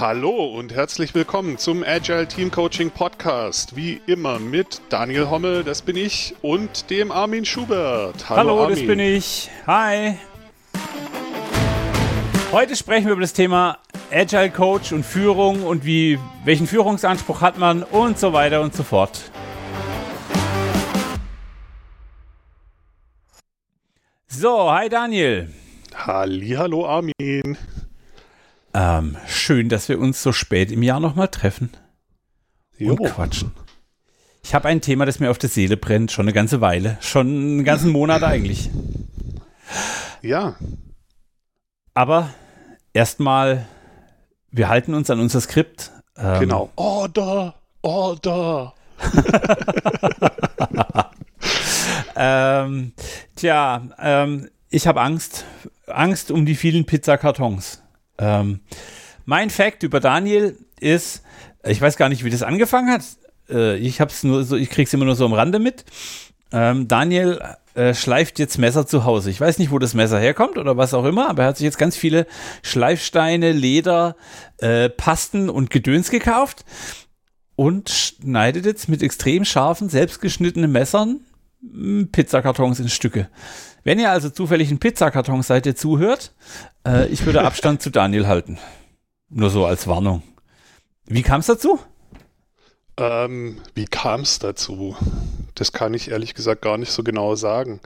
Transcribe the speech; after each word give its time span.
Hallo 0.00 0.46
und 0.46 0.72
herzlich 0.72 1.12
willkommen 1.12 1.58
zum 1.58 1.82
Agile 1.82 2.28
Team 2.28 2.52
Coaching 2.52 2.88
Podcast. 2.88 3.74
Wie 3.74 4.00
immer 4.06 4.38
mit 4.38 4.80
Daniel 4.90 5.28
Hommel, 5.28 5.64
das 5.64 5.82
bin 5.82 5.96
ich, 5.96 6.36
und 6.40 6.88
dem 6.90 7.10
Armin 7.10 7.44
Schubert. 7.44 8.30
Hallo, 8.30 8.38
Hallo 8.38 8.62
Armin. 8.62 8.76
das 8.76 8.86
bin 8.86 9.00
ich. 9.00 9.50
Hi. 9.66 10.16
Heute 12.52 12.76
sprechen 12.76 13.06
wir 13.06 13.14
über 13.14 13.22
das 13.22 13.32
Thema 13.32 13.78
Agile 14.12 14.50
Coach 14.50 14.92
und 14.92 15.04
Führung 15.04 15.64
und 15.64 15.84
wie, 15.84 16.20
welchen 16.44 16.68
Führungsanspruch 16.68 17.40
hat 17.40 17.58
man 17.58 17.82
und 17.82 18.20
so 18.20 18.32
weiter 18.32 18.60
und 18.60 18.76
so 18.76 18.84
fort. 18.84 19.32
So, 24.28 24.70
hi 24.70 24.88
Daniel. 24.88 25.52
Hallo 25.92 26.86
Armin. 26.86 27.58
Ähm, 28.74 29.16
schön, 29.26 29.68
dass 29.68 29.88
wir 29.88 29.98
uns 29.98 30.22
so 30.22 30.32
spät 30.32 30.70
im 30.70 30.82
Jahr 30.82 31.00
nochmal 31.00 31.28
treffen 31.28 31.70
jo. 32.76 32.92
und 32.92 33.04
quatschen. 33.04 33.52
Ich 34.42 34.54
habe 34.54 34.68
ein 34.68 34.80
Thema, 34.80 35.04
das 35.04 35.20
mir 35.20 35.30
auf 35.30 35.38
der 35.38 35.50
Seele 35.50 35.76
brennt, 35.76 36.12
schon 36.12 36.24
eine 36.24 36.32
ganze 36.32 36.60
Weile. 36.60 36.96
Schon 37.00 37.26
einen 37.26 37.64
ganzen 37.64 37.90
Monat 37.90 38.22
eigentlich. 38.22 38.70
Ja. 40.22 40.56
Aber 41.94 42.30
erstmal, 42.92 43.66
wir 44.50 44.68
halten 44.68 44.94
uns 44.94 45.10
an 45.10 45.20
unser 45.20 45.40
Skript. 45.40 45.90
Ähm, 46.16 46.40
genau. 46.40 46.70
Order, 46.76 47.54
Order. 47.82 48.74
ähm, 52.16 52.92
tja, 53.36 53.82
ähm, 53.98 54.48
ich 54.70 54.86
habe 54.86 55.00
Angst. 55.00 55.44
Angst 55.86 56.30
um 56.30 56.46
die 56.46 56.54
vielen 56.54 56.84
Pizzakartons. 56.84 57.82
Ähm, 58.18 58.60
mein 59.24 59.50
Fact 59.50 59.82
über 59.82 60.00
Daniel 60.00 60.56
ist, 60.80 61.22
ich 61.64 61.80
weiß 61.80 61.96
gar 61.96 62.08
nicht, 62.08 62.24
wie 62.24 62.30
das 62.30 62.42
angefangen 62.42 62.90
hat. 62.90 63.02
Äh, 63.48 63.76
ich 63.76 64.00
hab's 64.00 64.24
nur 64.24 64.44
so, 64.44 64.56
ich 64.56 64.70
krieg's 64.70 64.92
immer 64.92 65.04
nur 65.04 65.16
so 65.16 65.24
am 65.24 65.32
Rande 65.32 65.58
mit. 65.58 65.84
Ähm, 66.52 66.88
Daniel 66.88 67.40
äh, 67.74 67.94
schleift 67.94 68.38
jetzt 68.38 68.58
Messer 68.58 68.86
zu 68.86 69.04
Hause. 69.04 69.30
Ich 69.30 69.40
weiß 69.40 69.58
nicht, 69.58 69.70
wo 69.70 69.78
das 69.78 69.94
Messer 69.94 70.18
herkommt 70.18 70.58
oder 70.58 70.76
was 70.76 70.94
auch 70.94 71.04
immer, 71.04 71.28
aber 71.28 71.42
er 71.42 71.48
hat 71.50 71.58
sich 71.58 71.64
jetzt 71.64 71.78
ganz 71.78 71.96
viele 71.96 72.26
Schleifsteine, 72.62 73.52
Leder, 73.52 74.16
äh, 74.58 74.88
Pasten 74.88 75.50
und 75.50 75.70
Gedöns 75.70 76.10
gekauft 76.10 76.64
und 77.54 77.90
schneidet 77.90 78.64
jetzt 78.66 78.88
mit 78.88 79.02
extrem 79.02 79.44
scharfen, 79.44 79.88
selbstgeschnittenen 79.88 80.72
Messern 80.72 81.20
Pizzakartons 82.12 82.80
in 82.80 82.88
Stücke. 82.88 83.28
Wenn 83.84 83.98
ihr 83.98 84.10
also 84.10 84.30
zufällig 84.30 84.70
ein 84.70 84.78
Pizzakarton 84.78 85.42
seid, 85.42 85.66
ihr 85.66 85.76
zuhört, 85.76 86.32
äh, 86.86 87.06
ich 87.08 87.24
würde 87.26 87.42
Abstand 87.42 87.82
zu 87.82 87.90
Daniel 87.90 88.26
halten. 88.26 88.58
Nur 89.28 89.50
so 89.50 89.66
als 89.66 89.86
Warnung. 89.86 90.22
Wie 91.06 91.22
kam 91.22 91.40
es 91.40 91.46
dazu? 91.46 91.78
Ähm, 92.98 93.58
wie 93.74 93.86
kam 93.86 94.22
es 94.22 94.38
dazu? 94.38 94.96
Das 95.54 95.72
kann 95.72 95.94
ich 95.94 96.10
ehrlich 96.10 96.34
gesagt 96.34 96.62
gar 96.62 96.78
nicht 96.78 96.90
so 96.90 97.02
genau 97.02 97.34
sagen. 97.34 97.80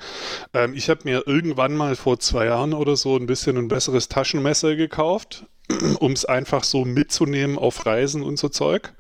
Ähm, 0.55 0.75
ich 0.75 0.89
habe 0.89 1.01
mir 1.05 1.25
irgendwann 1.27 1.75
mal 1.75 1.97
vor 1.97 2.19
zwei 2.19 2.47
Jahren 2.47 2.75
oder 2.75 2.97
so 2.97 3.17
ein 3.17 3.27
bisschen 3.27 3.57
ein 3.57 3.69
besseres 3.69 4.09
Taschenmesser 4.09 4.75
gekauft, 4.75 5.47
um 6.01 6.13
es 6.13 6.25
einfach 6.25 6.65
so 6.65 6.85
mitzunehmen 6.85 7.59
auf 7.59 7.87
Reisen 7.87 8.23
und 8.23 8.39
so 8.39 8.49
Zeug. 8.49 8.95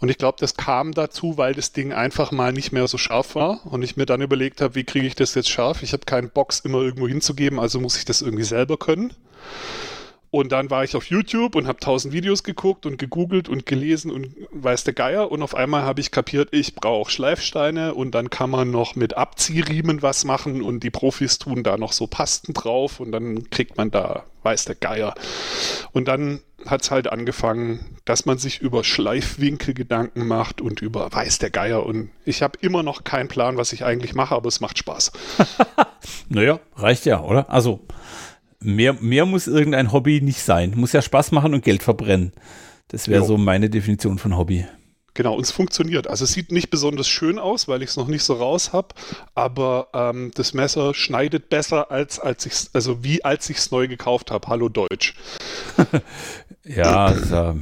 Und 0.00 0.10
ich 0.10 0.18
glaube, 0.18 0.36
das 0.38 0.54
kam 0.54 0.92
dazu, 0.92 1.38
weil 1.38 1.54
das 1.54 1.72
Ding 1.72 1.92
einfach 1.92 2.30
mal 2.30 2.52
nicht 2.52 2.72
mehr 2.72 2.86
so 2.86 2.98
scharf 2.98 3.34
war 3.34 3.66
und 3.66 3.82
ich 3.82 3.96
mir 3.96 4.06
dann 4.06 4.20
überlegt 4.20 4.60
habe, 4.60 4.74
wie 4.74 4.84
kriege 4.84 5.06
ich 5.06 5.16
das 5.16 5.34
jetzt 5.34 5.48
scharf? 5.48 5.82
Ich 5.82 5.92
habe 5.92 6.04
keinen 6.04 6.30
Box 6.30 6.60
immer 6.60 6.78
irgendwo 6.78 7.08
hinzugeben, 7.08 7.58
also 7.58 7.80
muss 7.80 7.96
ich 7.96 8.04
das 8.04 8.22
irgendwie 8.22 8.44
selber 8.44 8.76
können. 8.76 9.12
Und 10.30 10.52
dann 10.52 10.70
war 10.70 10.84
ich 10.84 10.94
auf 10.94 11.06
YouTube 11.06 11.54
und 11.54 11.66
habe 11.66 11.80
tausend 11.80 12.12
Videos 12.12 12.42
geguckt 12.42 12.84
und 12.84 12.98
gegoogelt 12.98 13.48
und 13.48 13.64
gelesen 13.64 14.10
und 14.10 14.34
weiß 14.50 14.84
der 14.84 14.92
Geier. 14.92 15.30
Und 15.32 15.42
auf 15.42 15.54
einmal 15.54 15.82
habe 15.82 16.00
ich 16.00 16.10
kapiert, 16.10 16.50
ich 16.52 16.74
brauche 16.74 17.10
Schleifsteine 17.10 17.94
und 17.94 18.14
dann 18.14 18.28
kann 18.28 18.50
man 18.50 18.70
noch 18.70 18.94
mit 18.94 19.16
Abziehriemen 19.16 20.02
was 20.02 20.24
machen 20.24 20.62
und 20.62 20.80
die 20.80 20.90
Profis 20.90 21.38
tun 21.38 21.62
da 21.62 21.78
noch 21.78 21.92
so 21.92 22.06
Pasten 22.06 22.52
drauf 22.52 23.00
und 23.00 23.12
dann 23.12 23.48
kriegt 23.48 23.78
man 23.78 23.90
da, 23.90 24.24
weiß 24.42 24.66
der 24.66 24.74
Geier. 24.74 25.14
Und 25.92 26.08
dann 26.08 26.40
hat 26.66 26.82
es 26.82 26.90
halt 26.90 27.10
angefangen, 27.10 27.96
dass 28.04 28.26
man 28.26 28.38
sich 28.38 28.60
über 28.60 28.84
Schleifwinkel 28.84 29.74
Gedanken 29.74 30.26
macht 30.26 30.60
und 30.60 30.82
über 30.82 31.10
weiß 31.12 31.38
der 31.38 31.50
Geier. 31.50 31.86
Und 31.86 32.10
ich 32.24 32.42
habe 32.42 32.58
immer 32.60 32.82
noch 32.82 33.04
keinen 33.04 33.28
Plan, 33.28 33.56
was 33.56 33.72
ich 33.72 33.84
eigentlich 33.84 34.14
mache, 34.14 34.34
aber 34.34 34.48
es 34.48 34.60
macht 34.60 34.76
Spaß. 34.76 35.12
naja, 36.28 36.60
reicht 36.76 37.06
ja, 37.06 37.22
oder? 37.22 37.48
Also 37.50 37.86
mehr, 38.60 38.94
mehr 38.94 39.26
muss 39.26 39.46
irgendein 39.46 39.92
Hobby 39.92 40.20
nicht 40.20 40.42
sein. 40.42 40.72
Muss 40.76 40.92
ja 40.92 41.02
Spaß 41.02 41.32
machen 41.32 41.54
und 41.54 41.64
Geld 41.64 41.82
verbrennen. 41.82 42.32
Das 42.88 43.08
wäre 43.08 43.24
so 43.24 43.36
meine 43.36 43.68
Definition 43.68 44.18
von 44.18 44.36
Hobby. 44.36 44.66
Genau, 45.14 45.34
und 45.34 45.42
es 45.42 45.50
funktioniert. 45.50 46.06
Also 46.06 46.24
es 46.24 46.32
sieht 46.32 46.52
nicht 46.52 46.70
besonders 46.70 47.08
schön 47.08 47.40
aus, 47.40 47.66
weil 47.66 47.82
ich 47.82 47.90
es 47.90 47.96
noch 47.96 48.06
nicht 48.06 48.22
so 48.22 48.34
raus 48.34 48.72
habe, 48.72 48.94
aber 49.34 49.88
ähm, 49.92 50.30
das 50.34 50.54
Messer 50.54 50.94
schneidet 50.94 51.48
besser 51.48 51.90
als 51.90 52.20
als 52.20 52.46
ich 52.46 52.54
also 52.72 53.02
wie 53.02 53.24
als 53.24 53.50
ich 53.50 53.56
es 53.56 53.72
neu 53.72 53.88
gekauft 53.88 54.30
habe. 54.30 54.46
Hallo 54.46 54.68
Deutsch. 54.68 55.14
ja, 56.64 57.06
also, 57.06 57.56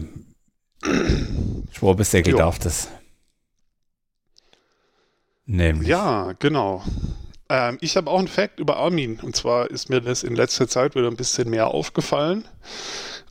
Schwurbelsäckel 1.72 2.34
darf 2.34 2.58
das. 2.58 2.88
Nämlich. 5.46 5.88
Ja, 5.88 6.34
genau. 6.38 6.84
Ähm, 7.48 7.78
ich 7.80 7.96
habe 7.96 8.10
auch 8.10 8.18
einen 8.18 8.28
Fact 8.28 8.60
über 8.60 8.76
Armin. 8.76 9.20
Und 9.22 9.36
zwar 9.36 9.70
ist 9.70 9.90
mir 9.90 10.00
das 10.00 10.22
in 10.22 10.34
letzter 10.34 10.68
Zeit 10.68 10.94
wieder 10.94 11.08
ein 11.08 11.16
bisschen 11.16 11.50
mehr 11.50 11.68
aufgefallen. 11.68 12.44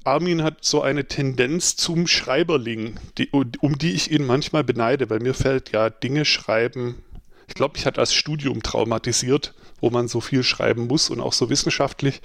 Armin 0.04 0.44
hat 0.44 0.64
so 0.64 0.82
eine 0.82 1.08
Tendenz 1.08 1.76
zum 1.76 2.06
Schreiberling, 2.06 3.00
die, 3.18 3.30
um 3.32 3.78
die 3.78 3.94
ich 3.94 4.12
ihn 4.12 4.26
manchmal 4.26 4.64
beneide, 4.64 5.10
weil 5.10 5.20
mir 5.20 5.34
fällt 5.34 5.72
ja 5.72 5.90
Dinge 5.90 6.26
schreiben. 6.26 7.04
Ich 7.48 7.56
glaube, 7.56 7.78
ich 7.78 7.86
hatte 7.86 8.02
das 8.02 8.14
Studium 8.14 8.62
traumatisiert, 8.62 9.56
wo 9.82 9.90
man 9.90 10.08
so 10.08 10.22
viel 10.22 10.44
schreiben 10.44 10.88
muss 10.88 11.10
und 11.10 11.20
auch 11.20 11.34
so 11.34 11.50
wissenschaftlich. 11.50 12.22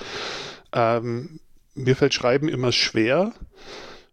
Ähm, 0.73 1.41
mir 1.75 1.97
fällt 1.97 2.15
Schreiben 2.15 2.49
immer 2.49 2.73
schwer 2.73 3.33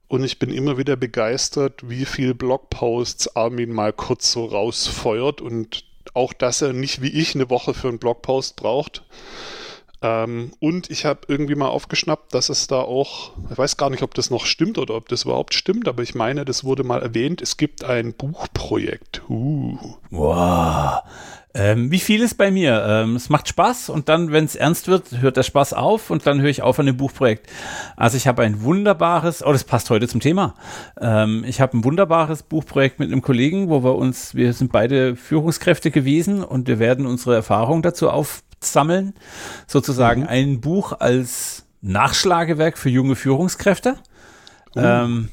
und 0.07 0.23
ich 0.23 0.39
bin 0.39 0.51
immer 0.51 0.77
wieder 0.77 0.95
begeistert, 0.95 1.89
wie 1.89 2.05
viel 2.05 2.33
Blogposts 2.33 3.35
Armin 3.35 3.73
mal 3.73 3.91
kurz 3.91 4.31
so 4.31 4.45
rausfeuert 4.45 5.41
und 5.41 5.83
auch, 6.17 6.33
dass 6.33 6.61
er 6.61 6.73
nicht 6.73 7.01
wie 7.01 7.09
ich 7.09 7.35
eine 7.35 7.49
Woche 7.49 7.73
für 7.73 7.87
einen 7.87 7.99
Blogpost 7.99 8.55
braucht. 8.57 9.03
Ähm, 10.01 10.51
und 10.59 10.91
ich 10.91 11.05
habe 11.05 11.21
irgendwie 11.27 11.55
mal 11.55 11.69
aufgeschnappt, 11.69 12.33
dass 12.33 12.49
es 12.49 12.67
da 12.67 12.81
auch, 12.81 13.31
ich 13.49 13.57
weiß 13.57 13.77
gar 13.77 13.89
nicht, 13.89 14.03
ob 14.03 14.13
das 14.13 14.29
noch 14.29 14.45
stimmt 14.45 14.77
oder 14.77 14.95
ob 14.95 15.09
das 15.09 15.23
überhaupt 15.23 15.53
stimmt, 15.53 15.87
aber 15.87 16.03
ich 16.03 16.13
meine, 16.13 16.45
das 16.45 16.63
wurde 16.63 16.83
mal 16.83 17.01
erwähnt, 17.01 17.41
es 17.41 17.57
gibt 17.57 17.83
ein 17.83 18.13
Buchprojekt. 18.13 19.23
Uh. 19.29 19.77
Wow. 20.11 21.01
Ähm, 21.53 21.89
wie 21.91 21.99
viel 21.99 22.21
ist 22.21 22.35
bei 22.35 22.51
mir? 22.51 22.85
Ähm, 22.87 23.15
es 23.15 23.29
macht 23.29 23.47
Spaß 23.47 23.89
und 23.89 24.09
dann, 24.09 24.31
wenn 24.31 24.45
es 24.45 24.55
ernst 24.55 24.87
wird, 24.87 25.21
hört 25.21 25.37
der 25.37 25.43
Spaß 25.43 25.73
auf 25.73 26.11
und 26.11 26.27
dann 26.27 26.39
höre 26.39 26.51
ich 26.51 26.61
auf 26.61 26.77
an 26.77 26.85
dem 26.85 26.97
Buchprojekt. 26.97 27.47
Also 27.95 28.15
ich 28.15 28.27
habe 28.27 28.43
ein 28.43 28.61
wunderbares, 28.61 29.43
oh, 29.43 29.51
das 29.51 29.63
passt 29.63 29.89
heute 29.89 30.07
zum 30.07 30.19
Thema. 30.19 30.53
Ähm, 31.01 31.43
ich 31.47 31.59
habe 31.59 31.75
ein 31.75 31.83
wunderbares 31.83 32.43
Buchprojekt 32.43 32.99
mit 32.99 33.11
einem 33.11 33.23
Kollegen, 33.23 33.69
wo 33.69 33.83
wir 33.83 33.95
uns, 33.95 34.35
wir 34.35 34.53
sind 34.53 34.71
beide 34.71 35.15
Führungskräfte 35.15 35.89
gewesen 35.89 36.43
und 36.43 36.67
wir 36.67 36.77
werden 36.77 37.07
unsere 37.07 37.33
Erfahrungen 37.33 37.81
dazu 37.81 38.11
aufsammeln. 38.61 39.13
Sozusagen 39.67 40.21
mhm. 40.21 40.27
ein 40.27 40.61
Buch 40.61 40.93
als 40.99 41.65
Nachschlagewerk 41.81 42.77
für 42.77 42.89
junge 42.89 43.15
Führungskräfte. 43.15 43.95
Mhm. 44.75 44.81
Ähm, 44.83 45.29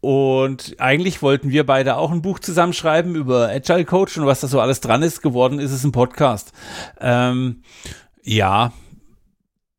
und 0.00 0.76
eigentlich 0.78 1.20
wollten 1.20 1.50
wir 1.50 1.66
beide 1.66 1.96
auch 1.96 2.10
ein 2.10 2.22
Buch 2.22 2.38
zusammenschreiben 2.38 3.14
über 3.14 3.48
Agile 3.48 3.84
Coach 3.84 4.16
und 4.16 4.26
was 4.26 4.40
da 4.40 4.48
so 4.48 4.60
alles 4.60 4.80
dran 4.80 5.02
ist. 5.02 5.20
Geworden 5.22 5.58
ist 5.58 5.72
es 5.72 5.84
ein 5.84 5.92
Podcast. 5.92 6.52
Ähm, 7.00 7.62
ja. 8.22 8.72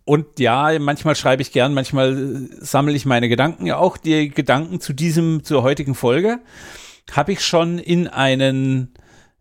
Und 0.04 0.40
ja, 0.40 0.78
manchmal 0.80 1.16
schreibe 1.16 1.42
ich 1.42 1.52
gern, 1.52 1.74
manchmal 1.74 2.18
äh, 2.18 2.48
sammle 2.60 2.94
ich 2.94 3.06
meine 3.06 3.30
Gedanken. 3.30 3.66
Ja, 3.66 3.78
auch 3.78 3.98
die 3.98 4.30
Gedanken 4.30 4.80
zu 4.80 4.94
diesem, 4.94 5.44
zur 5.44 5.64
heutigen 5.64 5.96
Folge 5.96 6.40
habe 7.12 7.32
ich 7.32 7.44
schon 7.44 7.80
in 7.80 8.08
einen 8.08 8.94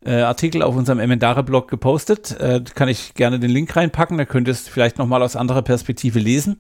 äh, 0.05 0.23
Artikel 0.23 0.63
auf 0.63 0.77
unserem 0.77 0.99
Emendare-Blog 0.99 1.69
gepostet. 1.69 2.39
Äh, 2.41 2.63
kann 2.75 2.89
ich 2.89 3.15
gerne 3.15 3.39
den 3.39 3.51
Link 3.51 3.75
reinpacken. 3.77 4.19
Da 4.19 4.25
könntest 4.25 4.69
du 4.69 4.71
vielleicht 4.71 4.99
nochmal 4.99 5.23
aus 5.23 5.37
anderer 5.37 5.63
Perspektive 5.63 6.19
lesen. 6.19 6.59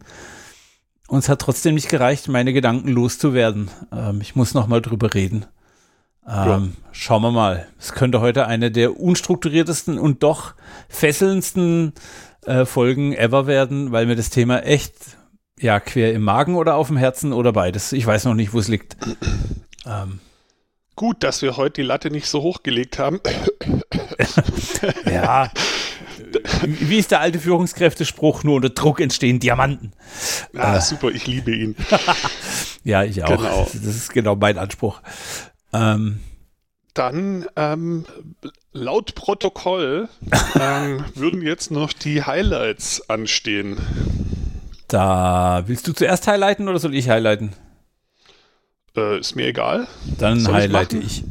Und 1.08 1.20
es 1.20 1.28
hat 1.28 1.40
trotzdem 1.40 1.74
nicht 1.74 1.88
gereicht, 1.88 2.28
meine 2.28 2.52
Gedanken 2.52 2.88
loszuwerden. 2.88 3.70
Ähm, 3.92 4.20
ich 4.20 4.36
muss 4.36 4.54
noch 4.54 4.66
mal 4.66 4.80
drüber 4.80 5.12
reden. 5.14 5.46
Ähm, 6.26 6.46
ja. 6.46 6.62
Schauen 6.92 7.22
wir 7.22 7.32
mal. 7.32 7.66
Es 7.78 7.92
könnte 7.92 8.20
heute 8.20 8.46
eine 8.46 8.70
der 8.70 9.00
unstrukturiertesten 9.00 9.98
und 9.98 10.22
doch 10.22 10.54
fesselndsten 10.88 11.94
äh, 12.46 12.64
Folgen 12.64 13.12
ever 13.12 13.46
werden, 13.46 13.90
weil 13.90 14.06
mir 14.06 14.16
das 14.16 14.30
Thema 14.30 14.60
echt 14.60 14.94
ja 15.58 15.80
quer 15.80 16.12
im 16.12 16.22
Magen 16.22 16.54
oder 16.54 16.76
auf 16.76 16.88
dem 16.88 16.96
Herzen 16.96 17.32
oder 17.32 17.52
beides. 17.52 17.92
Ich 17.92 18.06
weiß 18.06 18.24
noch 18.26 18.34
nicht, 18.34 18.52
wo 18.52 18.58
es 18.58 18.68
liegt. 18.68 18.96
Ähm. 19.86 20.20
Gut, 21.00 21.22
dass 21.22 21.40
wir 21.40 21.56
heute 21.56 21.80
die 21.80 21.86
Latte 21.86 22.10
nicht 22.10 22.26
so 22.26 22.42
hochgelegt 22.42 22.98
haben. 22.98 23.20
ja, 25.10 25.50
Wie 26.62 26.98
ist 26.98 27.10
der 27.10 27.20
alte 27.20 27.38
Führungskräftespruch? 27.38 28.44
Nur 28.44 28.56
unter 28.56 28.68
Druck 28.68 29.00
entstehen 29.00 29.40
Diamanten. 29.40 29.94
Ah, 30.54 30.76
äh. 30.76 30.80
super, 30.82 31.08
ich 31.08 31.26
liebe 31.26 31.52
ihn. 31.52 31.74
ja, 32.84 33.02
ich 33.02 33.24
auch. 33.24 33.30
Genau. 33.30 33.66
Das 33.72 33.96
ist 33.96 34.12
genau 34.12 34.36
mein 34.36 34.58
Anspruch. 34.58 35.00
Ähm, 35.72 36.20
dann 36.92 37.46
ähm, 37.56 38.04
laut 38.74 39.14
Protokoll 39.14 40.06
ähm, 40.60 41.06
würden 41.14 41.40
jetzt 41.40 41.70
noch 41.70 41.94
die 41.94 42.24
Highlights 42.24 43.08
anstehen. 43.08 43.78
Da 44.86 45.62
willst 45.66 45.88
du 45.88 45.94
zuerst 45.94 46.26
highlighten 46.26 46.68
oder 46.68 46.78
soll 46.78 46.94
ich 46.94 47.08
highlighten? 47.08 47.54
Äh, 48.96 49.20
ist 49.20 49.36
mir 49.36 49.46
egal. 49.46 49.86
Dann 50.18 50.40
soll 50.40 50.54
highlighte 50.54 50.98
ich, 50.98 51.22
ich. 51.22 51.24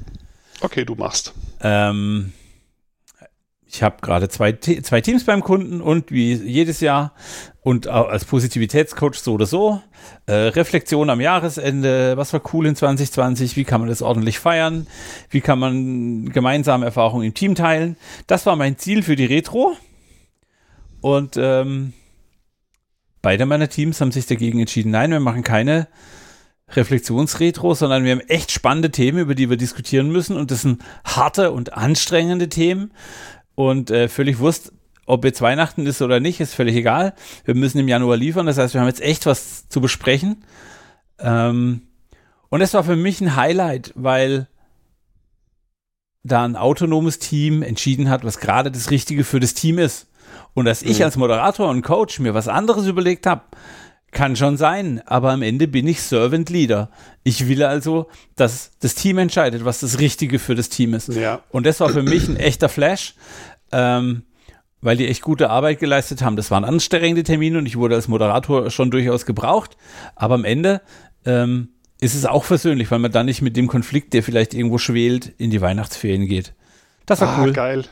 Okay, 0.62 0.86
du 0.86 0.96
machst. 0.96 1.34
Ähm, 1.62 2.34
ich 3.72 3.84
habe 3.84 3.98
gerade 4.02 4.30
zwei, 4.30 4.54
zwei 4.54 5.02
Teams 5.02 5.26
beim 5.26 5.44
Kunden 5.44 5.80
und 5.80 6.12
wie 6.12 6.34
jedes 6.34 6.80
Jahr 6.80 7.14
und 7.62 7.88
als 7.88 8.26
Positivitätscoach 8.26 9.16
so 9.16 9.34
oder 9.34 9.46
so. 9.46 9.82
Äh, 10.26 10.34
Reflexion 10.34 11.10
am 11.10 11.22
Jahresende, 11.22 12.18
was 12.18 12.34
war 12.34 12.42
cool 12.54 12.66
in 12.66 12.76
2020, 12.76 13.56
wie 13.58 13.66
kann 13.66 13.82
man 13.82 13.90
das 13.90 14.02
ordentlich 14.02 14.40
feiern, 14.40 14.88
wie 15.30 15.42
kann 15.42 15.60
man 15.60 16.30
gemeinsame 16.30 16.86
Erfahrungen 16.86 17.28
im 17.28 17.34
Team 17.36 17.54
teilen. 17.54 17.96
Das 18.26 18.48
war 18.48 18.56
mein 18.56 18.78
Ziel 18.78 19.04
für 19.04 19.16
die 19.16 19.26
Retro. 19.26 19.76
Und 21.02 21.38
ähm, 21.38 21.94
beide 23.22 23.46
meiner 23.46 23.70
Teams 23.70 24.02
haben 24.02 24.12
sich 24.12 24.26
dagegen 24.26 24.60
entschieden, 24.60 24.92
nein, 24.92 25.12
wir 25.12 25.20
machen 25.20 25.44
keine 25.44 25.88
Reflexionsretro, 26.76 27.74
sondern 27.74 28.04
wir 28.04 28.12
haben 28.12 28.22
echt 28.22 28.52
spannende 28.52 28.92
Themen, 28.92 29.20
über 29.20 29.36
die 29.36 29.50
wir 29.50 29.58
diskutieren 29.58 30.12
müssen. 30.12 30.38
Und 30.38 30.52
das 30.52 30.62
sind 30.62 30.82
harte 31.04 31.52
und 31.52 31.74
anstrengende 31.74 32.50
Themen. 32.50 32.92
Und 33.56 33.92
äh, 33.92 34.08
völlig 34.08 34.40
wurscht, 34.40 34.72
ob 35.06 35.26
jetzt 35.26 35.42
Weihnachten 35.42 35.86
ist 35.86 36.02
oder 36.02 36.20
nicht, 36.20 36.40
ist 36.40 36.54
völlig 36.54 36.76
egal. 36.76 37.14
Wir 37.44 37.56
müssen 37.56 37.80
im 37.80 37.88
Januar 37.88 38.16
liefern. 38.16 38.46
Das 38.46 38.58
heißt, 38.58 38.74
wir 38.76 38.82
haben 38.82 38.88
jetzt 38.88 39.02
echt 39.02 39.26
was 39.26 39.68
zu 39.68 39.82
besprechen. 39.82 40.44
Ähm, 41.18 41.82
und 42.50 42.62
es 42.62 42.74
war 42.74 42.84
für 42.84 42.96
mich 42.96 43.20
ein 43.22 43.36
Highlight, 43.36 43.92
weil 43.96 44.48
da 46.24 46.44
ein 46.44 46.56
autonomes 46.56 47.20
Team 47.20 47.64
entschieden 47.64 48.10
hat, 48.10 48.24
was 48.24 48.40
gerade 48.40 48.72
das 48.72 48.92
Richtige 48.92 49.24
für 49.24 49.40
das 49.40 49.54
Team 49.54 49.80
ist. 49.80 50.08
Und 50.54 50.66
dass 50.66 50.82
ich 50.82 51.00
mhm. 51.00 51.06
als 51.06 51.18
Moderator 51.18 51.70
und 51.70 51.82
Coach 51.82 52.20
mir 52.20 52.34
was 52.34 52.48
anderes 52.48 52.86
überlegt 52.86 53.26
habe, 53.26 53.42
kann 54.12 54.36
schon 54.36 54.58
sein, 54.58 55.02
aber 55.06 55.32
am 55.32 55.42
Ende 55.42 55.68
bin 55.68 55.88
ich 55.88 56.02
Servant 56.02 56.50
Leader. 56.50 56.90
Ich 57.24 57.48
will 57.48 57.64
also, 57.64 58.08
dass 58.36 58.72
das 58.80 58.96
Team 58.96 59.18
entscheidet, 59.18 59.66
was 59.66 59.80
das 59.80 60.00
Richtige 60.00 60.40
für 60.40 60.56
das 60.56 60.70
Team 60.70 60.94
ist. 60.94 61.10
Ja. 61.10 61.42
Und 61.50 61.66
das 61.66 61.80
war 61.80 61.90
für 61.90 62.04
mich 62.04 62.28
ein 62.28 62.36
echter 62.36 62.70
Flash, 62.70 63.16
ähm, 63.72 64.24
weil 64.82 64.98
die 64.98 65.08
echt 65.08 65.22
gute 65.22 65.50
Arbeit 65.50 65.80
geleistet 65.80 66.22
haben. 66.22 66.36
Das 66.36 66.50
waren 66.50 66.64
anstrengende 66.64 67.24
Termine 67.24 67.58
und 67.60 67.66
ich 67.66 67.78
wurde 67.78 67.96
als 67.96 68.08
Moderator 68.08 68.72
schon 68.72 68.92
durchaus 68.92 69.26
gebraucht. 69.26 69.78
Aber 70.16 70.36
am 70.36 70.46
Ende 70.46 70.82
ähm, 71.26 71.70
ist 72.02 72.16
es 72.16 72.26
auch 72.26 72.46
versöhnlich, 72.46 72.90
weil 72.92 73.00
man 73.00 73.12
dann 73.12 73.26
nicht 73.26 73.42
mit 73.42 73.58
dem 73.58 73.68
Konflikt, 73.68 74.14
der 74.14 74.24
vielleicht 74.24 74.54
irgendwo 74.54 74.78
schwelt, 74.78 75.34
in 75.38 75.52
die 75.52 75.62
Weihnachtsferien 75.62 76.28
geht. 76.28 76.54
Das 77.06 77.22
war 77.22 77.30
ah, 77.30 77.42
cool. 77.42 77.54
Geil. 77.54 77.86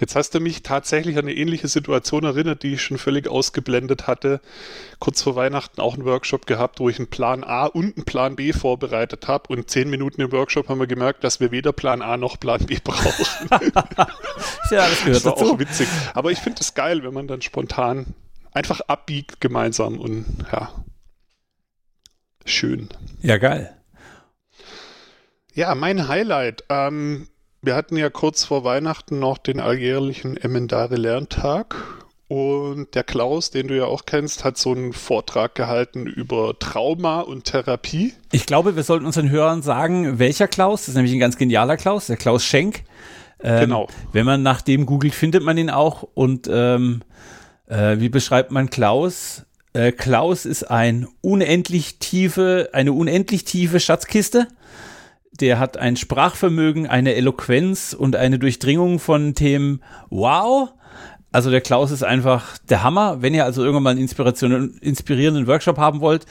Jetzt 0.00 0.16
hast 0.16 0.34
du 0.34 0.40
mich 0.40 0.62
tatsächlich 0.62 1.16
an 1.16 1.24
eine 1.24 1.34
ähnliche 1.34 1.68
Situation 1.68 2.24
erinnert, 2.24 2.62
die 2.62 2.74
ich 2.74 2.82
schon 2.82 2.98
völlig 2.98 3.28
ausgeblendet 3.28 4.06
hatte. 4.06 4.40
Kurz 4.98 5.22
vor 5.22 5.36
Weihnachten 5.36 5.80
auch 5.80 5.94
einen 5.94 6.04
Workshop 6.04 6.46
gehabt, 6.46 6.80
wo 6.80 6.88
ich 6.88 6.98
einen 6.98 7.08
Plan 7.08 7.44
A 7.44 7.66
und 7.66 7.96
einen 7.96 8.04
Plan 8.04 8.36
B 8.36 8.52
vorbereitet 8.52 9.28
habe. 9.28 9.48
Und 9.48 9.70
zehn 9.70 9.90
Minuten 9.90 10.20
im 10.20 10.32
Workshop 10.32 10.68
haben 10.68 10.80
wir 10.80 10.86
gemerkt, 10.86 11.24
dass 11.24 11.40
wir 11.40 11.50
weder 11.50 11.72
Plan 11.72 12.02
A 12.02 12.16
noch 12.16 12.38
Plan 12.38 12.64
B 12.66 12.78
brauchen. 12.82 13.26
ja, 13.50 14.88
das 14.88 15.00
gehört 15.00 15.16
das 15.16 15.24
war 15.24 15.32
dazu. 15.32 15.54
auch 15.54 15.58
witzig. 15.58 15.88
Aber 16.14 16.30
ich 16.30 16.38
finde 16.38 16.60
es 16.60 16.74
geil, 16.74 17.02
wenn 17.04 17.14
man 17.14 17.26
dann 17.28 17.42
spontan 17.42 18.14
einfach 18.52 18.80
abbiegt 18.82 19.40
gemeinsam 19.40 19.98
und 19.98 20.24
ja, 20.52 20.72
schön. 22.44 22.88
Ja, 23.20 23.36
geil. 23.38 23.76
Ja, 25.54 25.74
mein 25.74 26.08
Highlight. 26.08 26.64
Ähm, 26.68 27.28
wir 27.64 27.74
hatten 27.74 27.96
ja 27.96 28.10
kurz 28.10 28.44
vor 28.44 28.64
Weihnachten 28.64 29.18
noch 29.18 29.38
den 29.38 29.60
alljährlichen 29.60 30.36
Emendare 30.36 30.96
Lerntag 30.96 31.76
und 32.28 32.94
der 32.94 33.04
Klaus, 33.04 33.50
den 33.50 33.68
du 33.68 33.76
ja 33.76 33.84
auch 33.84 34.06
kennst, 34.06 34.44
hat 34.44 34.56
so 34.56 34.72
einen 34.72 34.92
Vortrag 34.92 35.54
gehalten 35.54 36.06
über 36.06 36.58
Trauma 36.58 37.20
und 37.20 37.44
Therapie. 37.44 38.14
Ich 38.32 38.46
glaube, 38.46 38.76
wir 38.76 38.82
sollten 38.82 39.06
unseren 39.06 39.30
Hörern 39.30 39.62
sagen, 39.62 40.18
welcher 40.18 40.48
Klaus, 40.48 40.82
das 40.82 40.88
ist 40.88 40.94
nämlich 40.94 41.12
ein 41.12 41.20
ganz 41.20 41.36
genialer 41.36 41.76
Klaus, 41.76 42.06
der 42.06 42.16
Klaus 42.16 42.44
Schenk. 42.44 42.82
Ähm, 43.42 43.60
genau. 43.60 43.88
Wenn 44.12 44.24
man 44.24 44.42
nach 44.42 44.62
dem 44.62 44.86
googelt, 44.86 45.14
findet 45.14 45.42
man 45.42 45.58
ihn 45.58 45.70
auch. 45.70 46.02
Und 46.14 46.48
ähm, 46.50 47.02
äh, 47.66 47.98
wie 47.98 48.08
beschreibt 48.08 48.50
man 48.50 48.70
Klaus? 48.70 49.42
Äh, 49.74 49.92
Klaus 49.92 50.46
ist 50.46 50.70
ein 50.70 51.06
unendlich 51.20 51.98
tiefe, 51.98 52.70
eine 52.72 52.92
unendlich 52.92 53.44
tiefe 53.44 53.80
Schatzkiste 53.80 54.48
der 55.40 55.58
hat 55.58 55.76
ein 55.76 55.96
Sprachvermögen, 55.96 56.86
eine 56.86 57.14
Eloquenz 57.14 57.92
und 57.92 58.16
eine 58.16 58.38
Durchdringung 58.38 58.98
von 58.98 59.34
Themen. 59.34 59.82
Wow! 60.10 60.70
Also 61.32 61.50
der 61.50 61.60
Klaus 61.60 61.90
ist 61.90 62.04
einfach 62.04 62.58
der 62.58 62.84
Hammer. 62.84 63.20
Wenn 63.20 63.34
ihr 63.34 63.44
also 63.44 63.64
irgendwann 63.64 63.82
mal 63.82 63.90
einen 63.90 64.78
inspirierenden 64.80 65.48
Workshop 65.48 65.78
haben 65.78 66.00
wollt, 66.00 66.26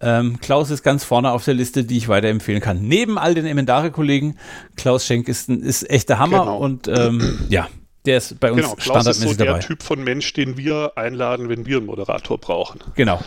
ähm, 0.00 0.38
Klaus 0.40 0.70
ist 0.70 0.84
ganz 0.84 1.02
vorne 1.02 1.32
auf 1.32 1.44
der 1.44 1.54
Liste, 1.54 1.82
die 1.82 1.96
ich 1.96 2.06
weiterempfehlen 2.06 2.62
kann. 2.62 2.86
Neben 2.86 3.18
all 3.18 3.34
den 3.34 3.46
Emendare-Kollegen, 3.46 4.38
Klaus 4.76 5.06
Schenk 5.06 5.26
ist, 5.26 5.48
ein, 5.48 5.60
ist 5.60 5.90
echt 5.90 6.08
der 6.08 6.20
Hammer 6.20 6.40
genau. 6.40 6.58
und 6.58 6.86
ähm, 6.86 7.46
ja, 7.48 7.66
der 8.06 8.18
ist 8.18 8.38
bei 8.38 8.52
uns 8.52 8.60
genau, 8.60 8.74
Klaus 8.74 8.84
standardmäßig 8.84 9.30
ist 9.32 9.38
so 9.38 9.44
der 9.44 9.58
Typ 9.58 9.82
von 9.82 10.04
Mensch, 10.04 10.32
den 10.34 10.56
wir 10.56 10.92
einladen, 10.94 11.48
wenn 11.48 11.66
wir 11.66 11.78
einen 11.78 11.86
Moderator 11.86 12.38
brauchen. 12.38 12.80
Genau. 12.94 13.20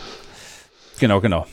Genau, 0.98 1.20
genau. 1.20 1.46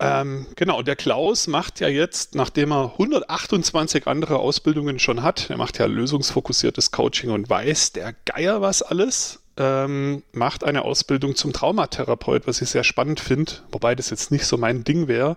Ähm, 0.00 0.46
genau, 0.56 0.80
der 0.80 0.96
Klaus 0.96 1.46
macht 1.46 1.78
ja 1.80 1.88
jetzt, 1.88 2.34
nachdem 2.34 2.72
er 2.72 2.92
128 2.92 4.06
andere 4.06 4.38
Ausbildungen 4.38 4.98
schon 4.98 5.22
hat, 5.22 5.50
er 5.50 5.58
macht 5.58 5.78
ja 5.78 5.84
lösungsfokussiertes 5.84 6.90
Coaching 6.90 7.30
und 7.30 7.50
weiß 7.50 7.92
der 7.92 8.14
Geier 8.24 8.62
was 8.62 8.80
alles, 8.80 9.42
ähm, 9.58 10.22
macht 10.32 10.64
eine 10.64 10.82
Ausbildung 10.86 11.36
zum 11.36 11.52
Traumatherapeut, 11.52 12.46
was 12.46 12.62
ich 12.62 12.70
sehr 12.70 12.84
spannend 12.84 13.20
finde, 13.20 13.52
wobei 13.72 13.94
das 13.94 14.08
jetzt 14.08 14.30
nicht 14.30 14.46
so 14.46 14.56
mein 14.56 14.84
Ding 14.84 15.06
wäre. 15.06 15.36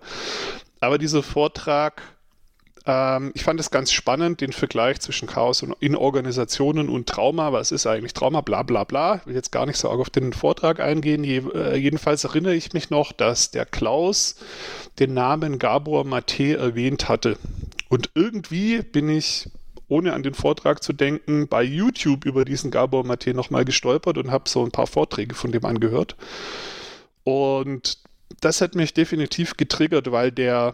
Aber 0.79 0.97
dieser 0.97 1.23
Vortrag 1.23 2.01
ähm, 2.85 3.31
ich 3.33 3.43
fand 3.43 3.59
es 3.59 3.71
ganz 3.71 3.91
spannend, 3.91 4.41
den 4.41 4.51
Vergleich 4.51 4.99
zwischen 4.99 5.27
Chaos 5.27 5.63
in 5.79 5.95
Organisationen 5.95 6.89
und 6.89 7.07
Trauma. 7.07 7.53
Was 7.53 7.71
ist 7.71 7.87
eigentlich 7.87 8.13
Trauma? 8.13 8.41
Bla 8.41 8.63
bla 8.63 8.83
bla. 8.83 9.15
Ich 9.15 9.27
will 9.27 9.35
jetzt 9.35 9.51
gar 9.51 9.65
nicht 9.65 9.77
so 9.77 9.89
arg 9.89 9.99
auf 9.99 10.09
den 10.09 10.33
Vortrag 10.33 10.79
eingehen. 10.79 11.23
Je, 11.23 11.43
äh, 11.53 11.75
jedenfalls 11.77 12.23
erinnere 12.25 12.55
ich 12.55 12.73
mich 12.73 12.89
noch, 12.89 13.13
dass 13.13 13.51
der 13.51 13.65
Klaus 13.65 14.35
den 14.99 15.13
Namen 15.13 15.59
Gabor 15.59 16.03
Mate 16.03 16.57
erwähnt 16.57 17.07
hatte. 17.07 17.37
Und 17.87 18.09
irgendwie 18.15 18.81
bin 18.81 19.07
ich 19.07 19.49
ohne 19.87 20.13
an 20.13 20.23
den 20.23 20.33
Vortrag 20.33 20.81
zu 20.83 20.91
denken, 20.91 21.47
bei 21.47 21.63
YouTube 21.63 22.25
über 22.25 22.45
diesen 22.45 22.71
Gabor 22.71 23.05
Mate 23.05 23.33
nochmal 23.33 23.63
gestolpert 23.63 24.17
und 24.17 24.31
habe 24.31 24.49
so 24.49 24.63
ein 24.63 24.71
paar 24.71 24.87
Vorträge 24.87 25.35
von 25.35 25.51
dem 25.51 25.65
angehört. 25.65 26.15
Und 27.23 27.99
das 28.41 28.59
hat 28.59 28.75
mich 28.75 28.93
definitiv 28.93 29.55
getriggert, 29.55 30.11
weil 30.11 30.31
der 30.31 30.73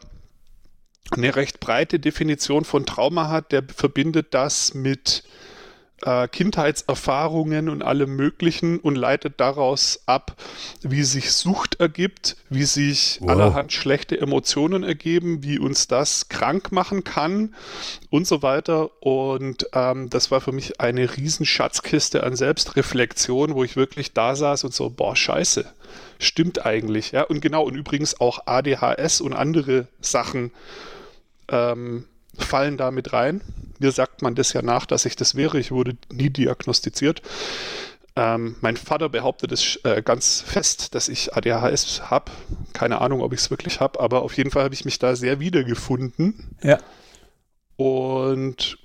eine 1.12 1.36
recht 1.36 1.60
breite 1.60 2.00
Definition 2.00 2.66
von 2.66 2.86
Trauma 2.86 3.30
hat, 3.30 3.52
der 3.52 3.64
verbindet 3.64 4.34
das 4.34 4.74
mit 4.74 5.24
äh, 6.04 6.28
Kindheitserfahrungen 6.28 7.70
und 7.70 7.82
allem 7.82 8.16
Möglichen 8.16 8.80
und 8.80 8.96
leitet 8.96 9.40
daraus 9.40 10.02
ab, 10.06 10.36
wie 10.82 11.04
sich 11.04 11.32
Sucht 11.32 11.80
ergibt, 11.80 12.38
wie 12.50 12.64
sich 12.64 13.18
wow. 13.22 13.32
allerhand 13.32 13.74
schlechte 13.74 14.20
Emotionen 14.20 14.84
ergeben, 14.84 15.44
wie 15.44 15.60
uns 15.60 15.88
das 15.88 16.30
krank 16.30 16.72
machen 16.72 17.04
kann 17.04 17.56
und 18.10 18.28
so 18.28 18.42
weiter. 18.42 18.90
Und 19.02 19.68
ähm, 19.74 20.10
das 20.10 20.32
war 20.32 20.42
für 20.42 20.52
mich 20.52 20.80
eine 20.80 21.18
Riesenschatzkiste 21.18 22.24
an 22.24 22.36
Selbstreflexion, 22.36 23.56
wo 23.56 23.64
ich 23.64 23.76
wirklich 23.76 24.14
da 24.14 24.36
saß 24.36 24.64
und 24.64 24.74
so, 24.74 24.90
boah, 24.90 25.16
scheiße, 25.16 25.66
stimmt 26.20 26.66
eigentlich. 26.66 27.12
Ja, 27.12 27.24
und 27.24 27.42
genau, 27.42 27.64
und 27.64 27.76
übrigens 27.76 28.20
auch 28.22 28.46
ADHS 28.46 29.22
und 29.22 29.34
andere 29.34 29.88
Sachen 30.02 30.52
ähm, 31.48 32.06
fallen 32.38 32.78
da 32.78 32.92
mit 32.92 33.14
rein. 33.14 33.42
Mir 33.80 33.92
sagt 33.92 34.22
man 34.22 34.36
das 34.36 34.54
ja 34.54 34.62
nach, 34.62 34.86
dass 34.86 35.06
ich 35.06 35.16
das 35.16 35.36
wäre. 35.36 35.60
Ich 35.60 35.72
wurde 35.72 35.98
nie 36.12 36.30
diagnostiziert. 36.30 37.22
Ähm, 38.16 38.58
mein 38.60 38.76
Vater 38.76 39.08
behauptet 39.08 39.52
es 39.54 39.78
äh, 39.84 40.02
ganz 40.04 40.42
fest, 40.42 40.94
dass 40.94 41.08
ich 41.08 41.34
ADHS 41.34 42.12
habe. 42.12 42.32
Keine 42.74 43.00
Ahnung, 43.00 43.22
ob 43.22 43.34
ich 43.34 43.40
es 43.40 43.50
wirklich 43.50 43.80
habe, 43.80 44.00
aber 44.00 44.24
auf 44.24 44.36
jeden 44.36 44.52
Fall 44.52 44.66
habe 44.66 44.74
ich 44.74 44.84
mich 44.84 45.00
da 45.00 45.16
sehr 45.16 45.40
wiedergefunden. 45.40 46.58
Ja. 46.62 46.80
Und 47.78 48.78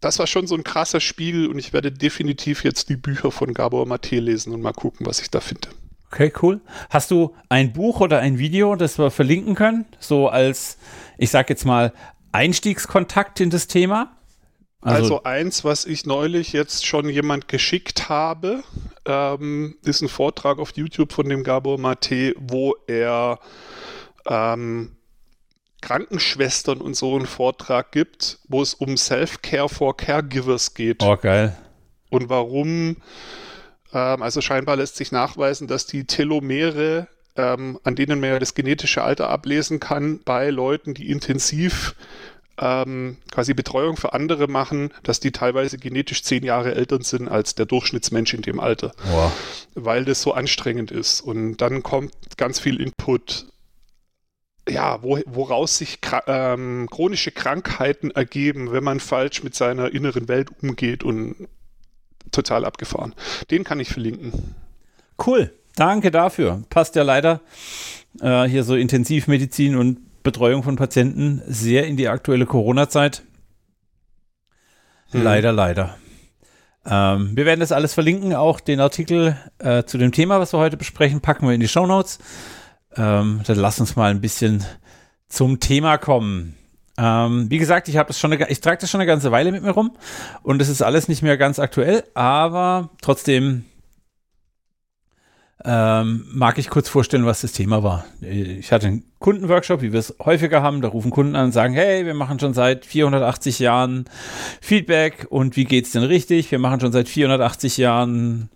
das 0.00 0.20
war 0.20 0.28
schon 0.28 0.46
so 0.46 0.54
ein 0.54 0.62
krasser 0.62 1.00
Spiegel 1.00 1.48
und 1.48 1.58
ich 1.58 1.72
werde 1.72 1.90
definitiv 1.90 2.62
jetzt 2.62 2.88
die 2.88 2.96
Bücher 2.96 3.32
von 3.32 3.54
Gabor 3.54 3.86
Mate 3.86 4.20
lesen 4.20 4.52
und 4.52 4.62
mal 4.62 4.72
gucken, 4.72 5.04
was 5.04 5.20
ich 5.20 5.30
da 5.30 5.40
finde. 5.40 5.68
Okay, 6.10 6.32
cool. 6.42 6.60
Hast 6.90 7.10
du 7.10 7.34
ein 7.48 7.72
Buch 7.72 8.00
oder 8.00 8.20
ein 8.20 8.38
Video, 8.38 8.76
das 8.76 8.98
wir 8.98 9.10
verlinken 9.10 9.54
können? 9.54 9.86
So 9.98 10.28
als 10.28 10.78
ich 11.18 11.30
sag 11.30 11.48
jetzt 11.50 11.64
mal, 11.64 11.92
Einstiegskontakt 12.32 13.40
in 13.40 13.50
das 13.50 13.66
Thema? 13.66 14.12
Also, 14.82 15.02
also, 15.02 15.22
eins, 15.24 15.64
was 15.64 15.84
ich 15.84 16.06
neulich 16.06 16.52
jetzt 16.52 16.86
schon 16.86 17.08
jemand 17.08 17.48
geschickt 17.48 18.08
habe, 18.08 18.62
ähm, 19.04 19.76
ist 19.82 20.02
ein 20.02 20.08
Vortrag 20.08 20.58
auf 20.58 20.76
YouTube 20.76 21.12
von 21.12 21.28
dem 21.28 21.42
Gabor 21.42 21.78
Mate, 21.78 22.34
wo 22.38 22.76
er 22.86 23.40
ähm, 24.26 24.96
Krankenschwestern 25.80 26.80
und 26.80 26.94
so 26.94 27.16
einen 27.16 27.26
Vortrag 27.26 27.90
gibt, 27.90 28.38
wo 28.48 28.62
es 28.62 28.74
um 28.74 28.96
Self-Care 28.96 29.68
for 29.68 29.96
Caregivers 29.96 30.74
geht. 30.74 31.02
Oh, 31.02 31.16
geil. 31.16 31.56
Und 32.10 32.28
warum, 32.28 32.96
ähm, 33.92 34.22
also 34.22 34.40
scheinbar 34.40 34.76
lässt 34.76 34.96
sich 34.96 35.12
nachweisen, 35.12 35.66
dass 35.66 35.86
die 35.86 36.04
Telomere, 36.04 37.08
ähm, 37.36 37.78
an 37.84 37.96
denen 37.96 38.20
man 38.20 38.30
ja 38.30 38.38
das 38.38 38.54
genetische 38.54 39.02
Alter 39.02 39.30
ablesen 39.30 39.80
kann, 39.80 40.20
bei 40.24 40.50
Leuten, 40.50 40.94
die 40.94 41.10
intensiv 41.10 41.94
ähm, 42.58 43.18
quasi 43.30 43.54
Betreuung 43.54 43.96
für 43.96 44.12
andere 44.12 44.48
machen, 44.48 44.90
dass 45.02 45.20
die 45.20 45.32
teilweise 45.32 45.78
genetisch 45.78 46.22
zehn 46.22 46.42
Jahre 46.42 46.74
älter 46.74 47.02
sind 47.02 47.28
als 47.28 47.54
der 47.54 47.66
Durchschnittsmensch 47.66 48.34
in 48.34 48.42
dem 48.42 48.60
Alter. 48.60 48.92
Wow. 49.10 49.32
Weil 49.74 50.04
das 50.04 50.22
so 50.22 50.32
anstrengend 50.32 50.90
ist. 50.90 51.20
Und 51.20 51.58
dann 51.58 51.82
kommt 51.82 52.12
ganz 52.36 52.58
viel 52.58 52.80
Input, 52.80 53.46
ja, 54.68 55.02
wo, 55.02 55.20
woraus 55.26 55.78
sich 55.78 55.98
ähm, 56.26 56.88
chronische 56.90 57.30
Krankheiten 57.30 58.10
ergeben, 58.10 58.72
wenn 58.72 58.84
man 58.84 59.00
falsch 59.00 59.42
mit 59.42 59.54
seiner 59.54 59.92
inneren 59.92 60.28
Welt 60.28 60.48
umgeht 60.62 61.04
und 61.04 61.48
total 62.30 62.64
abgefahren. 62.64 63.14
Den 63.50 63.64
kann 63.64 63.80
ich 63.80 63.88
verlinken. 63.88 64.54
Cool, 65.24 65.52
danke 65.76 66.10
dafür. 66.10 66.62
Passt 66.68 66.96
ja 66.96 67.02
leider 67.02 67.40
äh, 68.20 68.44
hier 68.44 68.64
so 68.64 68.74
Intensivmedizin 68.74 69.76
und 69.76 70.22
Betreuung 70.22 70.62
von 70.62 70.76
Patienten 70.76 71.42
sehr 71.46 71.86
in 71.86 71.96
die 71.96 72.08
aktuelle 72.08 72.46
Corona-Zeit. 72.46 73.22
Hm. 75.10 75.22
Leider, 75.22 75.52
leider. 75.52 75.96
Ähm, 76.84 77.36
wir 77.36 77.46
werden 77.46 77.60
das 77.60 77.72
alles 77.72 77.94
verlinken, 77.94 78.34
auch 78.34 78.60
den 78.60 78.80
Artikel 78.80 79.36
äh, 79.58 79.84
zu 79.84 79.98
dem 79.98 80.12
Thema, 80.12 80.40
was 80.40 80.52
wir 80.52 80.58
heute 80.58 80.76
besprechen, 80.76 81.20
packen 81.20 81.46
wir 81.46 81.54
in 81.54 81.60
die 81.60 81.68
Show 81.68 81.86
Notes. 81.86 82.18
Ähm, 82.96 83.40
dann 83.46 83.58
lass 83.58 83.80
uns 83.80 83.96
mal 83.96 84.10
ein 84.10 84.20
bisschen 84.20 84.64
zum 85.28 85.60
Thema 85.60 85.98
kommen. 85.98 86.56
Ähm, 86.98 87.50
wie 87.50 87.58
gesagt, 87.58 87.88
ich 87.88 87.96
ich 87.96 88.60
trage 88.60 88.78
das 88.78 88.90
schon 88.90 89.00
eine 89.00 89.06
ganze 89.06 89.30
Weile 89.30 89.52
mit 89.52 89.62
mir 89.62 89.72
rum 89.72 89.92
und 90.42 90.62
es 90.62 90.68
ist 90.68 90.82
alles 90.82 91.08
nicht 91.08 91.22
mehr 91.22 91.36
ganz 91.36 91.58
aktuell, 91.58 92.04
aber 92.14 92.90
trotzdem 93.02 93.64
ähm, 95.64 96.24
mag 96.32 96.58
ich 96.58 96.70
kurz 96.70 96.88
vorstellen, 96.88 97.26
was 97.26 97.40
das 97.40 97.52
Thema 97.52 97.82
war. 97.82 98.04
Ich 98.20 98.70
hatte 98.72 98.86
einen 98.86 99.04
Kundenworkshop, 99.18 99.82
wie 99.82 99.92
wir 99.92 99.98
es 99.98 100.14
häufiger 100.24 100.62
haben. 100.62 100.80
Da 100.80 100.88
rufen 100.88 101.10
Kunden 101.10 101.34
an 101.34 101.46
und 101.46 101.52
sagen, 101.52 101.74
hey, 101.74 102.06
wir 102.06 102.14
machen 102.14 102.38
schon 102.38 102.54
seit 102.54 102.86
480 102.86 103.58
Jahren 103.58 104.04
Feedback 104.60 105.26
und 105.28 105.56
wie 105.56 105.64
geht's 105.64 105.92
denn 105.92 106.04
richtig? 106.04 106.50
Wir 106.50 106.60
machen 106.60 106.80
schon 106.80 106.92
seit 106.92 107.08
480 107.08 107.78
Jahren 107.78 108.48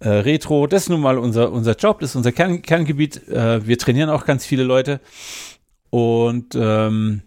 äh, 0.00 0.08
Retro. 0.08 0.66
Das 0.68 0.82
ist 0.82 0.88
nun 0.90 1.00
mal 1.00 1.18
unser, 1.18 1.50
unser 1.50 1.74
Job, 1.74 2.00
das 2.00 2.10
ist 2.10 2.16
unser 2.16 2.32
Kern, 2.32 2.62
Kerngebiet. 2.62 3.26
Äh, 3.28 3.66
wir 3.66 3.78
trainieren 3.78 4.10
auch 4.10 4.24
ganz 4.24 4.46
viele 4.46 4.62
Leute 4.62 5.00
und 5.90 6.54
ähm, 6.54 7.22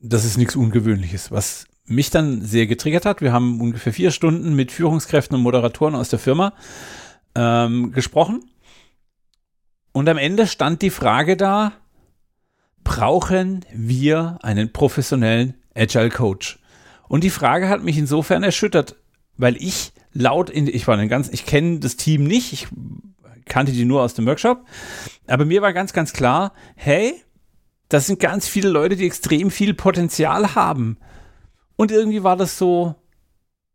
das 0.00 0.24
ist 0.24 0.36
nichts 0.36 0.56
Ungewöhnliches. 0.56 1.30
Was 1.30 1.66
mich 1.84 2.10
dann 2.10 2.42
sehr 2.42 2.66
getriggert 2.66 3.06
hat, 3.06 3.20
wir 3.20 3.32
haben 3.32 3.60
ungefähr 3.60 3.92
vier 3.92 4.10
Stunden 4.10 4.54
mit 4.54 4.72
Führungskräften 4.72 5.36
und 5.36 5.42
Moderatoren 5.42 5.94
aus 5.94 6.08
der 6.08 6.18
Firma 6.18 6.52
ähm, 7.34 7.92
gesprochen. 7.92 8.44
Und 9.92 10.08
am 10.08 10.18
Ende 10.18 10.46
stand 10.46 10.82
die 10.82 10.90
Frage 10.90 11.36
da, 11.36 11.72
brauchen 12.84 13.64
wir 13.72 14.38
einen 14.42 14.72
professionellen 14.72 15.54
Agile 15.74 16.10
Coach? 16.10 16.58
Und 17.08 17.24
die 17.24 17.30
Frage 17.30 17.68
hat 17.68 17.82
mich 17.82 17.96
insofern 17.96 18.42
erschüttert, 18.42 18.96
weil 19.36 19.56
ich 19.56 19.92
laut 20.12 20.50
in, 20.50 20.66
ich 20.66 20.86
war 20.86 20.98
ein 20.98 21.08
ganz, 21.08 21.28
ich 21.28 21.46
kenne 21.46 21.78
das 21.78 21.96
Team 21.96 22.24
nicht, 22.24 22.52
ich 22.52 22.68
kannte 23.44 23.72
die 23.72 23.84
nur 23.84 24.02
aus 24.02 24.14
dem 24.14 24.26
Workshop, 24.26 24.64
aber 25.26 25.44
mir 25.44 25.62
war 25.62 25.72
ganz, 25.72 25.92
ganz 25.92 26.12
klar, 26.12 26.52
hey, 26.74 27.14
das 27.88 28.06
sind 28.06 28.20
ganz 28.20 28.48
viele 28.48 28.68
Leute, 28.68 28.96
die 28.96 29.06
extrem 29.06 29.50
viel 29.50 29.74
Potenzial 29.74 30.54
haben. 30.54 30.98
Und 31.76 31.90
irgendwie 31.90 32.22
war 32.22 32.36
das 32.36 32.58
so 32.58 32.94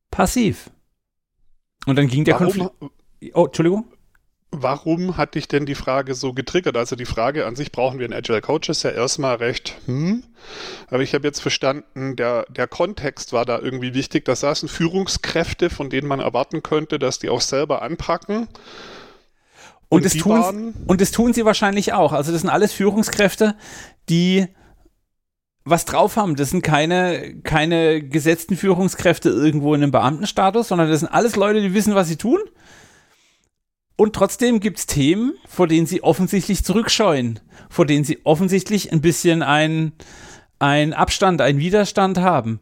passiv. 0.09 0.69
Und 1.85 1.95
dann 1.95 2.07
ging 2.07 2.25
der 2.25 2.35
Konflikt. 2.35 2.71
Oh, 3.33 3.45
Entschuldigung. 3.45 3.85
Warum 4.53 5.15
hat 5.15 5.35
dich 5.35 5.47
denn 5.47 5.65
die 5.65 5.75
Frage 5.75 6.13
so 6.13 6.33
getriggert? 6.33 6.75
Also 6.75 6.97
die 6.97 7.05
Frage 7.05 7.45
an 7.45 7.55
sich, 7.55 7.71
brauchen 7.71 7.99
wir 7.99 8.05
einen 8.05 8.13
Agile 8.13 8.41
Coach, 8.41 8.67
ist 8.67 8.83
ja 8.83 8.89
erstmal 8.89 9.35
recht, 9.37 9.77
hm. 9.85 10.23
Aber 10.87 11.01
ich 11.03 11.13
habe 11.13 11.25
jetzt 11.25 11.39
verstanden, 11.39 12.17
der, 12.17 12.45
der 12.49 12.67
Kontext 12.67 13.31
war 13.31 13.45
da 13.45 13.59
irgendwie 13.59 13.93
wichtig. 13.93 14.25
Da 14.25 14.35
saßen 14.35 14.67
Führungskräfte, 14.67 15.69
von 15.69 15.89
denen 15.89 16.07
man 16.07 16.19
erwarten 16.19 16.63
könnte, 16.63 16.99
dass 16.99 17.19
die 17.19 17.29
auch 17.29 17.39
selber 17.39 17.81
anpacken. 17.81 18.49
Und, 19.91 19.97
und, 19.97 20.05
das, 20.05 20.13
tun, 20.13 20.73
und 20.87 21.01
das 21.01 21.11
tun 21.11 21.33
sie 21.33 21.45
wahrscheinlich 21.45 21.93
auch. 21.93 22.13
Also 22.13 22.31
das 22.31 22.41
sind 22.41 22.49
alles 22.49 22.71
Führungskräfte, 22.71 23.55
die 24.09 24.47
was 25.63 25.85
drauf 25.85 26.15
haben. 26.15 26.35
Das 26.35 26.49
sind 26.49 26.63
keine, 26.63 27.35
keine 27.43 28.01
gesetzten 28.01 28.55
Führungskräfte 28.55 29.29
irgendwo 29.29 29.75
in 29.75 29.83
einem 29.83 29.91
Beamtenstatus, 29.91 30.69
sondern 30.69 30.89
das 30.89 31.01
sind 31.01 31.09
alles 31.09 31.35
Leute, 31.35 31.61
die 31.61 31.73
wissen, 31.73 31.93
was 31.93 32.07
sie 32.07 32.15
tun 32.15 32.39
und 34.01 34.15
trotzdem 34.15 34.59
gibt 34.59 34.79
es 34.79 34.87
Themen, 34.87 35.33
vor 35.47 35.67
denen 35.67 35.85
sie 35.85 36.01
offensichtlich 36.01 36.65
zurückscheuen, 36.65 37.39
vor 37.69 37.85
denen 37.85 38.03
sie 38.03 38.17
offensichtlich 38.23 38.91
ein 38.91 38.99
bisschen 38.99 39.43
ein, 39.43 39.91
ein 40.57 40.93
Abstand, 40.93 41.39
einen 41.39 41.59
Widerstand 41.59 42.17
haben. 42.17 42.61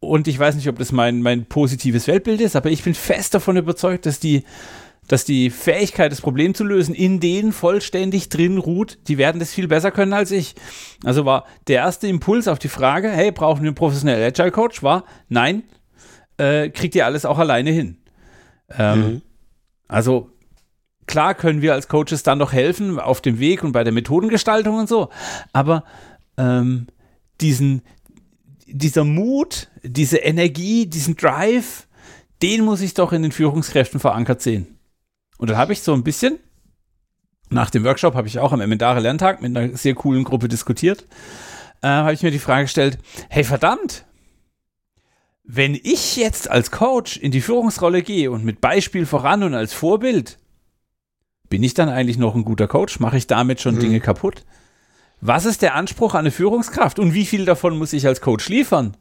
Und 0.00 0.26
ich 0.26 0.36
weiß 0.36 0.56
nicht, 0.56 0.68
ob 0.68 0.76
das 0.76 0.90
mein, 0.90 1.22
mein 1.22 1.46
positives 1.46 2.08
Weltbild 2.08 2.40
ist, 2.40 2.56
aber 2.56 2.68
ich 2.68 2.82
bin 2.82 2.94
fest 2.94 3.34
davon 3.34 3.58
überzeugt, 3.58 4.06
dass 4.06 4.18
die, 4.18 4.42
dass 5.10 5.24
die 5.24 5.50
Fähigkeit, 5.50 6.12
das 6.12 6.20
Problem 6.20 6.54
zu 6.54 6.62
lösen, 6.62 6.94
in 6.94 7.18
denen 7.18 7.50
vollständig 7.50 8.28
drin 8.28 8.58
ruht, 8.58 8.96
die 9.08 9.18
werden 9.18 9.40
das 9.40 9.52
viel 9.52 9.66
besser 9.66 9.90
können 9.90 10.12
als 10.12 10.30
ich. 10.30 10.54
Also 11.02 11.24
war 11.24 11.46
der 11.66 11.78
erste 11.78 12.06
Impuls 12.06 12.46
auf 12.46 12.60
die 12.60 12.68
Frage, 12.68 13.10
hey, 13.10 13.32
brauchen 13.32 13.62
wir 13.62 13.70
einen 13.70 13.74
professionellen 13.74 14.22
Agile 14.22 14.52
Coach? 14.52 14.84
War, 14.84 15.04
nein, 15.28 15.64
äh, 16.36 16.68
kriegt 16.68 16.94
ihr 16.94 17.06
alles 17.06 17.24
auch 17.24 17.38
alleine 17.38 17.70
hin. 17.72 17.96
Ähm, 18.78 19.00
mhm. 19.00 19.22
Also 19.88 20.30
klar 21.06 21.34
können 21.34 21.60
wir 21.60 21.74
als 21.74 21.88
Coaches 21.88 22.22
dann 22.22 22.38
noch 22.38 22.52
helfen 22.52 23.00
auf 23.00 23.20
dem 23.20 23.40
Weg 23.40 23.64
und 23.64 23.72
bei 23.72 23.82
der 23.82 23.92
Methodengestaltung 23.92 24.78
und 24.78 24.88
so, 24.88 25.08
aber 25.52 25.82
ähm, 26.38 26.86
diesen, 27.40 27.82
dieser 28.64 29.02
Mut, 29.02 29.70
diese 29.82 30.18
Energie, 30.18 30.86
diesen 30.86 31.16
Drive, 31.16 31.88
den 32.42 32.64
muss 32.64 32.80
ich 32.80 32.94
doch 32.94 33.12
in 33.12 33.22
den 33.22 33.32
Führungskräften 33.32 33.98
verankert 33.98 34.40
sehen. 34.40 34.76
Und 35.40 35.48
dann 35.48 35.56
habe 35.56 35.72
ich 35.72 35.80
so 35.80 35.94
ein 35.94 36.04
bisschen, 36.04 36.38
nach 37.48 37.70
dem 37.70 37.82
Workshop 37.82 38.14
habe 38.14 38.28
ich 38.28 38.38
auch 38.38 38.52
am 38.52 38.60
Emendare 38.60 39.00
Lerntag 39.00 39.40
mit 39.40 39.56
einer 39.56 39.74
sehr 39.74 39.94
coolen 39.94 40.22
Gruppe 40.22 40.48
diskutiert, 40.48 41.06
äh, 41.80 41.88
habe 41.88 42.12
ich 42.12 42.22
mir 42.22 42.30
die 42.30 42.38
Frage 42.38 42.64
gestellt, 42.64 42.98
hey 43.30 43.42
verdammt, 43.42 44.04
wenn 45.42 45.74
ich 45.74 46.16
jetzt 46.16 46.50
als 46.50 46.70
Coach 46.70 47.16
in 47.16 47.30
die 47.30 47.40
Führungsrolle 47.40 48.02
gehe 48.02 48.30
und 48.30 48.44
mit 48.44 48.60
Beispiel 48.60 49.06
voran 49.06 49.42
und 49.42 49.54
als 49.54 49.72
Vorbild, 49.72 50.36
bin 51.48 51.62
ich 51.62 51.72
dann 51.72 51.88
eigentlich 51.88 52.18
noch 52.18 52.34
ein 52.34 52.44
guter 52.44 52.68
Coach? 52.68 53.00
Mache 53.00 53.16
ich 53.16 53.26
damit 53.26 53.62
schon 53.62 53.76
hm. 53.76 53.80
Dinge 53.80 54.00
kaputt? 54.00 54.44
Was 55.22 55.46
ist 55.46 55.62
der 55.62 55.74
Anspruch 55.74 56.12
an 56.12 56.20
eine 56.20 56.32
Führungskraft 56.32 56.98
und 56.98 57.14
wie 57.14 57.24
viel 57.24 57.46
davon 57.46 57.78
muss 57.78 57.94
ich 57.94 58.06
als 58.06 58.20
Coach 58.20 58.50
liefern? 58.50 58.94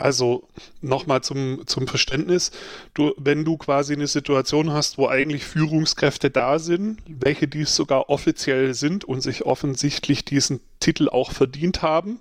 Also 0.00 0.48
nochmal 0.80 1.20
zum, 1.22 1.66
zum 1.66 1.86
Verständnis, 1.86 2.52
du, 2.94 3.12
wenn 3.18 3.44
du 3.44 3.56
quasi 3.58 3.92
eine 3.92 4.06
Situation 4.06 4.72
hast, 4.72 4.96
wo 4.96 5.08
eigentlich 5.08 5.44
Führungskräfte 5.44 6.30
da 6.30 6.58
sind, 6.58 7.00
welche 7.06 7.48
dies 7.48 7.76
sogar 7.76 8.08
offiziell 8.08 8.72
sind 8.74 9.04
und 9.04 9.20
sich 9.20 9.44
offensichtlich 9.44 10.24
diesen 10.24 10.60
Titel 10.80 11.08
auch 11.08 11.32
verdient 11.32 11.82
haben, 11.82 12.20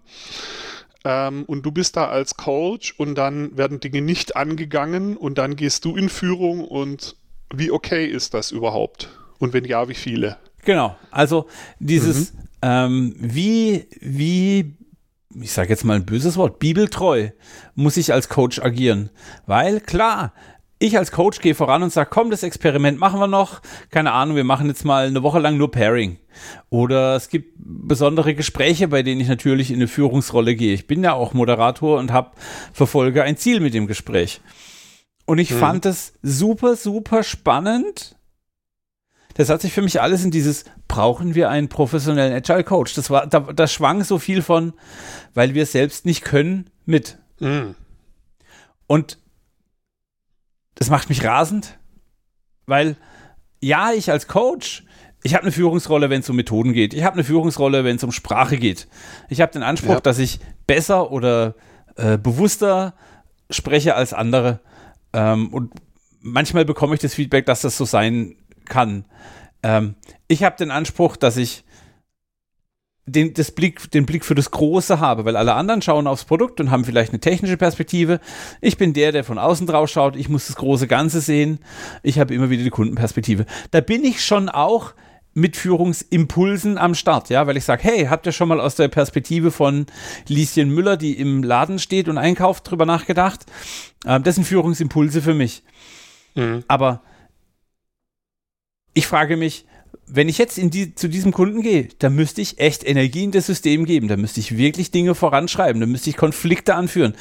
ähm, 1.06 1.46
und 1.46 1.66
du 1.66 1.72
bist 1.72 1.96
da 1.96 2.10
als 2.10 2.36
Coach 2.36 2.94
und 2.98 3.16
dann 3.16 3.58
werden 3.58 3.80
Dinge 3.80 4.02
nicht 4.02 4.36
angegangen 4.36 5.16
und 5.16 5.38
dann 5.38 5.56
gehst 5.56 5.86
du 5.86 5.96
in 5.96 6.10
Führung 6.10 6.66
und 6.66 7.16
wie 7.54 7.72
okay 7.72 8.06
ist 8.06 8.34
das 8.34 8.52
überhaupt? 8.52 9.10
Und 9.38 9.54
wenn 9.54 9.64
ja, 9.64 9.88
wie 9.88 9.96
viele? 9.96 10.38
Genau, 10.66 10.98
also 11.10 11.48
dieses, 11.80 12.34
mhm. 12.34 12.40
ähm, 12.62 13.16
wie, 13.18 13.88
wie, 14.02 14.76
ich 15.36 15.52
sage 15.52 15.70
jetzt 15.70 15.86
mal 15.86 15.96
ein 15.96 16.06
böses 16.06 16.38
Wort, 16.38 16.60
bibeltreu 16.60 17.30
muss 17.76 17.98
ich 17.98 18.14
als 18.14 18.30
Coach 18.30 18.60
agieren. 18.60 19.10
Weil 19.46 19.80
klar, 19.80 20.34
ich 20.80 20.98
als 20.98 21.12
Coach 21.12 21.40
gehe 21.40 21.56
voran 21.56 21.84
und 21.84 21.92
sage, 21.92 22.10
komm, 22.10 22.32
das 22.32 22.44
Experiment 22.44 23.00
machen 23.00 23.20
wir 23.20 23.28
noch. 23.28 23.62
Keine 23.92 24.14
Ahnung, 24.14 24.38
wir 24.38 24.46
machen 24.46 24.68
jetzt 24.68 24.86
mal 24.86 25.08
eine 25.08 25.24
Woche 25.24 25.40
lang 25.40 25.58
nur 25.58 25.72
Pairing. 25.72 26.18
Oder 26.70 27.16
es 27.16 27.30
gibt 27.30 27.54
besondere 27.58 28.34
Gespräche, 28.34 28.88
bei 28.88 29.04
denen 29.04 29.20
ich 29.20 29.28
natürlich 29.28 29.72
in 29.72 29.78
eine 29.78 29.88
Führungsrolle 29.88 30.56
gehe. 30.56 30.74
Ich 30.74 30.88
bin 30.88 31.04
ja 31.04 31.14
auch 31.14 31.34
Moderator 31.34 32.00
und 32.00 32.12
habe 32.14 32.32
verfolge 32.72 33.24
ein 33.24 33.38
Ziel 33.38 33.60
mit 33.60 33.74
dem 33.74 33.88
Gespräch. 33.88 34.42
Und 35.26 35.38
ich 35.38 35.52
mhm. 35.52 35.60
fand 35.60 35.86
es 35.86 36.14
super, 36.24 36.76
super 36.76 37.24
spannend. 37.24 38.16
Das 39.40 39.48
hat 39.48 39.62
sich 39.62 39.72
für 39.72 39.82
mich 39.82 40.02
alles 40.02 40.26
in 40.26 40.32
dieses, 40.32 40.66
brauchen 40.90 41.34
wir 41.34 41.50
einen 41.50 41.70
professionellen 41.70 42.34
Agile 42.34 42.66
Coach? 42.66 42.94
Das 42.96 43.10
war, 43.10 43.26
da, 43.26 43.40
da 43.40 43.68
schwang 43.68 44.04
so 44.04 44.20
viel 44.20 44.42
von, 44.42 44.74
weil 45.34 45.54
wir 45.54 45.64
es 45.64 45.72
selbst 45.72 46.06
nicht 46.06 46.26
können, 46.26 46.70
mit. 46.86 47.18
Mhm. 47.40 47.74
Und 48.86 49.18
das 50.76 50.90
macht 50.90 51.08
mich 51.08 51.24
rasend, 51.24 51.80
weil 52.66 52.98
ja, 53.62 53.94
ich 53.94 54.12
als 54.12 54.28
Coach, 54.28 54.84
ich 55.24 55.36
habe 55.36 55.44
eine 55.44 55.54
Führungsrolle, 55.54 56.10
wenn 56.10 56.20
es 56.20 56.30
um 56.30 56.36
Methoden 56.36 56.74
geht. 56.74 56.94
Ich 56.94 57.04
habe 57.04 57.14
eine 57.14 57.24
Führungsrolle, 57.24 57.86
wenn 57.86 57.96
es 57.96 58.04
um 58.04 58.12
Sprache 58.12 58.58
geht. 58.58 58.90
Ich 59.30 59.40
habe 59.40 59.54
den 59.54 59.64
Anspruch, 59.64 59.94
ja. 59.94 60.00
dass 60.02 60.20
ich 60.20 60.42
besser 60.68 61.14
oder 61.14 61.56
äh, 61.96 62.18
bewusster 62.18 62.94
spreche 63.50 63.96
als 63.96 64.12
andere. 64.12 64.60
Ähm, 65.14 65.54
und 65.54 65.72
manchmal 66.20 66.66
bekomme 66.66 66.96
ich 66.96 67.00
das 67.00 67.14
Feedback, 67.14 67.46
dass 67.46 67.62
das 67.62 67.78
so 67.78 67.86
sein 67.86 68.36
kann. 68.70 69.06
Ähm, 69.64 69.96
ich 70.28 70.44
habe 70.44 70.56
den 70.56 70.72
Anspruch, 70.72 71.18
dass 71.18 71.36
ich 71.38 71.64
den, 73.12 73.34
das 73.34 73.52
Blick, 73.52 73.92
den 73.92 74.06
Blick 74.06 74.24
für 74.24 74.36
das 74.36 74.52
Große 74.52 75.00
habe, 75.00 75.26
weil 75.26 75.36
alle 75.36 75.54
anderen 75.54 75.82
schauen 75.82 76.08
aufs 76.08 76.26
Produkt 76.26 76.60
und 76.60 76.72
haben 76.72 76.86
vielleicht 76.86 77.12
eine 77.12 77.20
technische 77.20 77.58
Perspektive. 77.58 78.20
Ich 78.62 78.78
bin 78.78 78.94
der, 78.94 79.12
der 79.12 79.24
von 79.24 79.38
außen 79.38 79.68
drauf 79.68 79.90
schaut. 79.90 80.16
Ich 80.16 80.30
muss 80.30 80.48
das 80.48 80.56
große 80.56 80.88
Ganze 80.88 81.22
sehen. 81.22 81.60
Ich 82.04 82.20
habe 82.20 82.34
immer 82.34 82.50
wieder 82.50 82.64
die 82.64 82.70
Kundenperspektive. 82.70 83.46
Da 83.72 83.82
bin 83.82 84.04
ich 84.04 84.24
schon 84.24 84.50
auch 84.50 84.94
mit 85.34 85.56
Führungsimpulsen 85.56 86.78
am 86.78 86.96
Start, 86.96 87.30
ja, 87.30 87.46
weil 87.48 87.56
ich 87.56 87.64
sage, 87.64 87.84
hey, 87.84 88.06
habt 88.06 88.26
ihr 88.26 88.32
schon 88.32 88.48
mal 88.48 88.60
aus 88.60 88.76
der 88.76 88.88
Perspektive 88.88 89.52
von 89.52 89.86
Lieschen 90.28 90.70
Müller, 90.70 90.98
die 90.98 91.14
im 91.14 91.44
Laden 91.44 91.80
steht 91.80 92.10
und 92.10 92.18
einkauft, 92.18 92.70
drüber 92.70 92.86
nachgedacht? 92.86 93.46
Ähm, 94.06 94.24
das 94.24 94.36
sind 94.36 94.46
Führungsimpulse 94.46 95.22
für 95.22 95.34
mich. 95.34 95.64
Mhm. 96.36 96.64
Aber 96.68 97.02
ich 99.00 99.08
frage 99.08 99.38
mich, 99.38 99.66
wenn 100.06 100.28
ich 100.28 100.38
jetzt 100.38 100.58
die, 100.58 100.94
zu 100.94 101.08
diesem 101.08 101.32
Kunden 101.32 101.62
gehe, 101.62 101.88
dann 102.00 102.16
müsste 102.16 102.42
ich 102.42 102.60
echt 102.60 102.86
Energie 102.86 103.24
in 103.24 103.32
das 103.32 103.46
System 103.46 103.86
geben, 103.86 104.08
da 104.08 104.18
müsste 104.18 104.40
ich 104.40 104.58
wirklich 104.58 104.92
Dinge 104.92 105.16
voranschreiben, 105.16 105.80
da 105.80 105.88
müsste 105.88 106.10
ich 106.10 106.18
Konflikte 106.18 106.76
anführen. 106.76 107.16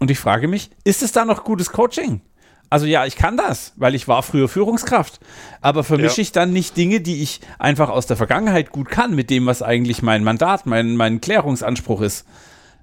Und 0.00 0.10
ich 0.10 0.18
frage 0.18 0.48
mich, 0.48 0.70
ist 0.84 1.02
es 1.02 1.12
da 1.12 1.24
noch 1.24 1.44
gutes 1.44 1.70
Coaching? 1.70 2.22
Also 2.70 2.86
ja, 2.86 3.04
ich 3.04 3.16
kann 3.16 3.36
das, 3.36 3.72
weil 3.76 3.94
ich 3.94 4.08
war 4.08 4.22
früher 4.22 4.48
Führungskraft. 4.48 5.20
Aber 5.60 5.84
vermische 5.84 6.16
ja. 6.16 6.22
ich 6.22 6.32
dann 6.32 6.52
nicht 6.52 6.76
Dinge, 6.76 7.00
die 7.00 7.22
ich 7.22 7.40
einfach 7.58 7.90
aus 7.90 8.06
der 8.06 8.16
Vergangenheit 8.16 8.70
gut 8.70 8.88
kann, 8.88 9.14
mit 9.14 9.28
dem, 9.30 9.46
was 9.46 9.62
eigentlich 9.62 10.02
mein 10.02 10.24
Mandat, 10.24 10.66
mein, 10.66 10.96
mein 10.96 11.20
Klärungsanspruch 11.20 12.00
ist. 12.00 12.26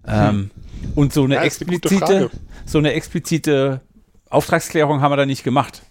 Hm. 0.06 0.14
Ähm, 0.14 0.52
und 0.96 1.12
so 1.12 1.24
eine 1.24 1.36
ja, 1.36 1.44
explizite, 1.44 2.06
eine 2.06 2.30
so 2.66 2.78
eine 2.78 2.94
explizite 2.94 3.82
Auftragsklärung 4.30 5.02
haben 5.02 5.12
wir 5.12 5.18
da 5.18 5.26
nicht 5.26 5.44
gemacht. 5.44 5.82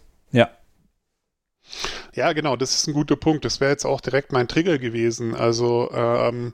Ja. 2.14 2.32
Genau, 2.32 2.56
das 2.56 2.74
ist 2.74 2.86
ein 2.86 2.94
guter 2.94 3.16
Punkt. 3.16 3.44
Das 3.44 3.60
wäre 3.60 3.70
jetzt 3.70 3.84
auch 3.84 4.00
direkt 4.00 4.32
mein 4.32 4.48
Trigger 4.48 4.78
gewesen. 4.78 5.34
Also, 5.34 5.90
ähm, 5.92 6.52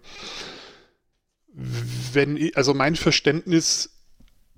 wenn 1.52 2.50
also 2.54 2.74
mein 2.74 2.96
Verständnis 2.96 3.96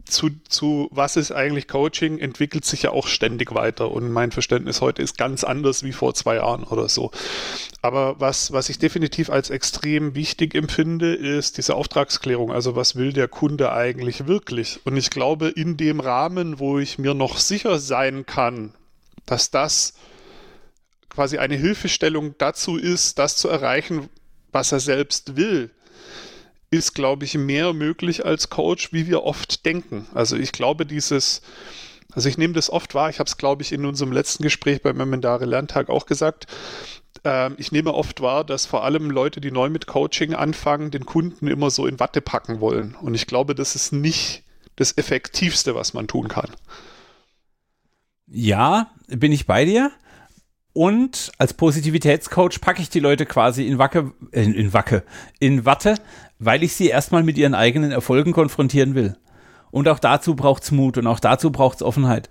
zu, 0.08 0.30
zu 0.48 0.88
was 0.90 1.16
ist 1.16 1.32
eigentlich 1.32 1.68
Coaching, 1.68 2.18
entwickelt 2.18 2.64
sich 2.64 2.82
ja 2.82 2.90
auch 2.90 3.06
ständig 3.06 3.54
weiter. 3.54 3.90
Und 3.90 4.10
mein 4.10 4.32
Verständnis 4.32 4.80
heute 4.80 5.02
ist 5.02 5.18
ganz 5.18 5.44
anders 5.44 5.82
wie 5.82 5.92
vor 5.92 6.14
zwei 6.14 6.36
Jahren 6.36 6.64
oder 6.64 6.88
so. 6.88 7.10
Aber 7.82 8.18
was, 8.18 8.52
was 8.52 8.68
ich 8.68 8.78
definitiv 8.78 9.30
als 9.30 9.50
extrem 9.50 10.14
wichtig 10.14 10.54
empfinde, 10.54 11.14
ist 11.14 11.58
diese 11.58 11.74
Auftragsklärung. 11.74 12.50
Also 12.50 12.74
was 12.74 12.96
will 12.96 13.12
der 13.12 13.28
Kunde 13.28 13.72
eigentlich 13.72 14.26
wirklich? 14.26 14.80
Und 14.84 14.96
ich 14.96 15.10
glaube, 15.10 15.48
in 15.48 15.76
dem 15.76 16.00
Rahmen, 16.00 16.58
wo 16.58 16.78
ich 16.78 16.98
mir 16.98 17.14
noch 17.14 17.38
sicher 17.38 17.78
sein 17.78 18.26
kann, 18.26 18.74
dass 19.26 19.50
das 19.50 19.94
quasi 21.18 21.38
eine 21.38 21.56
Hilfestellung 21.56 22.36
dazu 22.38 22.76
ist, 22.76 23.18
das 23.18 23.34
zu 23.34 23.48
erreichen, 23.48 24.08
was 24.52 24.70
er 24.70 24.78
selbst 24.78 25.34
will, 25.34 25.68
ist, 26.70 26.94
glaube 26.94 27.24
ich, 27.24 27.34
mehr 27.34 27.72
möglich 27.72 28.24
als 28.24 28.50
Coach, 28.50 28.92
wie 28.92 29.08
wir 29.08 29.24
oft 29.24 29.66
denken. 29.66 30.06
Also 30.14 30.36
ich 30.36 30.52
glaube, 30.52 30.86
dieses, 30.86 31.42
also 32.12 32.28
ich 32.28 32.38
nehme 32.38 32.54
das 32.54 32.70
oft 32.70 32.94
wahr, 32.94 33.10
ich 33.10 33.18
habe 33.18 33.26
es, 33.26 33.36
glaube 33.36 33.64
ich, 33.64 33.72
in 33.72 33.84
unserem 33.84 34.12
letzten 34.12 34.44
Gespräch 34.44 34.80
beim 34.80 35.00
Emendare 35.00 35.44
Lerntag 35.44 35.90
auch 35.90 36.06
gesagt, 36.06 36.46
ähm, 37.24 37.56
ich 37.58 37.72
nehme 37.72 37.94
oft 37.94 38.20
wahr, 38.20 38.44
dass 38.44 38.66
vor 38.66 38.84
allem 38.84 39.10
Leute, 39.10 39.40
die 39.40 39.50
neu 39.50 39.70
mit 39.70 39.88
Coaching 39.88 40.34
anfangen, 40.34 40.92
den 40.92 41.04
Kunden 41.04 41.48
immer 41.48 41.70
so 41.72 41.88
in 41.88 41.98
Watte 41.98 42.20
packen 42.20 42.60
wollen. 42.60 42.94
Und 42.94 43.16
ich 43.16 43.26
glaube, 43.26 43.56
das 43.56 43.74
ist 43.74 43.90
nicht 43.92 44.44
das 44.76 44.96
Effektivste, 44.96 45.74
was 45.74 45.94
man 45.94 46.06
tun 46.06 46.28
kann. 46.28 46.52
Ja, 48.28 48.92
bin 49.08 49.32
ich 49.32 49.46
bei 49.46 49.64
dir. 49.64 49.90
Und 50.78 51.32
als 51.38 51.54
Positivitätscoach 51.54 52.60
packe 52.60 52.80
ich 52.80 52.88
die 52.88 53.00
Leute 53.00 53.26
quasi 53.26 53.66
in 53.66 53.78
Wacke, 53.78 54.12
in, 54.30 54.54
in 54.54 54.72
Wacke, 54.72 55.02
in 55.40 55.64
Watte, 55.64 55.96
weil 56.38 56.62
ich 56.62 56.74
sie 56.74 56.86
erstmal 56.86 57.24
mit 57.24 57.36
ihren 57.36 57.56
eigenen 57.56 57.90
Erfolgen 57.90 58.30
konfrontieren 58.30 58.94
will. 58.94 59.16
Und 59.72 59.88
auch 59.88 59.98
dazu 59.98 60.36
braucht 60.36 60.62
es 60.62 60.70
Mut 60.70 60.96
und 60.96 61.08
auch 61.08 61.18
dazu 61.18 61.50
braucht 61.50 61.78
es 61.78 61.82
Offenheit. 61.82 62.28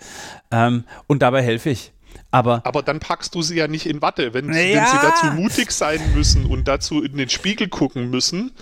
Ähm, 0.49 0.85
und 1.07 1.23
dabei 1.23 1.43
helfe 1.43 1.71
ich. 1.71 1.91
Aber, 2.31 2.61
aber 2.65 2.83
dann 2.83 3.01
packst 3.01 3.35
du 3.35 3.41
sie 3.41 3.57
ja 3.57 3.67
nicht 3.67 3.85
in 3.85 4.01
Watte. 4.01 4.33
Wenn, 4.33 4.45
ja. 4.45 4.53
wenn 4.53 4.85
sie 4.85 4.97
dazu 5.01 5.25
mutig 5.35 5.71
sein 5.71 5.99
müssen 6.15 6.45
und 6.45 6.69
dazu 6.69 7.03
in 7.03 7.17
den 7.17 7.27
Spiegel 7.27 7.67
gucken 7.67 8.09
müssen, 8.09 8.53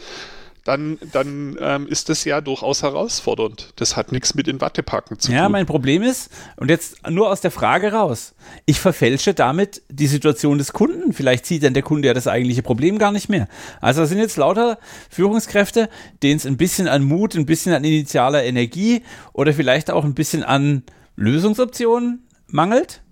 dann, 0.65 0.97
dann 1.12 1.58
ähm, 1.62 1.88
ist 1.88 2.10
das 2.10 2.25
ja 2.25 2.41
durchaus 2.41 2.82
herausfordernd. 2.82 3.73
Das 3.75 3.95
hat 3.95 4.12
nichts 4.12 4.34
mit 4.34 4.47
in 4.47 4.60
Watte 4.62 4.82
packen 4.82 5.19
zu 5.19 5.28
tun. 5.28 5.36
Ja, 5.36 5.47
mein 5.47 5.67
Problem 5.67 6.01
ist, 6.01 6.32
und 6.58 6.69
jetzt 6.69 7.08
nur 7.08 7.30
aus 7.30 7.39
der 7.39 7.51
Frage 7.51 7.93
raus, 7.93 8.34
ich 8.65 8.80
verfälsche 8.80 9.36
damit 9.36 9.84
die 9.89 10.08
Situation 10.08 10.58
des 10.58 10.73
Kunden. 10.73 11.13
Vielleicht 11.13 11.45
sieht 11.45 11.63
dann 11.63 11.75
der 11.75 11.84
Kunde 11.84 12.08
ja 12.08 12.15
das 12.15 12.28
eigentliche 12.28 12.63
Problem 12.63 12.97
gar 12.97 13.12
nicht 13.12 13.30
mehr. 13.30 13.47
Also 13.80 14.01
das 14.01 14.10
sind 14.10 14.17
jetzt 14.17 14.38
lauter 14.38 14.80
Führungskräfte, 15.12 15.88
denen 16.23 16.38
es 16.38 16.47
ein 16.47 16.58
bisschen 16.58 16.88
an 16.88 17.04
Mut, 17.04 17.36
ein 17.36 17.45
bisschen 17.45 17.71
an 17.71 17.84
initialer 17.84 18.43
Energie 18.43 19.04
oder 19.34 19.54
vielleicht 19.54 19.91
auch 19.91 20.04
ein 20.04 20.15
bisschen 20.15 20.43
an 20.43 20.82
Lösungsoptionen 21.15 22.28
mangelt 22.47 23.04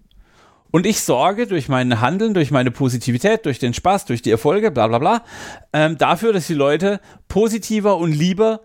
und 0.73 0.87
ich 0.87 1.01
sorge 1.01 1.45
durch 1.45 1.69
mein 1.69 2.01
Handeln, 2.01 2.33
durch 2.33 2.49
meine 2.49 2.71
Positivität, 2.71 3.45
durch 3.45 3.59
den 3.59 3.75
Spaß, 3.75 4.05
durch 4.05 4.23
die 4.23 4.31
Erfolge, 4.31 4.71
bla 4.71 4.87
bla 4.87 4.97
bla, 4.97 5.23
ähm, 5.71 5.99
dafür, 5.99 6.33
dass 6.33 6.47
die 6.47 6.55
Leute 6.55 6.99
positiver 7.27 7.97
und 7.97 8.11
lieber 8.11 8.61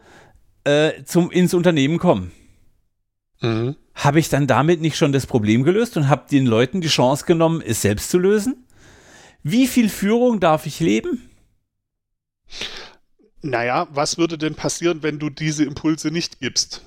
äh, 0.65 1.05
zum, 1.05 1.31
ins 1.31 1.53
Unternehmen 1.53 1.99
kommen. 1.99 2.33
Mhm. 3.43 3.77
Habe 3.95 4.21
ich 4.21 4.31
dann 4.31 4.47
damit 4.47 4.81
nicht 4.81 4.97
schon 4.97 5.13
das 5.13 5.27
Problem 5.27 5.65
gelöst 5.65 5.99
und 5.99 6.09
habe 6.09 6.25
den 6.31 6.47
Leuten 6.47 6.81
die 6.81 6.89
Chance 6.89 7.27
genommen, 7.27 7.61
es 7.61 7.83
selbst 7.83 8.09
zu 8.09 8.19
lösen? 8.19 8.65
Wie 9.43 9.67
viel 9.67 9.91
Führung 9.91 10.41
darf 10.41 10.65
ich 10.65 10.81
leben? 10.81 11.29
Naja, 13.43 13.87
was 13.91 14.17
würde 14.17 14.39
denn 14.39 14.55
passieren, 14.55 15.03
wenn 15.03 15.19
du 15.19 15.29
diese 15.29 15.63
Impulse 15.63 16.11
nicht 16.11 16.41
gibst? 16.41 16.83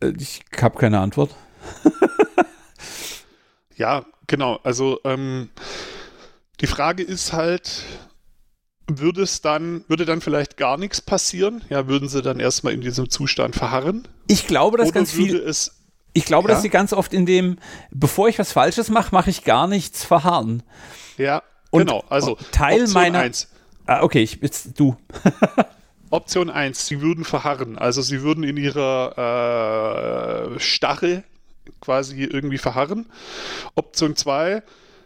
Äh, 0.00 0.12
ich 0.18 0.42
habe 0.60 0.76
keine 0.76 0.98
Antwort. 0.98 1.36
ja, 3.76 4.04
genau. 4.26 4.60
Also 4.62 5.00
ähm, 5.04 5.50
die 6.60 6.66
Frage 6.66 7.02
ist 7.02 7.32
halt, 7.32 7.84
würde 8.88 9.22
es 9.22 9.40
dann, 9.40 9.84
würde 9.88 10.04
dann 10.04 10.20
vielleicht 10.20 10.56
gar 10.56 10.76
nichts 10.76 11.00
passieren? 11.00 11.62
Ja, 11.68 11.86
würden 11.88 12.08
sie 12.08 12.22
dann 12.22 12.40
erstmal 12.40 12.72
in 12.72 12.80
diesem 12.80 13.10
Zustand 13.10 13.54
verharren? 13.54 14.08
Ich 14.26 14.46
glaube, 14.46 14.78
dass 14.78 14.88
Oder 14.88 14.94
ganz 14.94 15.12
viel. 15.12 15.36
Es, 15.36 15.76
ich 16.14 16.24
glaube, 16.24 16.48
ja? 16.48 16.54
dass 16.54 16.62
sie 16.62 16.70
ganz 16.70 16.92
oft 16.92 17.12
in 17.12 17.26
dem, 17.26 17.58
bevor 17.90 18.28
ich 18.28 18.38
was 18.38 18.52
Falsches 18.52 18.88
mache, 18.88 19.14
mache 19.14 19.30
ich 19.30 19.44
gar 19.44 19.66
nichts 19.66 20.04
verharren. 20.04 20.62
Ja, 21.16 21.42
Und 21.70 21.86
genau. 21.86 22.04
Also 22.08 22.36
Teil 22.50 22.82
Option 22.82 22.94
meiner. 22.94 23.20
Eins. 23.20 23.48
Ah, 23.86 24.02
okay, 24.02 24.22
ich 24.22 24.40
jetzt 24.42 24.78
du. 24.78 24.96
Option 26.10 26.48
1, 26.48 26.86
sie 26.86 27.00
würden 27.02 27.24
verharren. 27.24 27.78
Also 27.78 28.00
sie 28.02 28.22
würden 28.22 28.42
in 28.42 28.56
ihrer 28.56 30.54
äh, 30.56 30.60
Starre 30.60 31.24
quasi 31.80 32.24
irgendwie 32.24 32.58
verharren. 32.58 33.06
Option 33.74 34.16
2, 34.16 34.62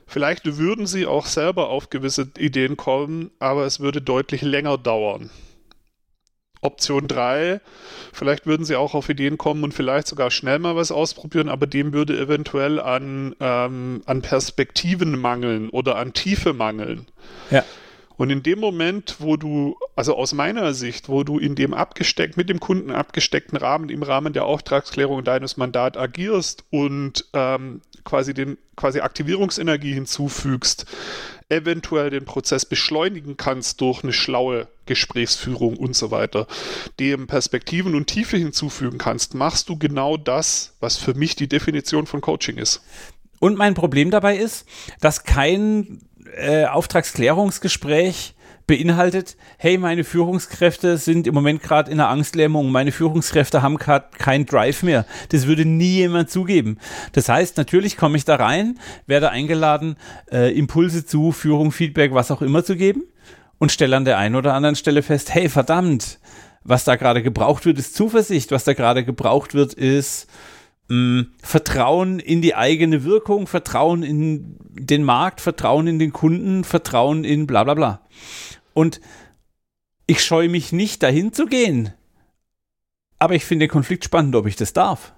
vielleicht 0.07 0.59
würden 0.59 0.87
sie 0.87 1.07
auch 1.07 1.27
selber 1.27 1.69
auf 1.69 1.91
gewisse 1.91 2.31
Ideen 2.39 2.77
kommen, 2.77 3.31
aber 3.39 3.65
es 3.67 3.81
würde 3.81 4.01
deutlich 4.03 4.43
länger 4.43 4.79
dauern. 4.79 5.31
Option 6.63 7.09
3, 7.09 7.61
vielleicht 8.13 8.47
würden 8.47 8.65
sie 8.65 8.77
auch 8.77 8.95
auf 8.95 9.09
Ideen 9.09 9.37
kommen 9.37 9.65
und 9.65 9.75
vielleicht 9.75 10.07
sogar 10.07 10.31
schnell 10.31 10.61
mal 10.61 10.77
was 10.77 10.93
ausprobieren, 10.93 11.49
aber 11.49 11.67
dem 11.67 11.93
würde 11.93 12.17
eventuell 12.17 12.79
an, 12.79 13.35
ähm, 13.41 14.03
an 14.07 14.23
Perspektiven 14.23 15.19
mangeln 15.19 15.71
oder 15.71 15.97
an 15.97 16.13
Tiefe 16.13 16.53
mangeln. 16.53 17.07
Ja. 17.51 17.65
Und 18.17 18.31
in 18.31 18.45
dem 18.45 18.61
Moment, 18.61 19.17
wo 19.19 19.37
du, 19.37 19.77
also 19.95 20.17
aus 20.17 20.33
meiner 20.33 20.73
Sicht, 20.73 21.09
wo 21.09 21.23
du 21.23 21.39
in 21.39 21.55
dem 21.55 21.75
abgesteckt, 21.75 22.37
mit 22.37 22.49
dem 22.49 22.61
Kunden 22.61 22.91
abgesteckten 22.91 23.59
Rahmen, 23.59 23.91
im 23.91 24.03
Rahmen 24.03 24.33
der 24.33 24.47
Auftragsklärung 24.47 25.23
deines 25.23 25.57
Mandats 25.57 25.99
agierst 25.99 26.65
und 26.71 27.27
ähm, 27.35 27.83
quasi 28.05 28.33
den, 28.33 28.57
quasi 28.75 29.01
Aktivierungsenergie 29.01 29.93
hinzufügst, 29.93 30.87
eventuell 31.51 32.09
den 32.09 32.25
Prozess 32.25 32.65
beschleunigen 32.65 33.37
kannst 33.37 33.81
durch 33.83 34.03
eine 34.03 34.15
schlaue 34.15 34.69
Gesprächsführung 34.87 35.77
und 35.77 35.95
so 35.95 36.11
weiter, 36.11 36.47
dem 36.99 37.27
Perspektiven 37.27 37.95
und 37.95 38.07
Tiefe 38.07 38.39
hinzufügen 38.39 38.99
kannst, 38.99 39.35
machst 39.35 39.69
du 39.69 39.77
genau 39.77 40.17
das, 40.17 40.75
was 40.81 40.97
für 40.97 41.15
mich 41.15 41.37
die 41.37 41.49
Definition 41.49 42.07
von 42.07 42.23
Coaching 42.23 42.57
ist. 42.57 42.83
Und 43.39 43.59
mein 43.59 43.75
Problem 43.75 44.11
dabei 44.11 44.37
ist, 44.37 44.67
dass 45.01 45.25
kein 45.25 46.01
äh, 46.37 46.65
Auftragsklärungsgespräch 46.65 48.35
beinhaltet, 48.73 49.37
hey, 49.59 49.77
meine 49.77 50.03
Führungskräfte 50.03 50.97
sind 50.97 51.27
im 51.27 51.35
Moment 51.35 51.63
gerade 51.63 51.91
in 51.91 52.01
einer 52.01 52.09
Angstlähmung, 52.09 52.71
meine 52.73 52.91
Führungskräfte 52.91 53.61
haben 53.61 53.77
gerade 53.77 54.07
keinen 54.17 54.47
Drive 54.47 54.83
mehr. 54.83 55.05
Das 55.29 55.47
würde 55.47 55.67
nie 55.67 55.97
jemand 55.97 56.31
zugeben. 56.31 56.79
Das 57.13 57.29
heißt, 57.29 57.59
natürlich 57.59 57.99
komme 57.99 58.17
ich 58.17 58.25
da 58.25 58.37
rein, 58.37 58.79
werde 59.07 59.29
eingeladen, 59.29 59.97
äh, 60.31 60.57
Impulse 60.57 61.05
zu 61.05 61.33
Führung, 61.33 61.71
Feedback, 61.71 62.15
was 62.15 62.31
auch 62.31 62.41
immer 62.41 62.65
zu 62.65 62.77
geben 62.77 63.03
und 63.59 63.71
stelle 63.71 63.95
an 63.95 64.07
der 64.07 64.17
einen 64.17 64.37
oder 64.37 64.55
anderen 64.55 64.75
Stelle 64.75 65.03
fest, 65.03 65.35
hey, 65.35 65.51
verdammt, 65.51 66.19
was 66.65 66.85
da 66.85 66.97
gerade 66.97 67.23
gebraucht 67.23 67.67
wird, 67.67 67.79
ist 67.79 67.95
Zuversicht, 67.95 68.53
was 68.53 68.65
da 68.65 68.73
gerade 68.73 69.05
gebraucht 69.05 69.53
wird, 69.53 69.75
ist 69.75 70.29
mm, 70.89 71.21
Vertrauen 71.43 72.21
in 72.21 72.41
die 72.41 72.55
eigene 72.55 73.05
Wirkung, 73.05 73.47
Vertrauen 73.47 74.03
in 74.03 74.57
den 74.71 75.05
Markt, 75.05 75.43
Vertrauen 75.43 75.87
in 75.87 75.99
den 75.99 76.15
Kunden, 76.15 76.65
Vertrauen 76.65 77.25
in 77.25 77.47
bla 77.47 77.65
bla 77.65 77.75
bla. 77.75 78.01
Und 78.75 79.01
ich 80.07 80.25
scheue 80.25 80.49
mich 80.49 80.73
nicht, 80.73 81.03
dahin 81.03 81.33
zu 81.33 81.47
gehen. 81.47 81.93
Aber 83.19 83.35
ich 83.35 83.45
finde 83.45 83.67
den 83.67 83.71
Konflikt 83.71 84.05
spannend, 84.05 84.35
ob 84.35 84.47
ich 84.47 84.57
das 84.57 84.73
darf. 84.73 85.13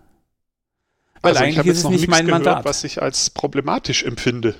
Weil 1.23 1.33
also 1.33 1.45
eigentlich 1.45 1.67
ist 1.67 1.79
es 1.79 1.89
nicht 1.89 2.09
mein 2.09 2.27
gehört, 2.27 2.45
Mandat. 2.45 2.65
was 2.65 2.85
ich 2.85 3.01
als 3.01 3.31
problematisch 3.31 4.05
empfinde 4.05 4.55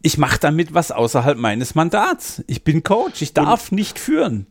ich 0.00 0.16
mache 0.16 0.38
damit 0.38 0.74
was 0.74 0.92
außerhalb 0.92 1.36
meines 1.36 1.74
Mandats. 1.74 2.44
Ich 2.46 2.62
bin 2.62 2.84
Coach, 2.84 3.20
ich 3.20 3.34
darf 3.34 3.72
und 3.72 3.76
nicht 3.76 3.98
führen. 3.98 4.46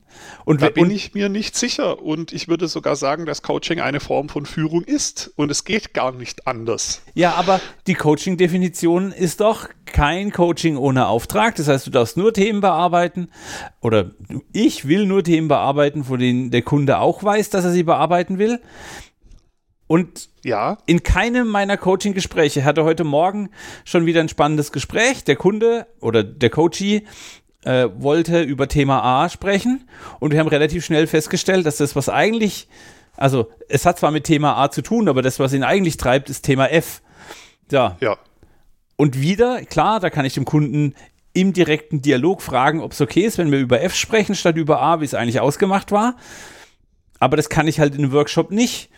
Und 0.46 0.62
da 0.62 0.70
bin 0.70 0.90
ich 0.90 1.14
mir 1.14 1.30
nicht 1.30 1.56
sicher. 1.56 2.02
Und 2.02 2.34
ich 2.34 2.48
würde 2.48 2.68
sogar 2.68 2.96
sagen, 2.96 3.26
dass 3.26 3.44
Coaching 3.44 3.80
eine 3.80 4.00
Form 4.00 4.30
von 4.30 4.46
Führung 4.46 4.84
ist. 4.84 5.32
Und 5.36 5.50
es 5.50 5.64
geht 5.64 5.94
gar 5.94 6.12
nicht 6.12 6.48
anders. 6.48 7.02
Ja, 7.14 7.36
aber 7.36 7.62
die 7.86 7.94
Coaching-Definition 7.94 9.12
ist 9.12 9.40
doch 9.40 9.70
kein 9.86 10.32
Coaching 10.32 10.76
ohne 10.76 11.08
Auftrag. 11.08 11.56
Das 11.56 11.68
heißt, 11.68 11.88
du 11.88 11.92
darfst 11.92 12.18
nur 12.18 12.34
Themen 12.34 12.60
bearbeiten. 12.60 13.30
Oder 13.80 14.12
ich 14.52 14.88
will 14.88 15.06
nur 15.06 15.24
Themen 15.24 15.48
bearbeiten, 15.48 16.04
von 16.04 16.20
denen 16.20 16.52
der 16.52 16.62
Kunde 16.64 17.00
auch 17.00 17.24
weiß, 17.24 17.52
dass 17.52 17.64
er 17.64 17.72
sie 17.72 17.84
bearbeiten 17.84 18.38
will. 18.38 18.60
Und 19.88 20.30
ja. 20.44 20.78
in 20.86 21.04
keinem 21.04 21.48
meiner 21.48 21.78
Coaching-Gespräche 21.78 22.66
hatte 22.66 22.84
heute 22.84 23.06
Morgen 23.06 23.50
schon 23.86 24.06
wieder 24.06 24.20
ein 24.20 24.30
spannendes 24.30 24.72
Gespräch. 24.72 25.24
Der 25.24 25.38
Kunde 25.38 25.88
oder 26.02 26.24
der 26.24 26.50
Coachee 26.50 27.04
äh, 27.64 27.90
wollte 27.98 28.42
über 28.42 28.68
Thema 28.68 29.02
A 29.04 29.30
sprechen 29.30 29.88
und 30.20 30.32
wir 30.32 30.40
haben 30.40 30.48
relativ 30.48 30.86
schnell 30.86 31.08
festgestellt, 31.08 31.66
dass 31.66 31.78
das, 31.78 31.96
was 31.96 32.10
eigentlich, 32.10 32.68
also 33.16 33.50
es 33.70 33.86
hat 33.86 34.00
zwar 34.00 34.12
mit 34.12 34.26
Thema 34.26 34.58
A 34.58 34.72
zu 34.72 34.82
tun, 34.82 35.08
aber 35.10 35.22
das, 35.22 35.40
was 35.40 35.54
ihn 35.54 35.64
eigentlich 35.64 35.98
treibt, 35.98 36.30
ist 36.30 36.44
Thema 36.44 36.68
F. 36.68 37.02
Ja. 37.72 37.98
ja. 38.02 38.18
Und 38.96 39.22
wieder, 39.22 39.62
klar, 39.64 40.00
da 40.00 40.10
kann 40.10 40.26
ich 40.26 40.34
dem 40.34 40.46
Kunden 40.46 40.96
im 41.34 41.54
direkten 41.54 42.02
Dialog 42.02 42.42
fragen, 42.42 42.82
ob 42.82 42.94
es 42.94 43.02
okay 43.02 43.22
ist, 43.22 43.38
wenn 43.38 43.52
wir 43.52 43.60
über 43.60 43.82
F 43.82 43.96
sprechen 43.96 44.34
statt 44.34 44.58
über 44.58 44.82
A, 44.82 45.02
wie 45.02 45.06
es 45.06 45.14
eigentlich 45.14 45.40
ausgemacht 45.40 45.92
war. 45.92 46.16
Aber 47.20 47.38
das 47.38 47.50
kann 47.50 47.68
ich 47.68 47.80
halt 47.80 47.96
in 47.96 48.04
einem 48.04 48.12
Workshop 48.12 48.52
nicht. 48.52 48.90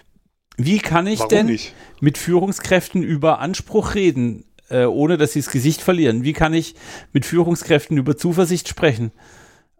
Wie 0.59 0.79
kann 0.79 1.07
ich 1.07 1.19
Warum 1.19 1.29
denn 1.29 1.45
nicht? 1.45 1.73
mit 2.01 2.17
Führungskräften 2.17 3.01
über 3.01 3.39
Anspruch 3.39 3.95
reden, 3.95 4.43
äh, 4.69 4.83
ohne 4.83 5.17
dass 5.17 5.31
sie 5.31 5.39
das 5.39 5.51
Gesicht 5.51 5.81
verlieren? 5.81 6.23
Wie 6.23 6.33
kann 6.33 6.53
ich 6.53 6.75
mit 7.13 7.25
Führungskräften 7.25 7.97
über 7.97 8.17
Zuversicht 8.17 8.67
sprechen? 8.67 9.13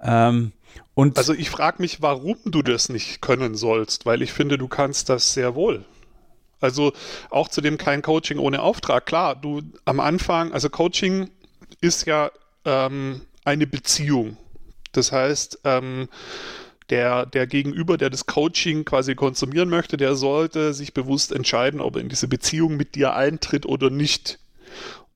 Ähm, 0.02 0.54
und 0.94 1.18
also 1.18 1.34
ich 1.34 1.50
frage 1.50 1.82
mich, 1.82 2.02
warum 2.02 2.38
du 2.46 2.62
das 2.62 2.88
nicht 2.88 3.22
können 3.22 3.56
sollst, 3.56 4.06
weil 4.06 4.22
ich 4.22 4.32
finde, 4.32 4.58
du 4.58 4.70
kannst 4.70 5.10
das 5.10 5.34
sehr 5.34 5.54
wohl. 5.54 5.84
Also 6.62 6.94
auch 7.30 7.50
zu 7.50 7.60
dem 7.60 7.78
kein 7.78 8.02
Coaching 8.02 8.38
ohne 8.38 8.62
Auftrag. 8.62 9.06
Klar, 9.06 9.36
du 9.36 9.62
am 9.84 10.00
Anfang, 10.00 10.54
also 10.54 10.70
Coaching 10.70 11.30
ist 11.82 12.08
ja 12.08 12.32
ähm, 12.64 13.22
eine 13.44 13.68
Beziehung. 13.68 14.38
Das 14.94 15.12
heißt, 15.12 15.60
ähm, 15.66 16.08
der, 16.90 17.26
der 17.26 17.48
Gegenüber, 17.48 17.98
der 17.98 18.10
das 18.10 18.26
Coaching 18.26 18.86
quasi 18.86 19.16
konsumieren 19.16 19.70
möchte, 19.70 19.98
der 19.98 20.16
sollte 20.16 20.74
sich 20.74 20.94
bewusst 20.94 21.32
entscheiden, 21.32 21.82
ob 21.82 21.96
er 21.96 22.02
in 22.02 22.10
diese 22.10 22.28
Beziehung 22.28 22.78
mit 22.78 22.96
dir 22.96 23.14
eintritt 23.14 23.66
oder 23.66 23.90
nicht. 23.90 24.40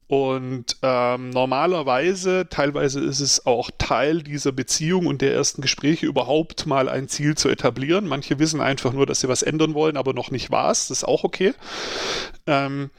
Und 0.07 0.77
ähm, 0.83 1.31
normalerweise, 1.31 2.47
teilweise 2.49 2.99
ist 2.99 3.19
es 3.19 3.47
auch 3.47 3.71
Teil 3.77 4.21
dieser 4.21 4.51
Beziehung 4.51 5.07
und 5.07 5.21
der 5.21 5.33
ersten 5.33 5.61
Gespräche 5.61 6.05
überhaupt 6.05 6.67
mal 6.67 6.87
ein 6.87 7.07
Ziel 7.07 7.35
zu 7.35 7.49
etablieren. 7.49 8.07
Manche 8.07 8.37
wissen 8.37 8.61
einfach 8.61 8.93
nur, 8.93 9.07
dass 9.07 9.21
sie 9.21 9.27
was 9.27 9.41
ändern 9.41 9.73
wollen, 9.73 9.97
aber 9.97 10.13
noch 10.13 10.29
nicht 10.29 10.51
was. 10.51 10.89
Das 10.89 10.99
ist 10.99 11.03
auch 11.05 11.23
okay. 11.23 11.53
Ähm, 12.45 12.91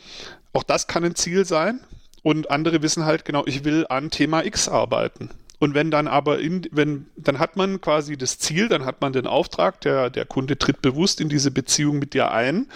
auch 0.53 0.65
das 0.65 0.87
kann 0.87 1.05
ein 1.05 1.15
Ziel 1.15 1.45
sein. 1.45 1.81
Und 2.25 2.51
andere 2.51 2.83
wissen 2.83 3.05
halt 3.05 3.25
genau, 3.25 3.45
ich 3.47 3.65
will 3.65 3.87
an 3.89 4.11
Thema 4.11 4.45
X 4.45 4.69
arbeiten. 4.69 5.31
Und 5.65 5.73
wenn 5.73 5.91
dann 5.91 6.09
aber 6.09 6.41
in, 6.41 6.69
wenn, 6.73 7.07
dann 7.17 7.39
hat 7.39 7.57
man 7.57 7.81
quasi 7.81 8.19
das 8.19 8.39
Ziel, 8.39 8.69
dann 8.69 8.85
hat 8.85 9.01
man 9.01 9.15
den 9.15 9.27
Auftrag, 9.27 9.81
der, 9.81 10.11
der 10.11 10.27
Kunde 10.27 10.59
tritt 10.59 10.83
bewusst 10.83 11.23
in 11.23 11.31
diese 11.31 11.51
Beziehung 11.51 11.99
mit 11.99 12.13
dir 12.13 12.33
ein. 12.33 12.67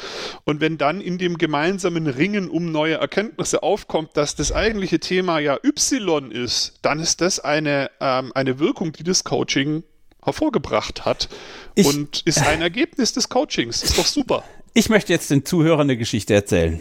Und 0.44 0.62
wenn 0.62 0.78
dann 0.78 1.02
in 1.02 1.18
dem 1.18 1.36
gemeinsamen 1.36 2.06
Ringen 2.06 2.48
um 2.48 2.72
neue 2.72 2.94
Erkenntnisse 2.94 3.62
aufkommt, 3.62 4.16
dass 4.16 4.36
das 4.36 4.52
eigentliche 4.52 5.00
Thema 5.00 5.38
ja 5.38 5.58
Y 5.62 6.30
ist, 6.30 6.78
dann 6.80 6.98
ist 6.98 7.20
das 7.20 7.40
eine, 7.40 7.90
ähm, 8.00 8.32
eine 8.34 8.58
Wirkung, 8.58 8.92
die 8.92 9.04
das 9.04 9.22
Coaching 9.22 9.82
hervorgebracht 10.24 11.04
hat 11.04 11.28
ich, 11.74 11.86
und 11.86 12.22
ist 12.24 12.40
ein 12.40 12.62
Ergebnis 12.62 13.12
des 13.12 13.28
Coachings. 13.28 13.82
Ist 13.82 13.98
doch 13.98 14.06
super. 14.06 14.44
Ich 14.72 14.88
möchte 14.88 15.12
jetzt 15.12 15.30
den 15.30 15.44
Zuhörern 15.44 15.82
eine 15.82 15.98
Geschichte 15.98 16.32
erzählen. 16.32 16.80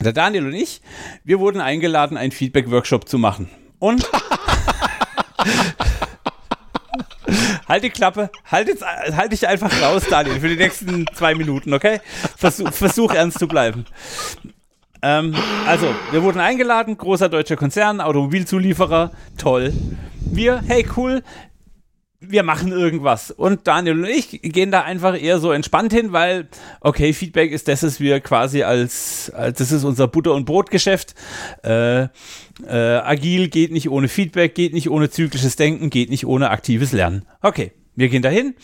Der 0.00 0.12
Daniel 0.12 0.46
und 0.46 0.54
ich, 0.54 0.80
wir 1.22 1.38
wurden 1.38 1.60
eingeladen, 1.60 2.16
einen 2.16 2.32
Feedback-Workshop 2.32 3.08
zu 3.08 3.18
machen. 3.18 3.48
Und 3.78 4.10
halt 7.68 7.84
die 7.84 7.90
Klappe, 7.90 8.30
halt, 8.50 8.68
jetzt, 8.68 8.84
halt 8.84 9.32
dich 9.32 9.46
einfach 9.46 9.70
raus, 9.82 10.04
Daniel, 10.08 10.40
für 10.40 10.48
die 10.48 10.56
nächsten 10.56 11.06
zwei 11.14 11.34
Minuten, 11.34 11.74
okay? 11.74 12.00
Versuch, 12.36 12.72
versuch 12.72 13.12
ernst 13.12 13.38
zu 13.38 13.48
bleiben. 13.48 13.86
Ähm, 15.02 15.34
also, 15.66 15.94
wir 16.10 16.22
wurden 16.22 16.40
eingeladen, 16.40 16.96
großer 16.96 17.28
deutscher 17.28 17.56
Konzern, 17.56 18.00
Automobilzulieferer, 18.00 19.10
toll. 19.36 19.72
Wir, 20.20 20.62
hey 20.66 20.86
cool, 20.96 21.22
wir 22.28 22.42
machen 22.42 22.72
irgendwas. 22.72 23.30
Und 23.30 23.66
Daniel 23.66 23.98
und 23.98 24.06
ich 24.06 24.40
gehen 24.42 24.70
da 24.70 24.82
einfach 24.82 25.20
eher 25.20 25.38
so 25.38 25.52
entspannt 25.52 25.92
hin, 25.92 26.12
weil, 26.12 26.48
okay, 26.80 27.12
Feedback 27.12 27.52
ist 27.52 27.68
das, 27.68 27.82
was 27.82 28.00
wir 28.00 28.20
quasi 28.20 28.62
als, 28.62 29.30
als 29.34 29.58
das 29.58 29.72
ist 29.72 29.84
unser 29.84 30.08
Butter- 30.08 30.34
und 30.34 30.44
Brotgeschäft. 30.44 31.14
Äh, 31.62 32.02
äh, 32.02 32.08
agil 32.68 33.48
geht 33.48 33.72
nicht 33.72 33.90
ohne 33.90 34.08
Feedback, 34.08 34.54
geht 34.54 34.72
nicht 34.72 34.90
ohne 34.90 35.10
zyklisches 35.10 35.56
Denken, 35.56 35.90
geht 35.90 36.10
nicht 36.10 36.26
ohne 36.26 36.50
aktives 36.50 36.92
Lernen. 36.92 37.26
Okay, 37.42 37.72
wir 37.94 38.08
gehen 38.08 38.22
dahin, 38.22 38.54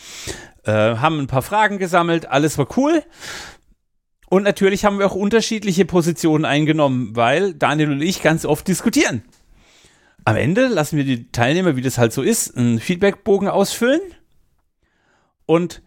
äh, 0.63 0.71
haben 0.71 1.19
ein 1.19 1.27
paar 1.27 1.41
Fragen 1.41 1.77
gesammelt, 1.77 2.27
alles 2.29 2.57
war 2.57 2.67
cool. 2.77 3.03
Und 4.29 4.43
natürlich 4.43 4.83
haben 4.83 4.97
wir 4.97 5.05
auch 5.05 5.15
unterschiedliche 5.15 5.85
Positionen 5.85 6.45
eingenommen, 6.45 7.15
weil 7.15 7.53
Daniel 7.53 7.91
und 7.91 8.01
ich 8.01 8.23
ganz 8.23 8.45
oft 8.45 8.67
diskutieren. 8.67 9.23
Am 10.25 10.35
Ende 10.35 10.67
lassen 10.67 10.97
wir 10.97 11.03
die 11.03 11.31
Teilnehmer, 11.31 11.75
wie 11.75 11.81
das 11.81 11.97
halt 11.97 12.13
so 12.13 12.21
ist, 12.21 12.57
einen 12.57 12.79
Feedbackbogen 12.79 13.47
ausfüllen. 13.49 14.01
Und 15.45 15.81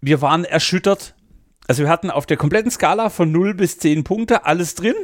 wir 0.00 0.20
waren 0.20 0.44
erschüttert. 0.44 1.14
Also 1.66 1.82
wir 1.84 1.88
hatten 1.88 2.10
auf 2.10 2.26
der 2.26 2.36
kompletten 2.36 2.70
Skala 2.70 3.10
von 3.10 3.32
0 3.32 3.54
bis 3.54 3.78
10 3.78 4.04
Punkte 4.04 4.44
alles 4.44 4.74
drin. 4.74 4.94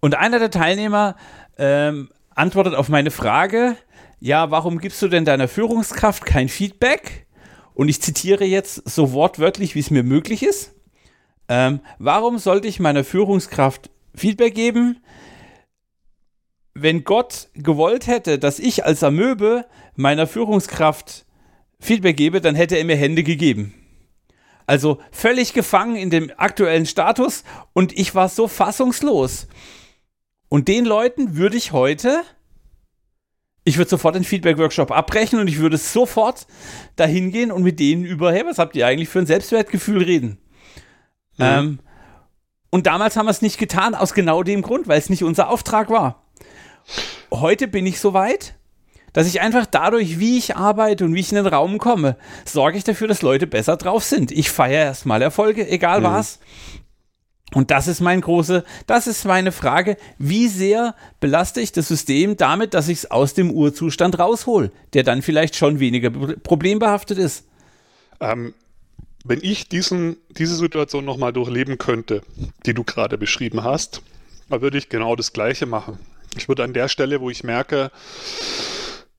Und 0.00 0.14
einer 0.14 0.38
der 0.38 0.50
Teilnehmer 0.50 1.16
ähm, 1.56 2.10
antwortet 2.34 2.74
auf 2.74 2.88
meine 2.88 3.10
Frage, 3.10 3.76
ja, 4.20 4.50
warum 4.50 4.78
gibst 4.78 5.02
du 5.02 5.08
denn 5.08 5.24
deiner 5.24 5.48
Führungskraft 5.48 6.24
kein 6.24 6.48
Feedback? 6.48 7.26
Und 7.74 7.88
ich 7.88 8.00
zitiere 8.00 8.44
jetzt 8.44 8.88
so 8.88 9.12
wortwörtlich, 9.12 9.74
wie 9.74 9.80
es 9.80 9.90
mir 9.90 10.02
möglich 10.04 10.42
ist. 10.42 10.74
Ähm, 11.48 11.80
warum 11.98 12.38
sollte 12.38 12.68
ich 12.68 12.80
meiner 12.80 13.04
Führungskraft 13.04 13.90
Feedback 14.14 14.54
geben, 14.54 15.00
wenn 16.74 17.04
Gott 17.04 17.48
gewollt 17.54 18.08
hätte, 18.08 18.38
dass 18.38 18.58
ich 18.58 18.84
als 18.84 19.02
Amöbe 19.02 19.64
meiner 19.94 20.26
Führungskraft 20.26 21.24
Feedback 21.78 22.16
gebe, 22.16 22.40
dann 22.40 22.56
hätte 22.56 22.76
er 22.76 22.84
mir 22.84 22.96
Hände 22.96 23.22
gegeben. 23.22 23.74
Also 24.66 24.98
völlig 25.12 25.52
gefangen 25.52 25.96
in 25.96 26.10
dem 26.10 26.32
aktuellen 26.36 26.86
Status 26.86 27.44
und 27.74 27.96
ich 27.96 28.14
war 28.14 28.28
so 28.28 28.48
fassungslos. 28.48 29.46
Und 30.48 30.68
den 30.68 30.84
Leuten 30.84 31.36
würde 31.36 31.56
ich 31.56 31.72
heute, 31.72 32.22
ich 33.64 33.76
würde 33.76 33.90
sofort 33.90 34.14
den 34.14 34.24
Feedback-Workshop 34.24 34.90
abbrechen 34.90 35.38
und 35.38 35.48
ich 35.48 35.58
würde 35.58 35.76
sofort 35.76 36.46
dahin 36.96 37.30
gehen 37.30 37.52
und 37.52 37.62
mit 37.62 37.78
denen 37.78 38.04
über, 38.04 38.32
hey, 38.32 38.44
was 38.46 38.58
habt 38.58 38.74
ihr 38.74 38.86
eigentlich 38.86 39.08
für 39.08 39.20
ein 39.20 39.26
Selbstwertgefühl 39.26 40.02
reden? 40.02 40.38
Mhm. 41.36 41.44
Ähm, 41.44 41.78
und 42.70 42.86
damals 42.86 43.16
haben 43.16 43.26
wir 43.26 43.30
es 43.30 43.42
nicht 43.42 43.58
getan, 43.58 43.94
aus 43.94 44.14
genau 44.14 44.42
dem 44.42 44.62
Grund, 44.62 44.88
weil 44.88 44.98
es 44.98 45.10
nicht 45.10 45.22
unser 45.22 45.50
Auftrag 45.50 45.90
war 45.90 46.23
heute 47.30 47.68
bin 47.68 47.86
ich 47.86 48.00
so 48.00 48.14
weit, 48.14 48.54
dass 49.12 49.28
ich 49.28 49.40
einfach 49.40 49.66
dadurch, 49.66 50.18
wie 50.18 50.36
ich 50.38 50.56
arbeite 50.56 51.04
und 51.04 51.14
wie 51.14 51.20
ich 51.20 51.30
in 51.30 51.36
den 51.36 51.46
Raum 51.46 51.78
komme, 51.78 52.16
sorge 52.44 52.76
ich 52.76 52.84
dafür, 52.84 53.08
dass 53.08 53.22
Leute 53.22 53.46
besser 53.46 53.76
drauf 53.76 54.04
sind. 54.04 54.32
Ich 54.32 54.50
feiere 54.50 54.84
erstmal 54.84 55.22
Erfolge, 55.22 55.68
egal 55.68 56.00
mhm. 56.00 56.04
was. 56.04 56.40
Und 57.54 57.70
das 57.70 57.86
ist 57.86 58.00
mein 58.00 58.20
große, 58.20 58.64
das 58.88 59.06
ist 59.06 59.24
meine 59.24 59.52
Frage, 59.52 59.96
wie 60.18 60.48
sehr 60.48 60.96
belaste 61.20 61.60
ich 61.60 61.70
das 61.70 61.86
System 61.86 62.36
damit, 62.36 62.74
dass 62.74 62.88
ich 62.88 62.98
es 62.98 63.10
aus 63.10 63.34
dem 63.34 63.52
Urzustand 63.52 64.18
raushol, 64.18 64.72
der 64.92 65.04
dann 65.04 65.22
vielleicht 65.22 65.54
schon 65.54 65.78
weniger 65.78 66.10
problembehaftet 66.10 67.18
ist? 67.18 67.44
Ähm, 68.18 68.54
wenn 69.24 69.38
ich 69.42 69.68
diesen, 69.68 70.16
diese 70.30 70.56
Situation 70.56 71.04
nochmal 71.04 71.32
durchleben 71.32 71.78
könnte, 71.78 72.22
die 72.66 72.74
du 72.74 72.82
gerade 72.82 73.16
beschrieben 73.18 73.62
hast, 73.62 74.02
dann 74.50 74.60
würde 74.60 74.78
ich 74.78 74.88
genau 74.88 75.14
das 75.14 75.32
Gleiche 75.32 75.66
machen. 75.66 75.98
Ich 76.36 76.48
würde 76.48 76.64
an 76.64 76.72
der 76.74 76.88
Stelle, 76.88 77.20
wo 77.20 77.30
ich 77.30 77.44
merke, 77.44 77.90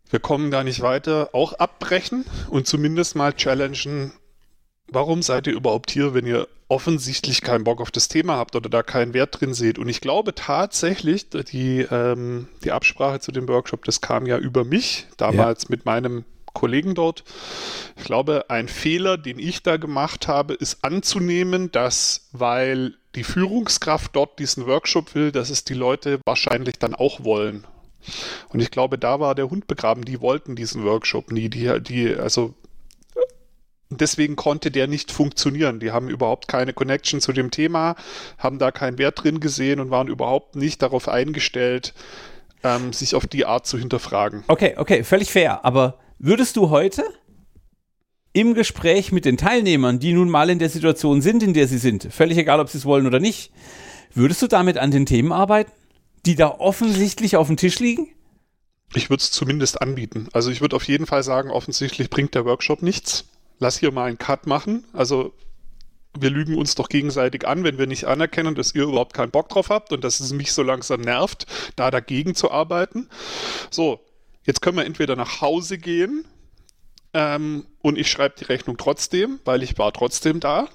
wir 0.10 0.20
kommen 0.20 0.52
da 0.52 0.64
nicht 0.64 0.82
weiter, 0.82 1.30
auch 1.34 1.54
abbrechen 1.54 2.26
und 2.50 2.68
zumindest 2.68 3.16
mal 3.16 3.34
challengen, 3.34 4.14
warum 4.88 5.22
seid 5.22 5.48
ihr 5.48 5.54
überhaupt 5.54 5.92
hier, 5.92 6.14
wenn 6.14 6.26
ihr 6.26 6.48
offensichtlich 6.68 7.42
keinen 7.42 7.64
Bock 7.64 7.82
auf 7.82 7.92
das 7.92 8.08
Thema 8.08 8.38
habt 8.38 8.56
oder 8.56 8.70
da 8.70 8.82
keinen 8.82 9.14
Wert 9.14 9.40
drin 9.40 9.54
seht. 9.54 9.78
Und 9.78 9.88
ich 9.88 10.02
glaube 10.02 10.34
tatsächlich, 10.34 11.30
die, 11.30 11.82
ähm, 11.82 12.48
die 12.64 12.72
Absprache 12.72 13.20
zu 13.20 13.32
dem 13.32 13.48
Workshop, 13.48 13.86
das 13.86 14.02
kam 14.02 14.26
ja 14.26 14.38
über 14.38 14.64
mich, 14.64 15.08
damals 15.18 15.64
ja. 15.64 15.68
mit 15.70 15.86
meinem 15.86 16.26
Kollegen 16.56 16.96
dort. 16.96 17.24
Ich 17.96 18.06
glaube, 18.06 18.46
ein 18.50 18.68
Fehler, 18.68 19.18
den 19.18 19.38
ich 19.38 19.62
da 19.62 19.78
gemacht 19.78 20.28
habe, 20.28 20.56
ist 20.56 20.84
anzunehmen, 20.84 21.72
dass, 21.72 22.30
weil 22.32 22.96
die 23.14 23.24
Führungskraft 23.24 24.16
dort 24.16 24.40
diesen 24.40 24.66
Workshop 24.66 25.14
will, 25.14 25.32
dass 25.32 25.52
es 25.52 25.64
die 25.64 25.76
Leute 25.76 26.20
wahrscheinlich 26.26 26.80
dann 26.80 26.96
auch 26.96 27.24
wollen. 27.24 27.66
Und 28.50 28.60
ich 28.60 28.72
glaube, 28.72 28.98
da 28.98 29.20
war 29.20 29.36
der 29.36 29.50
Hund 29.50 29.68
begraben. 29.68 30.06
Die 30.06 30.22
wollten 30.22 30.56
diesen 30.56 30.84
Workshop 30.84 31.32
nie. 31.32 31.50
Die, 31.50 31.82
die, 31.82 32.16
also 32.16 32.54
deswegen 33.90 34.36
konnte 34.36 34.72
der 34.72 34.88
nicht 34.88 35.12
funktionieren. 35.12 35.80
Die 35.80 35.92
haben 35.92 36.10
überhaupt 36.10 36.48
keine 36.48 36.74
Connection 36.74 37.22
zu 37.22 37.34
dem 37.34 37.52
Thema, 37.52 37.96
haben 38.38 38.60
da 38.60 38.72
keinen 38.72 38.98
Wert 38.98 39.24
drin 39.24 39.40
gesehen 39.40 39.80
und 39.80 39.92
waren 39.92 40.08
überhaupt 40.08 40.56
nicht 40.56 40.82
darauf 40.82 41.08
eingestellt, 41.08 41.94
ähm, 42.64 42.94
sich 42.94 43.16
auf 43.16 43.28
die 43.28 43.46
Art 43.46 43.66
zu 43.68 43.78
hinterfragen. 43.78 44.44
Okay, 44.48 44.76
okay, 44.78 45.04
völlig 45.04 45.32
fair. 45.32 45.64
Aber 45.64 46.00
würdest 46.18 46.58
du 46.58 46.70
heute 46.70 47.04
im 48.34 48.54
Gespräch 48.54 49.12
mit 49.12 49.26
den 49.26 49.38
Teilnehmern, 49.38 50.00
die 50.00 50.14
nun 50.14 50.30
mal 50.30 50.50
in 50.50 50.60
der 50.60 50.70
Situation 50.70 51.22
sind, 51.22 51.42
in 51.42 51.54
der 51.54 51.68
sie 51.68 51.78
sind, 51.78 52.08
völlig 52.12 52.38
egal, 52.38 52.60
ob 52.60 52.70
sie 52.70 52.78
es 52.78 52.86
wollen 52.86 53.08
oder 53.08 53.20
nicht, 53.20 53.52
würdest 54.14 54.42
du 54.42 54.48
damit 54.48 54.78
an 54.78 54.92
den 54.92 55.06
Themen 55.06 55.32
arbeiten, 55.32 55.72
die 56.26 56.36
da 56.36 56.50
offensichtlich 56.50 57.38
auf 57.38 57.48
dem 57.48 57.58
Tisch 57.58 57.80
liegen? 57.80 58.10
Ich 58.94 59.10
würde 59.10 59.22
es 59.22 59.32
zumindest 59.32 59.82
anbieten. 59.82 60.28
Also 60.34 60.52
ich 60.52 60.62
würde 60.62 60.76
auf 60.76 60.84
jeden 60.84 61.06
Fall 61.06 61.24
sagen, 61.24 61.50
offensichtlich 61.50 62.10
bringt 62.10 62.36
der 62.36 62.46
Workshop 62.46 62.82
nichts 62.82 63.26
lass 63.60 63.78
hier 63.78 63.92
mal 63.92 64.06
einen 64.06 64.18
Cut 64.18 64.48
machen. 64.48 64.86
Also 64.94 65.34
wir 66.18 66.30
lügen 66.30 66.58
uns 66.58 66.76
doch 66.76 66.88
gegenseitig 66.88 67.46
an, 67.48 67.64
wenn 67.64 67.78
wir 67.78 67.88
nicht 67.88 68.06
anerkennen, 68.06 68.56
dass 68.56 68.74
ihr 68.74 68.84
überhaupt 68.84 69.14
keinen 69.14 69.32
Bock 69.32 69.50
drauf 69.50 69.70
habt 69.70 69.92
und 69.92 70.04
dass 70.04 70.20
es 70.20 70.32
mich 70.32 70.54
so 70.54 70.64
langsam 70.64 71.02
nervt, 71.02 71.46
da 71.76 71.92
dagegen 71.92 72.36
zu 72.36 72.52
arbeiten. 72.52 73.10
So, 73.70 74.00
jetzt 74.46 74.62
können 74.62 74.78
wir 74.78 74.86
entweder 74.86 75.16
nach 75.16 75.42
Hause 75.42 75.78
gehen 75.78 76.26
ähm, 77.14 77.66
und 77.82 77.98
ich 77.98 78.10
schreibe 78.10 78.36
die 78.40 78.46
Rechnung 78.46 78.78
trotzdem, 78.78 79.40
weil 79.46 79.64
ich 79.64 79.78
war 79.78 79.92
trotzdem 79.94 80.40
da. 80.40 80.68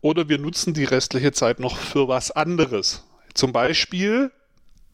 Oder 0.00 0.28
wir 0.28 0.38
nutzen 0.38 0.74
die 0.74 0.84
restliche 0.84 1.32
Zeit 1.32 1.60
noch 1.60 1.76
für 1.76 2.08
was 2.08 2.30
anderes. 2.30 3.04
Zum 3.34 3.52
Beispiel 3.52 4.30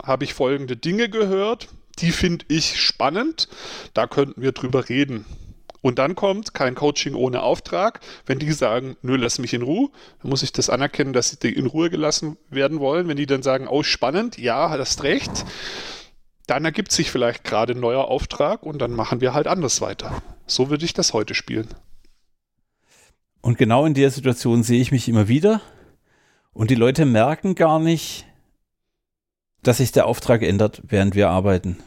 habe 0.02 0.24
ich 0.24 0.34
folgende 0.34 0.76
Dinge 0.76 1.08
gehört, 1.08 1.68
die 1.98 2.10
finde 2.10 2.44
ich 2.48 2.80
spannend, 2.80 3.48
da 3.94 4.06
könnten 4.06 4.42
wir 4.42 4.52
drüber 4.52 4.88
reden. 4.88 5.24
Und 5.80 5.98
dann 5.98 6.14
kommt 6.14 6.54
kein 6.54 6.76
Coaching 6.76 7.14
ohne 7.14 7.42
Auftrag. 7.42 8.00
Wenn 8.24 8.38
die 8.38 8.52
sagen, 8.52 8.96
nö, 9.02 9.16
lass 9.16 9.40
mich 9.40 9.52
in 9.52 9.62
Ruhe, 9.62 9.90
dann 10.22 10.30
muss 10.30 10.44
ich 10.44 10.52
das 10.52 10.70
anerkennen, 10.70 11.12
dass 11.12 11.36
sie 11.40 11.52
in 11.52 11.66
Ruhe 11.66 11.90
gelassen 11.90 12.36
werden 12.50 12.78
wollen. 12.78 13.08
Wenn 13.08 13.16
die 13.16 13.26
dann 13.26 13.42
sagen, 13.42 13.66
oh, 13.66 13.82
spannend, 13.82 14.38
ja, 14.38 14.70
hast 14.70 15.02
recht, 15.02 15.44
dann 16.46 16.64
ergibt 16.64 16.92
sich 16.92 17.10
vielleicht 17.10 17.44
gerade 17.44 17.74
ein 17.74 17.80
neuer 17.80 18.06
Auftrag 18.06 18.62
und 18.62 18.78
dann 18.78 18.92
machen 18.92 19.20
wir 19.20 19.34
halt 19.34 19.46
anders 19.46 19.80
weiter. 19.80 20.22
So 20.46 20.70
würde 20.70 20.84
ich 20.84 20.92
das 20.92 21.12
heute 21.12 21.34
spielen. 21.34 21.68
Und 23.40 23.58
genau 23.58 23.86
in 23.86 23.94
der 23.94 24.10
Situation 24.10 24.62
sehe 24.62 24.80
ich 24.80 24.92
mich 24.92 25.08
immer 25.08 25.28
wieder. 25.28 25.60
Und 26.52 26.70
die 26.70 26.76
Leute 26.76 27.06
merken 27.06 27.54
gar 27.54 27.78
nicht, 27.78 28.26
dass 29.62 29.78
sich 29.78 29.92
der 29.92 30.06
Auftrag 30.06 30.42
ändert, 30.42 30.82
während 30.84 31.14
wir 31.14 31.30
arbeiten 31.30 31.78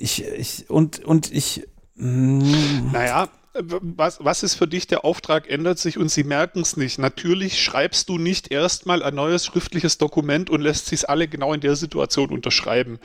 ich, 0.00 0.24
ich, 0.24 0.70
und, 0.70 0.98
und 1.04 1.32
ich. 1.32 1.66
Mh. 1.94 2.44
Hm. 2.44 2.92
Naja, 2.92 3.28
was, 3.52 4.24
was 4.24 4.42
ist 4.42 4.54
für 4.54 4.68
dich 4.68 4.86
der 4.86 5.04
Auftrag, 5.04 5.50
ändert 5.50 5.78
sich 5.78 5.98
und 5.98 6.10
sie 6.10 6.24
merken 6.24 6.60
es 6.60 6.76
nicht. 6.76 6.98
Natürlich 6.98 7.62
schreibst 7.62 8.08
du 8.08 8.18
nicht 8.18 8.50
erstmal 8.50 9.02
ein 9.02 9.14
neues 9.14 9.44
schriftliches 9.44 9.98
Dokument 9.98 10.50
und 10.50 10.60
lässt 10.60 10.86
sich 10.86 11.08
alle 11.08 11.26
genau 11.26 11.52
in 11.52 11.60
der 11.60 11.76
Situation 11.76 12.30
unterschreiben. 12.30 12.98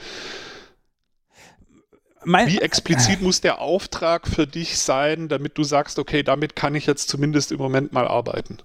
Mein, 2.23 2.47
Wie 2.47 2.60
explizit 2.60 3.21
muss 3.21 3.41
der 3.41 3.60
Auftrag 3.62 4.27
für 4.27 4.47
dich 4.47 4.79
sein, 4.79 5.29
damit 5.29 5.58
du 5.58 5.63
sagst, 5.63 5.99
okay, 5.99 6.23
damit 6.23 6.55
kann 6.55 6.73
ich 6.73 6.88
jetzt 6.88 7.08
zumindest 7.08 7.51
im 7.51 7.60
Moment 7.60 7.93
mal 7.93 8.08
arbeiten? 8.08 8.58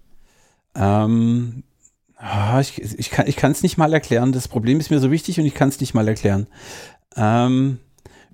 Ähm, 0.74 1.62
ah, 2.16 2.60
ich, 2.60 2.80
ich 2.80 3.10
kann 3.10 3.52
es 3.52 3.62
nicht 3.62 3.76
mal 3.76 3.92
erklären. 3.92 4.32
Das 4.32 4.48
Problem 4.48 4.80
ist 4.80 4.90
mir 4.90 4.98
so 4.98 5.10
wichtig 5.10 5.38
und 5.38 5.46
ich 5.46 5.54
kann 5.54 5.68
es 5.68 5.80
nicht 5.80 5.92
mal 5.92 6.08
erklären. 6.08 6.46
Ähm, 7.16 7.80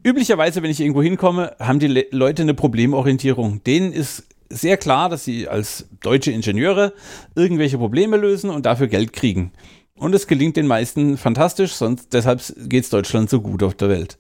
üblicherweise, 0.02 0.62
wenn 0.62 0.70
ich 0.70 0.80
irgendwo 0.80 1.02
hinkomme, 1.02 1.56
haben 1.58 1.78
die 1.78 1.88
Le 1.88 2.06
Leute 2.10 2.42
eine 2.42 2.54
Problemorientierung. 2.54 3.62
Denen 3.64 3.92
ist 3.92 4.26
sehr 4.48 4.76
klar, 4.76 5.08
dass 5.08 5.24
sie 5.24 5.48
als 5.48 5.88
deutsche 6.00 6.30
Ingenieure 6.30 6.92
irgendwelche 7.34 7.78
Probleme 7.78 8.16
lösen 8.16 8.50
und 8.50 8.66
dafür 8.66 8.86
Geld 8.86 9.12
kriegen. 9.12 9.52
Und 9.96 10.14
es 10.14 10.26
gelingt 10.26 10.56
den 10.56 10.66
meisten 10.66 11.16
fantastisch, 11.16 11.72
sonst 11.72 12.12
deshalb 12.12 12.42
geht 12.68 12.84
es 12.84 12.90
Deutschland 12.90 13.30
so 13.30 13.40
gut 13.40 13.62
auf 13.62 13.74
der 13.74 13.88
Welt. 13.88 14.18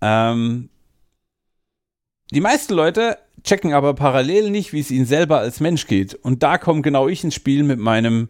Ähm, 0.00 0.68
die 2.30 2.40
meisten 2.40 2.74
Leute 2.74 3.18
checken 3.44 3.72
aber 3.72 3.94
parallel 3.94 4.50
nicht, 4.50 4.72
wie 4.72 4.80
es 4.80 4.90
ihnen 4.90 5.06
selber 5.06 5.38
als 5.38 5.60
Mensch 5.60 5.86
geht. 5.86 6.14
Und 6.14 6.42
da 6.42 6.58
komme 6.58 6.82
genau 6.82 7.08
ich 7.08 7.24
ins 7.24 7.34
Spiel 7.34 7.62
mit 7.62 7.78
meinem, 7.78 8.28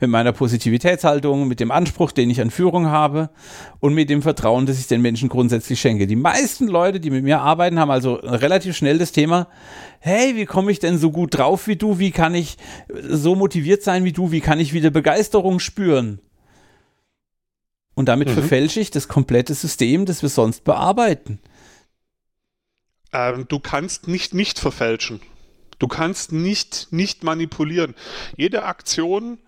mit 0.00 0.10
meiner 0.10 0.32
Positivitätshaltung, 0.32 1.46
mit 1.46 1.60
dem 1.60 1.70
Anspruch, 1.70 2.12
den 2.12 2.30
ich 2.30 2.40
an 2.40 2.50
Führung 2.50 2.86
habe 2.86 3.30
und 3.80 3.94
mit 3.94 4.10
dem 4.10 4.22
Vertrauen, 4.22 4.66
das 4.66 4.78
ich 4.78 4.86
den 4.86 5.02
Menschen 5.02 5.28
grundsätzlich 5.28 5.80
schenke. 5.80 6.06
Die 6.06 6.16
meisten 6.16 6.66
Leute, 6.66 7.00
die 7.00 7.10
mit 7.10 7.24
mir 7.24 7.40
arbeiten, 7.40 7.78
haben 7.78 7.90
also 7.90 8.14
relativ 8.14 8.76
schnell 8.76 8.98
das 8.98 9.12
Thema, 9.12 9.48
hey, 10.00 10.36
wie 10.36 10.46
komme 10.46 10.70
ich 10.70 10.78
denn 10.78 10.98
so 10.98 11.10
gut 11.10 11.36
drauf 11.36 11.66
wie 11.66 11.76
du? 11.76 11.98
Wie 11.98 12.10
kann 12.10 12.34
ich 12.34 12.56
so 13.08 13.34
motiviert 13.34 13.82
sein 13.82 14.04
wie 14.04 14.12
du? 14.12 14.32
Wie 14.32 14.40
kann 14.40 14.60
ich 14.60 14.72
wieder 14.72 14.90
Begeisterung 14.90 15.60
spüren? 15.60 16.20
Und 17.94 18.08
damit 18.08 18.28
mhm. 18.28 18.32
verfälsche 18.32 18.80
ich 18.80 18.90
das 18.90 19.08
komplette 19.08 19.54
System, 19.54 20.04
das 20.04 20.22
wir 20.22 20.28
sonst 20.28 20.64
bearbeiten. 20.64 21.38
Ähm, 23.14 23.46
du 23.48 23.60
kannst 23.60 24.08
nicht 24.08 24.34
nicht 24.34 24.58
verfälschen. 24.58 25.20
Du 25.78 25.88
kannst 25.88 26.32
nicht 26.32 26.88
nicht 26.90 27.24
manipulieren. 27.24 27.94
Jede 28.36 28.64
Aktion 28.64 29.38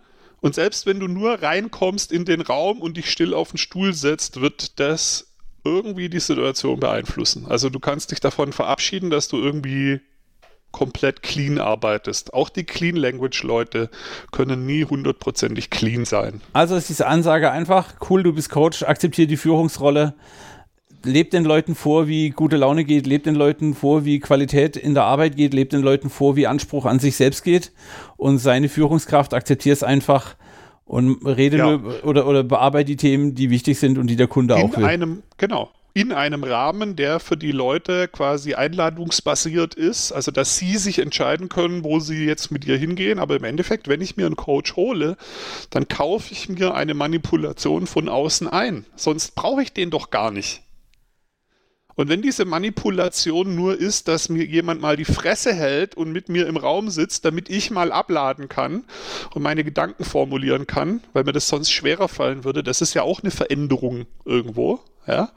und 0.40 0.54
selbst 0.54 0.86
wenn 0.86 1.00
du 1.00 1.08
nur 1.08 1.42
reinkommst 1.42 2.12
in 2.12 2.24
den 2.24 2.40
Raum 2.40 2.80
und 2.80 2.96
dich 2.96 3.10
still 3.10 3.34
auf 3.34 3.50
den 3.50 3.58
Stuhl 3.58 3.92
setzt, 3.92 4.40
wird 4.40 4.78
das 4.78 5.34
irgendwie 5.64 6.08
die 6.08 6.20
Situation 6.20 6.78
beeinflussen. 6.78 7.46
Also 7.46 7.68
du 7.68 7.80
kannst 7.80 8.12
dich 8.12 8.20
davon 8.20 8.52
verabschieden, 8.52 9.10
dass 9.10 9.26
du 9.26 9.38
irgendwie 9.38 10.00
komplett 10.70 11.22
clean 11.22 11.58
arbeitest. 11.58 12.34
Auch 12.34 12.50
die 12.50 12.64
Clean 12.64 12.96
Language 12.96 13.42
Leute 13.42 13.88
können 14.30 14.66
nie 14.66 14.84
hundertprozentig 14.84 15.70
clean 15.70 16.04
sein. 16.04 16.42
Also 16.52 16.76
ist 16.76 16.90
diese 16.90 17.06
Ansage 17.06 17.50
einfach, 17.50 17.94
cool, 18.10 18.22
du 18.22 18.34
bist 18.34 18.50
Coach, 18.50 18.82
akzeptiere 18.82 19.26
die 19.26 19.38
Führungsrolle, 19.38 20.14
lebt 21.06 21.32
den 21.32 21.44
Leuten 21.44 21.74
vor, 21.74 22.08
wie 22.08 22.30
gute 22.30 22.56
Laune 22.56 22.84
geht, 22.84 23.06
lebt 23.06 23.26
den 23.26 23.34
Leuten 23.34 23.74
vor, 23.74 24.04
wie 24.04 24.20
Qualität 24.20 24.76
in 24.76 24.94
der 24.94 25.04
Arbeit 25.04 25.36
geht, 25.36 25.54
lebt 25.54 25.72
den 25.72 25.82
Leuten 25.82 26.10
vor, 26.10 26.36
wie 26.36 26.46
Anspruch 26.46 26.84
an 26.84 26.98
sich 26.98 27.16
selbst 27.16 27.44
geht 27.44 27.72
und 28.16 28.38
seine 28.38 28.68
Führungskraft 28.68 29.34
akzeptiert 29.34 29.76
es 29.76 29.82
einfach 29.82 30.36
und 30.84 31.24
rede 31.26 31.58
ja. 31.58 31.80
oder, 32.04 32.26
oder 32.26 32.44
bearbeite 32.44 32.86
die 32.86 32.96
Themen, 32.96 33.34
die 33.34 33.50
wichtig 33.50 33.78
sind 33.78 33.98
und 33.98 34.06
die 34.08 34.16
der 34.16 34.28
Kunde 34.28 34.54
in 34.54 34.62
auch 34.62 34.76
will. 34.76 34.84
Einem, 34.84 35.22
genau, 35.36 35.70
in 35.96 36.12
einem 36.12 36.44
Rahmen, 36.44 36.94
der 36.94 37.20
für 37.20 37.38
die 37.38 37.52
Leute 37.52 38.06
quasi 38.06 38.52
einladungsbasiert 38.52 39.74
ist, 39.74 40.12
also 40.12 40.30
dass 40.30 40.58
sie 40.58 40.76
sich 40.76 40.98
entscheiden 40.98 41.48
können, 41.48 41.84
wo 41.84 42.00
sie 42.00 42.26
jetzt 42.26 42.50
mit 42.50 42.66
ihr 42.66 42.76
hingehen. 42.76 43.18
Aber 43.18 43.34
im 43.34 43.44
Endeffekt, 43.44 43.88
wenn 43.88 44.02
ich 44.02 44.14
mir 44.18 44.26
einen 44.26 44.36
Coach 44.36 44.76
hole, 44.76 45.16
dann 45.70 45.88
kaufe 45.88 46.32
ich 46.32 46.50
mir 46.50 46.74
eine 46.74 46.92
Manipulation 46.92 47.86
von 47.86 48.10
außen 48.10 48.46
ein. 48.46 48.84
Sonst 48.94 49.34
brauche 49.36 49.62
ich 49.62 49.72
den 49.72 49.88
doch 49.88 50.10
gar 50.10 50.30
nicht. 50.30 50.65
Und 51.96 52.10
wenn 52.10 52.20
diese 52.20 52.44
Manipulation 52.44 53.56
nur 53.56 53.78
ist, 53.78 54.06
dass 54.06 54.28
mir 54.28 54.44
jemand 54.44 54.82
mal 54.82 54.96
die 54.96 55.06
Fresse 55.06 55.54
hält 55.54 55.96
und 55.96 56.12
mit 56.12 56.28
mir 56.28 56.46
im 56.46 56.58
Raum 56.58 56.90
sitzt, 56.90 57.24
damit 57.24 57.48
ich 57.48 57.70
mal 57.70 57.90
abladen 57.90 58.48
kann 58.48 58.84
und 59.34 59.42
meine 59.42 59.64
Gedanken 59.64 60.04
formulieren 60.04 60.66
kann, 60.66 61.00
weil 61.14 61.24
mir 61.24 61.32
das 61.32 61.48
sonst 61.48 61.72
schwerer 61.72 62.08
fallen 62.08 62.44
würde, 62.44 62.62
das 62.62 62.82
ist 62.82 62.92
ja 62.92 63.02
auch 63.02 63.22
eine 63.22 63.30
Veränderung 63.30 64.06
irgendwo, 64.26 64.80
ja. 65.06 65.32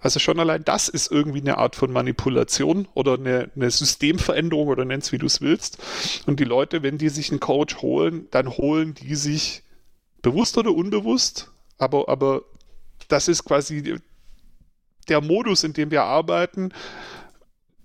Also 0.00 0.20
schon 0.20 0.38
allein 0.38 0.64
das 0.64 0.90
ist 0.90 1.10
irgendwie 1.10 1.40
eine 1.40 1.56
Art 1.56 1.76
von 1.76 1.90
Manipulation 1.90 2.88
oder 2.92 3.14
eine, 3.14 3.50
eine 3.56 3.70
Systemveränderung 3.70 4.68
oder 4.68 4.84
nenn's 4.84 5.12
wie 5.12 5.18
du 5.18 5.24
es 5.24 5.40
willst. 5.40 5.78
Und 6.26 6.40
die 6.40 6.44
Leute, 6.44 6.82
wenn 6.82 6.98
die 6.98 7.08
sich 7.08 7.30
einen 7.30 7.40
Coach 7.40 7.76
holen, 7.80 8.28
dann 8.30 8.50
holen 8.50 8.92
die 8.92 9.14
sich 9.14 9.62
bewusst 10.20 10.58
oder 10.58 10.72
unbewusst, 10.72 11.52
aber, 11.78 12.10
aber 12.10 12.42
das 13.08 13.28
ist 13.28 13.44
quasi 13.44 13.98
der 15.04 15.20
Modus, 15.20 15.64
in 15.64 15.72
dem 15.72 15.90
wir 15.90 16.04
arbeiten. 16.04 16.72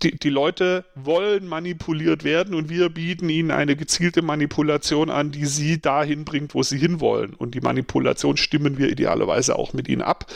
Die, 0.01 0.17
die 0.17 0.29
Leute 0.29 0.85
wollen 0.95 1.45
manipuliert 1.45 2.23
werden 2.23 2.53
und 2.53 2.69
wir 2.69 2.89
bieten 2.89 3.27
ihnen 3.27 3.51
eine 3.51 3.75
gezielte 3.75 4.21
Manipulation 4.21 5.09
an, 5.09 5.31
die 5.31 5.45
sie 5.45 5.81
dahin 5.81 6.23
bringt, 6.23 6.55
wo 6.55 6.63
sie 6.63 6.77
hinwollen. 6.77 7.33
Und 7.33 7.53
die 7.53 7.61
Manipulation 7.61 8.37
stimmen 8.37 8.77
wir 8.77 8.89
idealerweise 8.89 9.57
auch 9.57 9.73
mit 9.73 9.89
ihnen 9.89 10.01
ab 10.01 10.31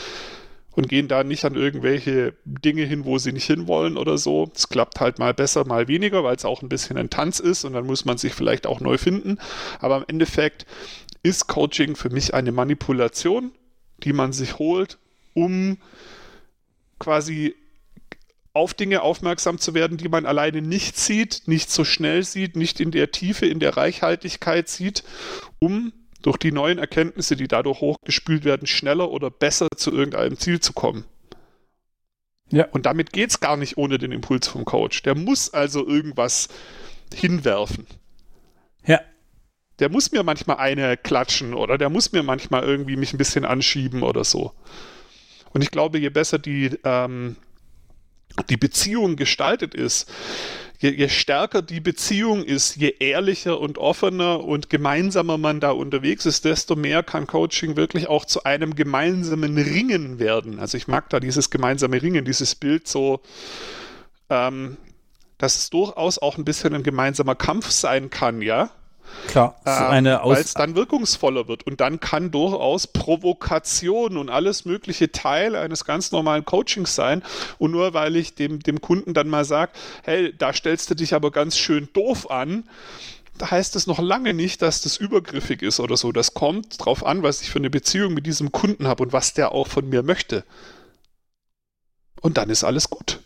und 0.76 0.88
gehen 0.88 1.08
da 1.08 1.24
nicht 1.24 1.44
an 1.44 1.54
irgendwelche 1.54 2.34
Dinge 2.44 2.82
hin, 2.82 3.04
wo 3.04 3.18
sie 3.18 3.32
nicht 3.32 3.46
hinwollen 3.46 3.96
oder 3.96 4.18
so. 4.18 4.50
Es 4.54 4.68
klappt 4.68 5.00
halt 5.00 5.18
mal 5.18 5.32
besser, 5.32 5.66
mal 5.66 5.88
weniger, 5.88 6.24
weil 6.24 6.36
es 6.36 6.44
auch 6.44 6.62
ein 6.62 6.68
bisschen 6.68 6.96
ein 6.96 7.10
Tanz 7.10 7.38
ist 7.38 7.64
und 7.64 7.74
dann 7.74 7.86
muss 7.86 8.04
man 8.04 8.18
sich 8.18 8.34
vielleicht 8.34 8.66
auch 8.66 8.80
neu 8.80 8.98
finden. 8.98 9.38
Aber 9.80 9.98
im 9.98 10.04
Endeffekt 10.08 10.66
ist 11.22 11.46
Coaching 11.46 11.96
für 11.96 12.10
mich 12.10 12.34
eine 12.34 12.52
Manipulation, 12.52 13.52
die 14.02 14.12
man 14.12 14.32
sich 14.32 14.58
holt, 14.58 14.98
um 15.32 15.78
quasi 17.04 17.54
auf 18.54 18.72
Dinge 18.72 19.02
aufmerksam 19.02 19.58
zu 19.58 19.74
werden, 19.74 19.98
die 19.98 20.08
man 20.08 20.26
alleine 20.26 20.62
nicht 20.62 20.96
sieht, 20.96 21.42
nicht 21.46 21.70
so 21.70 21.84
schnell 21.84 22.22
sieht, 22.22 22.56
nicht 22.56 22.80
in 22.80 22.92
der 22.92 23.10
Tiefe, 23.10 23.46
in 23.46 23.60
der 23.60 23.76
Reichhaltigkeit 23.76 24.68
sieht, 24.68 25.04
um 25.58 25.92
durch 26.22 26.38
die 26.38 26.52
neuen 26.52 26.78
Erkenntnisse, 26.78 27.36
die 27.36 27.48
dadurch 27.48 27.80
hochgespült 27.80 28.44
werden, 28.44 28.66
schneller 28.66 29.10
oder 29.10 29.30
besser 29.30 29.68
zu 29.76 29.92
irgendeinem 29.92 30.38
Ziel 30.38 30.60
zu 30.60 30.72
kommen. 30.72 31.04
Ja. 32.50 32.66
Und 32.70 32.86
damit 32.86 33.12
geht 33.12 33.30
es 33.30 33.40
gar 33.40 33.56
nicht 33.56 33.76
ohne 33.76 33.98
den 33.98 34.12
Impuls 34.12 34.48
vom 34.48 34.64
Coach. 34.64 35.02
Der 35.02 35.14
muss 35.14 35.52
also 35.52 35.86
irgendwas 35.86 36.48
hinwerfen. 37.12 37.86
Ja. 38.86 39.00
Der 39.80 39.90
muss 39.90 40.12
mir 40.12 40.22
manchmal 40.22 40.58
eine 40.58 40.96
klatschen 40.96 41.52
oder 41.52 41.76
der 41.76 41.90
muss 41.90 42.12
mir 42.12 42.22
manchmal 42.22 42.62
irgendwie 42.62 42.96
mich 42.96 43.12
ein 43.12 43.18
bisschen 43.18 43.44
anschieben 43.44 44.02
oder 44.02 44.24
so. 44.24 44.52
Und 45.54 45.62
ich 45.62 45.70
glaube, 45.70 45.98
je 45.98 46.10
besser 46.10 46.38
die, 46.38 46.78
ähm, 46.84 47.36
die 48.50 48.56
Beziehung 48.56 49.14
gestaltet 49.14 49.72
ist, 49.72 50.10
je, 50.80 50.90
je, 50.90 51.08
stärker 51.08 51.62
die 51.62 51.80
Beziehung 51.80 52.42
ist, 52.42 52.74
je 52.74 52.96
ehrlicher 52.98 53.60
und 53.60 53.78
offener 53.78 54.42
und 54.42 54.68
gemeinsamer 54.68 55.38
man 55.38 55.60
da 55.60 55.70
unterwegs 55.70 56.26
ist, 56.26 56.44
desto 56.44 56.74
mehr 56.74 57.04
kann 57.04 57.28
Coaching 57.28 57.76
wirklich 57.76 58.08
auch 58.08 58.24
zu 58.24 58.42
einem 58.42 58.74
gemeinsamen 58.74 59.56
Ringen 59.56 60.18
werden. 60.18 60.58
Also 60.58 60.76
ich 60.76 60.88
mag 60.88 61.08
da 61.10 61.20
dieses 61.20 61.50
gemeinsame 61.50 62.02
Ringen, 62.02 62.24
dieses 62.24 62.56
Bild 62.56 62.88
so, 62.88 63.20
ähm, 64.30 64.76
dass 65.38 65.56
es 65.56 65.70
durchaus 65.70 66.18
auch 66.18 66.36
ein 66.36 66.44
bisschen 66.44 66.74
ein 66.74 66.82
gemeinsamer 66.82 67.36
Kampf 67.36 67.70
sein 67.70 68.10
kann, 68.10 68.42
ja. 68.42 68.70
Klar, 69.26 69.56
ähm, 69.64 70.04
weil 70.04 70.40
es 70.40 70.54
dann 70.54 70.74
wirkungsvoller 70.74 71.48
wird. 71.48 71.66
Und 71.66 71.80
dann 71.80 72.00
kann 72.00 72.30
durchaus 72.30 72.86
Provokation 72.86 74.16
und 74.16 74.30
alles 74.30 74.64
mögliche 74.64 75.12
Teil 75.12 75.56
eines 75.56 75.84
ganz 75.84 76.12
normalen 76.12 76.44
Coachings 76.44 76.94
sein. 76.94 77.22
Und 77.58 77.70
nur 77.70 77.94
weil 77.94 78.16
ich 78.16 78.34
dem, 78.34 78.60
dem 78.60 78.80
Kunden 78.80 79.14
dann 79.14 79.28
mal 79.28 79.44
sage, 79.44 79.72
hey, 80.02 80.34
da 80.36 80.52
stellst 80.52 80.90
du 80.90 80.94
dich 80.94 81.14
aber 81.14 81.30
ganz 81.30 81.56
schön 81.56 81.88
doof 81.92 82.30
an, 82.30 82.64
da 83.38 83.50
heißt 83.50 83.74
es 83.74 83.86
noch 83.86 83.98
lange 83.98 84.32
nicht, 84.32 84.62
dass 84.62 84.82
das 84.82 84.96
übergriffig 84.96 85.62
ist 85.62 85.80
oder 85.80 85.96
so. 85.96 86.12
Das 86.12 86.34
kommt 86.34 86.84
drauf 86.84 87.04
an, 87.04 87.22
was 87.22 87.42
ich 87.42 87.50
für 87.50 87.58
eine 87.58 87.70
Beziehung 87.70 88.14
mit 88.14 88.26
diesem 88.26 88.52
Kunden 88.52 88.86
habe 88.86 89.02
und 89.02 89.12
was 89.12 89.34
der 89.34 89.52
auch 89.52 89.66
von 89.66 89.88
mir 89.88 90.02
möchte. 90.02 90.44
Und 92.20 92.36
dann 92.36 92.48
ist 92.48 92.64
alles 92.64 92.90
gut. 92.90 93.20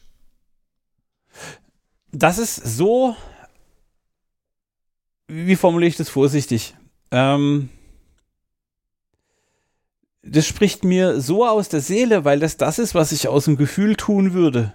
Das 2.10 2.38
ist 2.38 2.56
so 2.56 3.16
wie 5.28 5.56
formuliere 5.56 5.88
ich 5.88 5.96
das 5.96 6.08
vorsichtig? 6.08 6.74
Ähm, 7.10 7.68
das 10.22 10.46
spricht 10.46 10.84
mir 10.84 11.20
so 11.20 11.46
aus 11.46 11.68
der 11.68 11.80
Seele, 11.80 12.24
weil 12.24 12.40
das 12.40 12.56
das 12.56 12.78
ist, 12.78 12.94
was 12.94 13.12
ich 13.12 13.28
aus 13.28 13.44
dem 13.44 13.56
Gefühl 13.56 13.96
tun 13.96 14.32
würde. 14.32 14.72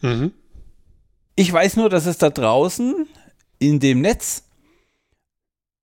Mhm. 0.00 0.32
Ich 1.36 1.52
weiß 1.52 1.76
nur, 1.76 1.88
dass 1.88 2.06
es 2.06 2.18
da 2.18 2.30
draußen 2.30 3.06
in 3.58 3.80
dem 3.80 4.00
Netz 4.00 4.44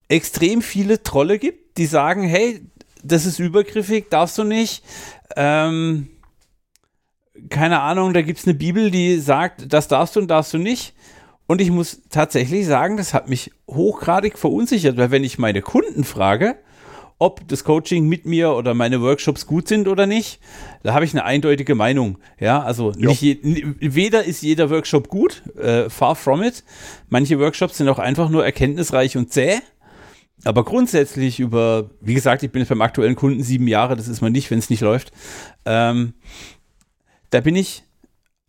extrem 0.07 0.61
viele 0.61 1.03
Trolle 1.03 1.39
gibt, 1.39 1.77
die 1.77 1.85
sagen, 1.85 2.23
hey, 2.23 2.61
das 3.03 3.25
ist 3.25 3.39
übergriffig, 3.39 4.09
darfst 4.09 4.37
du 4.37 4.43
nicht. 4.43 4.83
Ähm, 5.35 6.09
keine 7.49 7.81
Ahnung, 7.81 8.13
da 8.13 8.21
gibt 8.21 8.39
es 8.39 8.45
eine 8.45 8.55
Bibel, 8.55 8.91
die 8.91 9.19
sagt, 9.19 9.71
das 9.71 9.87
darfst 9.87 10.15
du 10.15 10.21
und 10.21 10.27
darfst 10.27 10.53
du 10.53 10.57
nicht. 10.57 10.93
Und 11.47 11.61
ich 11.61 11.71
muss 11.71 12.01
tatsächlich 12.09 12.65
sagen, 12.65 12.97
das 12.97 13.13
hat 13.13 13.29
mich 13.29 13.51
hochgradig 13.67 14.37
verunsichert, 14.37 14.97
weil 14.97 15.11
wenn 15.11 15.23
ich 15.23 15.37
meine 15.37 15.61
Kunden 15.61 16.03
frage, 16.03 16.57
ob 17.19 17.47
das 17.47 17.63
Coaching 17.63 18.07
mit 18.07 18.25
mir 18.25 18.51
oder 18.51 18.73
meine 18.73 19.01
Workshops 19.01 19.47
gut 19.47 19.67
sind 19.67 19.87
oder 19.87 20.05
nicht, 20.05 20.39
da 20.83 20.93
habe 20.93 21.05
ich 21.05 21.13
eine 21.13 21.23
eindeutige 21.23 21.73
Meinung. 21.73 22.19
Ja, 22.39 22.61
also 22.61 22.91
nicht 22.91 23.21
je, 23.21 23.39
weder 23.79 24.25
ist 24.25 24.43
jeder 24.43 24.69
Workshop 24.69 25.07
gut, 25.07 25.41
äh, 25.57 25.89
far 25.89 26.15
from 26.15 26.43
it. 26.43 26.63
Manche 27.09 27.39
Workshops 27.39 27.77
sind 27.77 27.89
auch 27.89 27.97
einfach 27.97 28.29
nur 28.29 28.45
erkenntnisreich 28.45 29.17
und 29.17 29.33
zäh. 29.33 29.59
Aber 30.43 30.63
grundsätzlich 30.63 31.39
über, 31.39 31.89
wie 32.01 32.13
gesagt, 32.13 32.43
ich 32.43 32.51
bin 32.51 32.61
jetzt 32.61 32.69
beim 32.69 32.83
aktuellen 32.83 33.15
Kunden 33.15 33.41
sieben 33.41 33.67
Jahre, 33.67 33.95
das 33.95 34.07
ist 34.07 34.21
man 34.21 34.31
nicht, 34.31 34.51
wenn 34.51 34.59
es 34.59 34.69
nicht 34.69 34.81
läuft. 34.81 35.11
Ähm, 35.65 36.13
da 37.31 37.41
bin 37.41 37.55
ich 37.55 37.83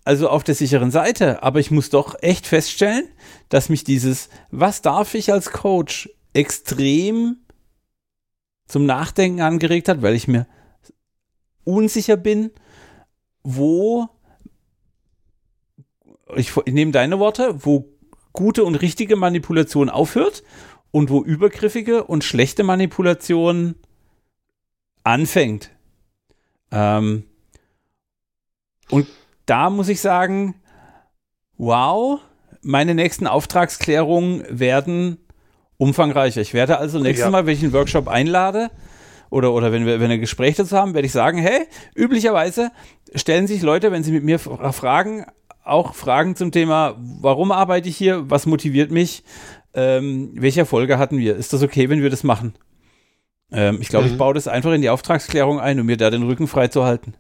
also 0.08 0.30
auf 0.30 0.42
der 0.42 0.54
sicheren 0.54 0.90
Seite. 0.90 1.42
Aber 1.42 1.60
ich 1.60 1.70
muss 1.70 1.90
doch 1.90 2.16
echt 2.22 2.46
feststellen, 2.46 3.06
dass 3.50 3.68
mich 3.68 3.84
dieses, 3.84 4.30
was 4.50 4.80
darf 4.80 5.12
ich 5.12 5.30
als 5.34 5.50
Coach, 5.50 6.08
extrem 6.32 7.36
zum 8.66 8.86
Nachdenken 8.86 9.42
angeregt 9.42 9.86
hat, 9.86 10.00
weil 10.00 10.14
ich 10.14 10.26
mir 10.26 10.46
unsicher 11.64 12.16
bin, 12.16 12.50
wo, 13.42 14.08
ich, 16.36 16.56
ich 16.56 16.72
nehme 16.72 16.92
deine 16.92 17.18
Worte, 17.18 17.66
wo 17.66 17.92
gute 18.32 18.64
und 18.64 18.76
richtige 18.76 19.16
Manipulation 19.16 19.90
aufhört 19.90 20.42
und 20.90 21.10
wo 21.10 21.22
übergriffige 21.22 22.04
und 22.04 22.24
schlechte 22.24 22.64
Manipulation 22.64 23.74
anfängt. 25.04 25.70
Ähm, 26.70 27.24
und 28.88 29.06
da 29.48 29.70
muss 29.70 29.88
ich 29.88 30.00
sagen, 30.00 30.54
wow, 31.56 32.20
meine 32.62 32.94
nächsten 32.94 33.26
Auftragsklärungen 33.26 34.44
werden 34.48 35.18
umfangreicher. 35.76 36.40
Ich 36.40 36.54
werde 36.54 36.78
also 36.78 36.98
nächstes 36.98 37.26
ja. 37.26 37.30
Mal, 37.30 37.46
wenn 37.46 37.54
ich 37.54 37.62
einen 37.62 37.72
Workshop 37.72 38.08
einlade 38.08 38.70
oder, 39.30 39.52
oder 39.52 39.72
wenn 39.72 39.86
wir, 39.86 40.00
wenn 40.00 40.08
wir 40.08 40.16
ein 40.16 40.20
Gespräch 40.20 40.56
dazu 40.56 40.76
haben, 40.76 40.94
werde 40.94 41.06
ich 41.06 41.12
sagen, 41.12 41.38
hey, 41.38 41.66
üblicherweise 41.94 42.70
stellen 43.14 43.46
sich 43.46 43.62
Leute, 43.62 43.92
wenn 43.92 44.02
sie 44.02 44.12
mit 44.12 44.24
mir 44.24 44.38
fragen, 44.38 45.24
auch 45.64 45.94
Fragen 45.94 46.34
zum 46.34 46.50
Thema, 46.50 46.96
warum 46.98 47.52
arbeite 47.52 47.88
ich 47.88 47.96
hier, 47.96 48.30
was 48.30 48.46
motiviert 48.46 48.90
mich, 48.90 49.22
ähm, 49.74 50.32
welche 50.34 50.60
Erfolge 50.60 50.98
hatten 50.98 51.18
wir? 51.18 51.36
Ist 51.36 51.52
das 51.52 51.62
okay, 51.62 51.88
wenn 51.88 52.02
wir 52.02 52.10
das 52.10 52.24
machen? 52.24 52.54
Ähm, 53.52 53.78
ich 53.80 53.88
glaube, 53.88 54.06
mhm. 54.06 54.12
ich 54.12 54.18
baue 54.18 54.34
das 54.34 54.48
einfach 54.48 54.72
in 54.72 54.82
die 54.82 54.90
Auftragsklärung 54.90 55.60
ein, 55.60 55.78
um 55.80 55.86
mir 55.86 55.96
da 55.96 56.10
den 56.10 56.22
Rücken 56.22 56.48
frei 56.48 56.68
zu 56.68 56.84
halten. 56.84 57.14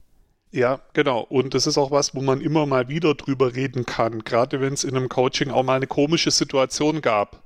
Ja, 0.50 0.80
genau. 0.94 1.20
Und 1.20 1.54
das 1.54 1.66
ist 1.66 1.76
auch 1.76 1.90
was, 1.90 2.14
wo 2.14 2.22
man 2.22 2.40
immer 2.40 2.64
mal 2.66 2.88
wieder 2.88 3.14
drüber 3.14 3.54
reden 3.54 3.84
kann. 3.84 4.24
Gerade 4.24 4.60
wenn 4.60 4.72
es 4.72 4.84
in 4.84 4.96
einem 4.96 5.08
Coaching 5.08 5.50
auch 5.50 5.62
mal 5.62 5.76
eine 5.76 5.86
komische 5.86 6.30
Situation 6.30 7.02
gab. 7.02 7.42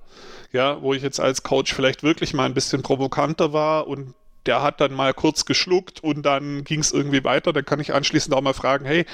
Ja, 0.52 0.82
wo 0.82 0.94
ich 0.94 1.02
jetzt 1.02 1.18
als 1.18 1.42
Coach 1.42 1.72
vielleicht 1.74 2.02
wirklich 2.02 2.34
mal 2.34 2.44
ein 2.44 2.54
bisschen 2.54 2.82
provokanter 2.82 3.52
war 3.52 3.86
und 3.88 4.14
der 4.46 4.62
hat 4.62 4.80
dann 4.80 4.92
mal 4.92 5.14
kurz 5.14 5.44
geschluckt 5.46 6.02
und 6.02 6.22
dann 6.22 6.64
ging 6.64 6.80
es 6.80 6.92
irgendwie 6.92 7.24
weiter. 7.24 7.52
Dann 7.52 7.64
kann 7.64 7.80
ich 7.80 7.94
anschließend 7.94 8.34
auch 8.34 8.40
mal 8.40 8.52
fragen, 8.52 8.84
hey, 8.84 9.06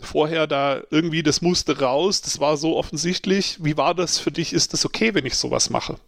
vorher 0.00 0.46
da 0.46 0.82
irgendwie, 0.90 1.22
das 1.22 1.42
musste 1.42 1.80
raus, 1.80 2.22
das 2.22 2.40
war 2.40 2.56
so 2.56 2.76
offensichtlich. 2.76 3.58
Wie 3.62 3.76
war 3.76 3.94
das 3.94 4.18
für 4.18 4.30
dich? 4.30 4.52
Ist 4.52 4.72
das 4.72 4.84
okay, 4.84 5.14
wenn 5.14 5.26
ich 5.26 5.36
sowas 5.36 5.70
mache? 5.70 5.98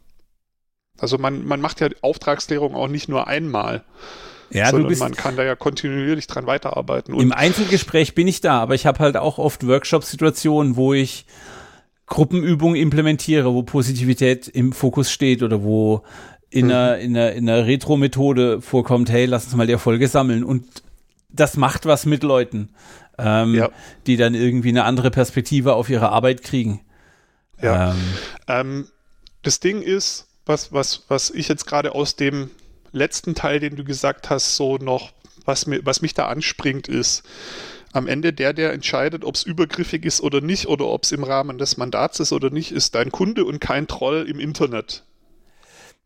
Also 0.98 1.18
man, 1.18 1.44
man 1.44 1.60
macht 1.60 1.80
ja 1.80 1.88
Auftragsklärung 2.00 2.74
auch 2.74 2.88
nicht 2.88 3.08
nur 3.08 3.26
einmal. 3.26 3.84
Ja, 4.50 4.70
du 4.72 4.86
bist, 4.86 5.00
man 5.00 5.14
kann 5.14 5.36
da 5.36 5.42
ja 5.42 5.56
kontinuierlich 5.56 6.26
dran 6.26 6.46
weiterarbeiten. 6.46 7.18
Im 7.18 7.32
Einzelgespräch 7.32 8.14
bin 8.14 8.28
ich 8.28 8.40
da, 8.40 8.60
aber 8.60 8.74
ich 8.74 8.86
habe 8.86 9.00
halt 9.00 9.16
auch 9.16 9.38
oft 9.38 9.66
Workshop-Situationen, 9.66 10.76
wo 10.76 10.94
ich 10.94 11.26
Gruppenübungen 12.06 12.76
implementiere, 12.76 13.52
wo 13.52 13.62
Positivität 13.62 14.48
im 14.48 14.72
Fokus 14.72 15.10
steht 15.10 15.42
oder 15.42 15.62
wo 15.62 16.02
in 16.50 16.66
mhm. 16.66 16.72
einer, 16.72 16.98
in 16.98 17.16
einer, 17.16 17.32
in 17.32 17.48
einer 17.48 17.66
Retro-Methode 17.66 18.60
vorkommt, 18.62 19.10
hey, 19.10 19.26
lass 19.26 19.44
uns 19.44 19.56
mal 19.56 19.66
die 19.66 19.72
Erfolge 19.72 20.08
sammeln. 20.08 20.44
Und 20.44 20.66
das 21.28 21.56
macht 21.56 21.86
was 21.86 22.06
mit 22.06 22.22
Leuten, 22.22 22.70
ähm, 23.18 23.54
ja. 23.54 23.70
die 24.06 24.16
dann 24.16 24.34
irgendwie 24.34 24.68
eine 24.68 24.84
andere 24.84 25.10
Perspektive 25.10 25.74
auf 25.74 25.90
ihre 25.90 26.10
Arbeit 26.10 26.42
kriegen. 26.42 26.80
Ja. 27.60 27.90
Ähm, 27.90 27.96
ähm, 28.46 28.88
das 29.42 29.60
Ding 29.60 29.82
ist, 29.82 30.28
was, 30.44 30.72
was, 30.72 31.04
was 31.08 31.30
ich 31.30 31.48
jetzt 31.48 31.66
gerade 31.66 31.94
aus 31.94 32.16
dem 32.16 32.50
letzten 32.92 33.34
Teil, 33.34 33.60
den 33.60 33.76
du 33.76 33.84
gesagt 33.84 34.30
hast, 34.30 34.56
so 34.56 34.76
noch, 34.76 35.12
was, 35.44 35.66
mir, 35.66 35.84
was 35.84 36.02
mich 36.02 36.14
da 36.14 36.28
anspringt, 36.28 36.88
ist, 36.88 37.22
am 37.92 38.06
Ende 38.06 38.32
der, 38.32 38.52
der 38.52 38.72
entscheidet, 38.72 39.24
ob 39.24 39.34
es 39.34 39.42
übergriffig 39.42 40.04
ist 40.04 40.20
oder 40.20 40.40
nicht 40.40 40.66
oder 40.66 40.86
ob 40.86 41.04
es 41.04 41.12
im 41.12 41.24
Rahmen 41.24 41.58
des 41.58 41.76
Mandats 41.76 42.20
ist 42.20 42.32
oder 42.32 42.50
nicht, 42.50 42.72
ist 42.72 42.94
dein 42.94 43.10
Kunde 43.10 43.44
und 43.44 43.60
kein 43.60 43.86
Troll 43.86 44.26
im 44.28 44.38
Internet. 44.38 45.02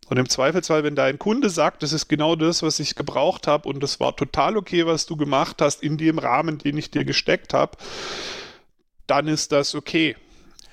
Und 0.08 0.16
im 0.16 0.28
Zweifelsfall, 0.28 0.82
wenn 0.82 0.96
dein 0.96 1.18
Kunde 1.18 1.50
sagt, 1.50 1.82
das 1.82 1.92
ist 1.92 2.08
genau 2.08 2.34
das, 2.34 2.62
was 2.62 2.80
ich 2.80 2.96
gebraucht 2.96 3.46
habe 3.46 3.68
und 3.68 3.80
das 3.80 4.00
war 4.00 4.16
total 4.16 4.56
okay, 4.56 4.84
was 4.86 5.06
du 5.06 5.16
gemacht 5.16 5.62
hast 5.62 5.82
in 5.82 5.98
dem 5.98 6.18
Rahmen, 6.18 6.58
den 6.58 6.76
ich 6.76 6.90
dir 6.90 7.04
gesteckt 7.04 7.54
habe, 7.54 7.76
dann 9.06 9.28
ist 9.28 9.52
das 9.52 9.74
okay. 9.74 10.16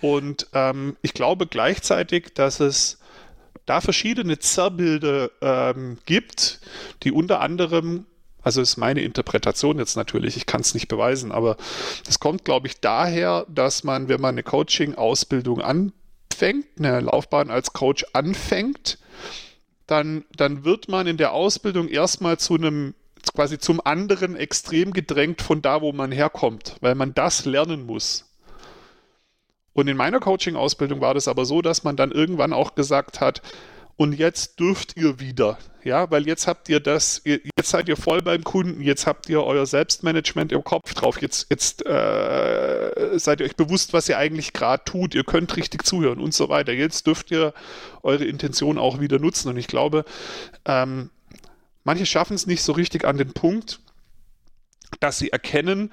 Und 0.01 0.47
ähm, 0.53 0.97
ich 1.01 1.14
glaube 1.14 1.47
gleichzeitig, 1.47 2.34
dass 2.34 2.60
es 2.60 2.99
da 3.66 3.82
verschiedene 3.82 4.39
Zerrbilder 4.39 5.30
ähm, 5.41 5.97
gibt, 6.05 6.60
die 7.03 7.12
unter 7.12 7.41
anderem 7.41 8.05
also 8.47 8.62
ist 8.62 8.78
meine 8.78 9.01
Interpretation 9.01 9.78
jetzt 9.78 9.97
natürlich, 9.97 10.38
ich 10.38 10.45
kann 10.45 10.62
es 10.62 10.74
nicht 10.74 10.88
beweisen, 10.88 11.34
aber 11.34 11.58
das 12.05 12.22
kommt, 12.22 12.45
glaube 12.45 12.68
ich, 12.68 12.80
daher, 12.80 13.45
dass 13.49 13.84
man, 13.84 14.08
wenn 14.08 14.22
man 14.22 14.36
eine 14.36 14.43
Coaching-Ausbildung 14.43 15.60
anfängt, 15.60 16.66
eine 16.80 17.01
Laufbahn 17.01 17.51
als 17.51 17.74
Coach 17.74 18.05
anfängt, 18.14 18.99
dann, 19.86 20.24
dann 20.34 20.64
wird 20.64 20.88
man 20.88 21.08
in 21.08 21.18
der 21.18 21.34
Ausbildung 21.34 21.89
erstmal 21.89 22.38
zu 22.38 22.55
einem 22.55 22.93
quasi 23.36 23.60
zum 23.60 23.82
anderen 23.84 24.38
extrem 24.38 24.93
gedrängt 24.93 25.41
von 25.41 25.62
da, 25.62 25.82
wo 25.82 25.91
man 25.91 26.14
herkommt, 26.14 26.78
weil 26.80 26.95
man 26.95 27.14
das 27.14 27.43
lernen 27.43 27.86
muss. 27.86 28.26
Und 29.78 29.88
in 29.88 29.95
meiner 29.95 30.19
Coaching-Ausbildung 30.19 31.01
war 31.01 31.13
das 31.13 31.28
aber 31.28 31.45
so, 31.45 31.61
dass 31.61 31.84
man 31.84 31.95
dann 31.95 32.11
irgendwann 32.11 32.51
auch 32.51 32.73
gesagt 32.73 33.21
hat, 33.21 33.43
und 33.95 34.13
jetzt 34.13 34.59
dürft 34.59 34.97
ihr 34.97 35.19
wieder. 35.19 35.59
Ja, 35.84 36.09
weil 36.09 36.25
jetzt 36.25 36.47
habt 36.47 36.67
ihr 36.67 36.80
das, 36.80 37.21
jetzt 37.23 37.69
seid 37.69 37.88
ihr 37.88 37.95
voll 37.95 38.23
beim 38.23 38.43
Kunden, 38.43 38.82
jetzt 38.82 39.05
habt 39.05 39.30
ihr 39.30 39.43
euer 39.43 39.67
Selbstmanagement 39.67 40.51
im 40.51 40.63
Kopf 40.63 40.95
drauf, 40.95 41.21
jetzt, 41.21 41.51
jetzt 41.51 41.86
äh, 41.86 43.19
seid 43.19 43.39
ihr 43.39 43.45
euch 43.45 43.55
bewusst, 43.55 43.93
was 43.93 44.09
ihr 44.09 44.17
eigentlich 44.17 44.51
gerade 44.51 44.84
tut, 44.84 45.13
ihr 45.13 45.23
könnt 45.23 45.55
richtig 45.55 45.86
zuhören 45.86 46.19
und 46.19 46.34
so 46.34 46.49
weiter. 46.49 46.73
Jetzt 46.73 47.05
dürft 47.05 47.30
ihr 47.30 47.53
eure 48.01 48.25
Intention 48.25 48.80
auch 48.80 48.99
wieder 48.99 49.19
nutzen. 49.19 49.49
Und 49.49 49.57
ich 49.57 49.67
glaube, 49.67 50.05
ähm, 50.65 51.11
manche 51.84 52.07
schaffen 52.07 52.34
es 52.34 52.47
nicht 52.47 52.63
so 52.63 52.71
richtig 52.71 53.05
an 53.05 53.17
den 53.17 53.34
Punkt, 53.34 53.80
dass 54.99 55.19
sie 55.19 55.30
erkennen, 55.32 55.91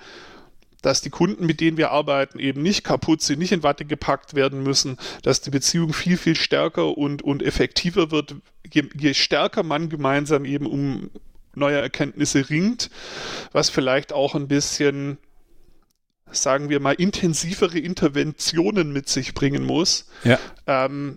dass 0.84 1.00
die 1.00 1.10
Kunden, 1.10 1.46
mit 1.46 1.60
denen 1.60 1.76
wir 1.76 1.90
arbeiten, 1.92 2.38
eben 2.38 2.62
nicht 2.62 2.84
kaputt 2.84 3.22
sind, 3.22 3.38
nicht 3.38 3.52
in 3.52 3.62
Watte 3.62 3.86
gepackt 3.86 4.34
werden 4.34 4.62
müssen, 4.62 4.98
dass 5.22 5.40
die 5.40 5.50
Beziehung 5.50 5.94
viel, 5.94 6.18
viel 6.18 6.36
stärker 6.36 6.98
und, 6.98 7.22
und 7.22 7.42
effektiver 7.42 8.10
wird, 8.10 8.36
je, 8.70 8.84
je 8.94 9.14
stärker 9.14 9.62
man 9.62 9.88
gemeinsam 9.88 10.44
eben 10.44 10.66
um 10.66 11.10
neue 11.54 11.80
Erkenntnisse 11.80 12.50
ringt, 12.50 12.90
was 13.52 13.70
vielleicht 13.70 14.12
auch 14.12 14.34
ein 14.34 14.48
bisschen 14.48 15.18
sagen 16.30 16.68
wir 16.68 16.80
mal, 16.80 16.94
intensivere 16.94 17.78
Interventionen 17.78 18.92
mit 18.92 19.08
sich 19.08 19.34
bringen 19.34 19.64
muss. 19.64 20.08
Ja. 20.24 20.38
Ähm, 20.66 21.16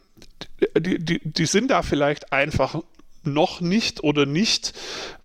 die, 0.77 0.99
die, 0.99 1.19
die 1.23 1.45
sind 1.47 1.71
da 1.71 1.81
vielleicht 1.81 2.31
einfach 2.31 2.81
noch 3.23 3.61
nicht 3.61 4.03
oder 4.03 4.25
nicht, 4.25 4.73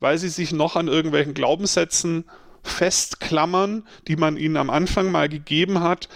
weil 0.01 0.19
sie 0.19 0.31
sich 0.31 0.53
noch 0.53 0.77
an 0.77 0.89
irgendwelchen 0.89 1.35
Glaubenssätzen 1.35 2.25
festklammern, 2.63 3.87
die 4.09 4.17
man 4.17 4.37
ihnen 4.37 4.57
am 4.57 4.71
Anfang 4.71 5.11
mal 5.11 5.29
gegeben 5.29 5.81
hat, 5.81 6.09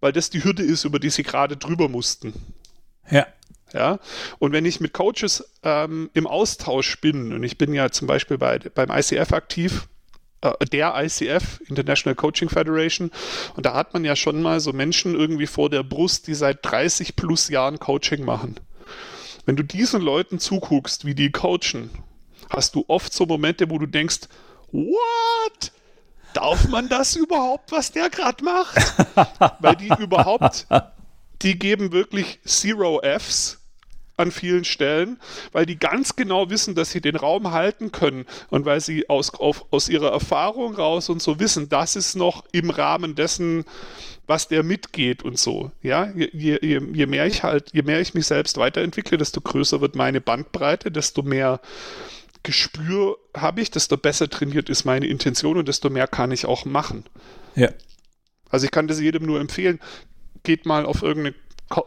weil 0.00 0.12
das 0.12 0.30
die 0.30 0.44
Hürde 0.44 0.62
ist, 0.62 0.84
über 0.84 0.98
die 0.98 1.10
sie 1.10 1.22
gerade 1.22 1.56
drüber 1.56 1.88
mussten. 1.88 2.32
Ja. 3.10 3.26
Ja, 3.74 3.98
und 4.38 4.52
wenn 4.52 4.64
ich 4.64 4.80
mit 4.80 4.94
Coaches 4.94 5.52
ähm, 5.62 6.08
im 6.14 6.26
Austausch 6.26 7.02
bin, 7.02 7.34
und 7.34 7.42
ich 7.42 7.58
bin 7.58 7.74
ja 7.74 7.90
zum 7.90 8.06
Beispiel 8.06 8.38
bei, 8.38 8.58
beim 8.58 8.90
ICF 8.90 9.32
aktiv, 9.34 9.88
äh, 10.40 10.52
der 10.72 10.94
ICF, 10.96 11.60
International 11.68 12.14
Coaching 12.14 12.48
Federation, 12.48 13.10
und 13.56 13.66
da 13.66 13.74
hat 13.74 13.92
man 13.92 14.06
ja 14.06 14.16
schon 14.16 14.40
mal 14.40 14.60
so 14.60 14.72
Menschen 14.72 15.14
irgendwie 15.14 15.46
vor 15.46 15.68
der 15.68 15.82
Brust, 15.82 16.28
die 16.28 16.34
seit 16.34 16.64
30 16.64 17.14
plus 17.14 17.50
Jahren 17.50 17.78
Coaching 17.78 18.24
machen. 18.24 18.58
Wenn 19.44 19.56
du 19.56 19.62
diesen 19.62 20.00
Leuten 20.00 20.38
zuguckst, 20.38 21.04
wie 21.04 21.14
die 21.14 21.30
coachen, 21.30 21.90
hast 22.50 22.74
du 22.74 22.84
oft 22.88 23.12
so 23.12 23.26
Momente, 23.26 23.68
wo 23.70 23.78
du 23.78 23.86
denkst, 23.86 24.28
what? 24.72 25.72
Darf 26.34 26.68
man 26.68 26.88
das 26.88 27.16
überhaupt, 27.16 27.72
was 27.72 27.92
der 27.92 28.10
gerade 28.10 28.44
macht? 28.44 28.76
Weil 29.60 29.76
die 29.76 29.90
überhaupt, 29.98 30.66
die 31.42 31.58
geben 31.58 31.92
wirklich 31.92 32.40
Zero 32.44 33.00
Fs 33.02 33.58
an 34.18 34.32
vielen 34.32 34.64
Stellen, 34.64 35.18
weil 35.52 35.64
die 35.64 35.78
ganz 35.78 36.16
genau 36.16 36.50
wissen, 36.50 36.74
dass 36.74 36.90
sie 36.90 37.00
den 37.00 37.14
Raum 37.14 37.52
halten 37.52 37.92
können 37.92 38.26
und 38.50 38.64
weil 38.64 38.80
sie 38.80 39.08
aus, 39.08 39.32
auf, 39.34 39.64
aus 39.70 39.88
ihrer 39.88 40.10
Erfahrung 40.10 40.74
raus 40.74 41.08
und 41.08 41.22
so 41.22 41.38
wissen, 41.38 41.68
das 41.68 41.94
ist 41.94 42.16
noch 42.16 42.44
im 42.50 42.70
Rahmen 42.70 43.14
dessen, 43.14 43.64
was 44.26 44.48
der 44.48 44.64
mitgeht 44.64 45.22
und 45.22 45.38
so. 45.38 45.70
Ja, 45.82 46.10
je, 46.14 46.28
je, 46.32 46.80
je 46.92 47.06
mehr 47.06 47.26
ich 47.26 47.44
halt, 47.44 47.70
je 47.72 47.82
mehr 47.82 48.00
ich 48.00 48.14
mich 48.14 48.26
selbst 48.26 48.56
weiterentwickle, 48.58 49.18
desto 49.18 49.40
größer 49.40 49.80
wird 49.80 49.94
meine 49.94 50.20
Bandbreite, 50.20 50.90
desto 50.90 51.22
mehr 51.22 51.60
Gespür 52.48 53.18
habe 53.36 53.60
ich, 53.60 53.70
desto 53.70 53.98
besser 53.98 54.30
trainiert 54.30 54.70
ist 54.70 54.86
meine 54.86 55.06
Intention 55.06 55.58
und 55.58 55.68
desto 55.68 55.90
mehr 55.90 56.06
kann 56.06 56.30
ich 56.30 56.46
auch 56.46 56.64
machen. 56.64 57.04
Ja. 57.54 57.68
Also 58.48 58.64
ich 58.64 58.70
kann 58.70 58.88
das 58.88 58.98
jedem 58.98 59.26
nur 59.26 59.38
empfehlen, 59.38 59.80
geht 60.44 60.64
mal 60.64 60.86
auf 60.86 61.02
irgendeine 61.02 61.34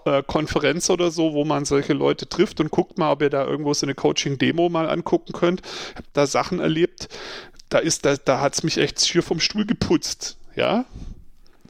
äh, 0.06 0.22
Konferenz 0.22 0.92
oder 0.92 1.10
so, 1.10 1.34
wo 1.34 1.46
man 1.46 1.66
solche 1.66 1.94
Leute 1.94 2.30
trifft 2.30 2.60
und 2.60 2.70
guckt 2.70 3.00
mal, 3.00 3.12
ob 3.12 3.24
ihr 3.24 3.32
da 3.32 3.44
irgendwo 3.44 3.74
so 3.74 3.88
eine 3.88 3.96
Coaching-Demo 3.96 4.70
mal 4.70 4.88
angucken 4.88 5.34
könnt. 5.34 5.64
Ich 5.64 5.96
habe 5.96 6.08
da 6.14 6.28
Sachen 6.28 6.60
erlebt, 6.60 7.10
da 7.70 7.80
ist, 7.80 8.06
da, 8.06 8.16
da 8.16 8.40
hat 8.40 8.54
es 8.54 8.62
mich 8.62 8.78
echt 8.78 9.04
schier 9.04 9.24
vom 9.24 9.40
Stuhl 9.40 9.66
geputzt. 9.66 10.38
Ja. 10.56 10.86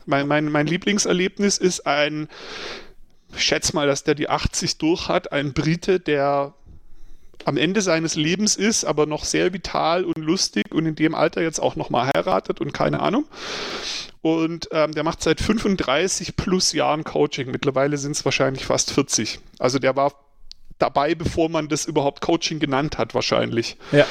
Mein, 0.06 0.28
mein, 0.28 0.52
mein 0.52 0.68
Lieblingserlebnis 0.68 1.60
ist 1.60 1.88
ein, 1.88 2.28
ich 3.34 3.44
schätze 3.44 3.74
mal, 3.74 3.88
dass 3.88 4.04
der 4.04 4.16
die 4.16 4.28
80 4.28 4.80
durch 4.80 5.08
hat, 5.08 5.32
ein 5.32 5.54
Brite, 5.54 6.02
der 6.02 6.56
am 7.46 7.58
Ende 7.58 7.82
seines 7.82 8.16
Lebens 8.16 8.56
ist, 8.56 8.84
aber 8.84 9.06
noch 9.06 9.26
sehr 9.26 9.54
vital 9.54 10.06
und 10.06 10.18
lustig 10.18 10.72
und 10.72 10.86
in 10.86 10.96
dem 10.96 11.16
Alter 11.16 11.42
jetzt 11.42 11.60
auch 11.60 11.76
nochmal 11.76 12.12
heiratet 12.16 12.62
und 12.62 12.74
keine 12.74 13.00
Ahnung. 13.00 13.26
Und 14.22 14.70
ähm, 14.72 14.92
der 14.94 15.04
macht 15.04 15.24
seit 15.24 15.42
35 15.42 16.36
plus 16.36 16.74
Jahren 16.74 17.04
Coaching. 17.04 17.50
Mittlerweile 17.52 17.98
sind 17.98 18.12
es 18.12 18.24
wahrscheinlich 18.24 18.66
fast 18.66 18.92
40. 18.92 19.40
Also 19.58 19.80
der 19.80 19.96
war 19.96 20.14
dabei, 20.78 21.16
bevor 21.16 21.50
man 21.50 21.68
das 21.68 21.86
überhaupt 21.86 22.22
Coaching 22.22 22.60
genannt 22.60 22.98
hat, 22.98 23.14
wahrscheinlich. 23.16 23.78
Ja. 23.92 24.06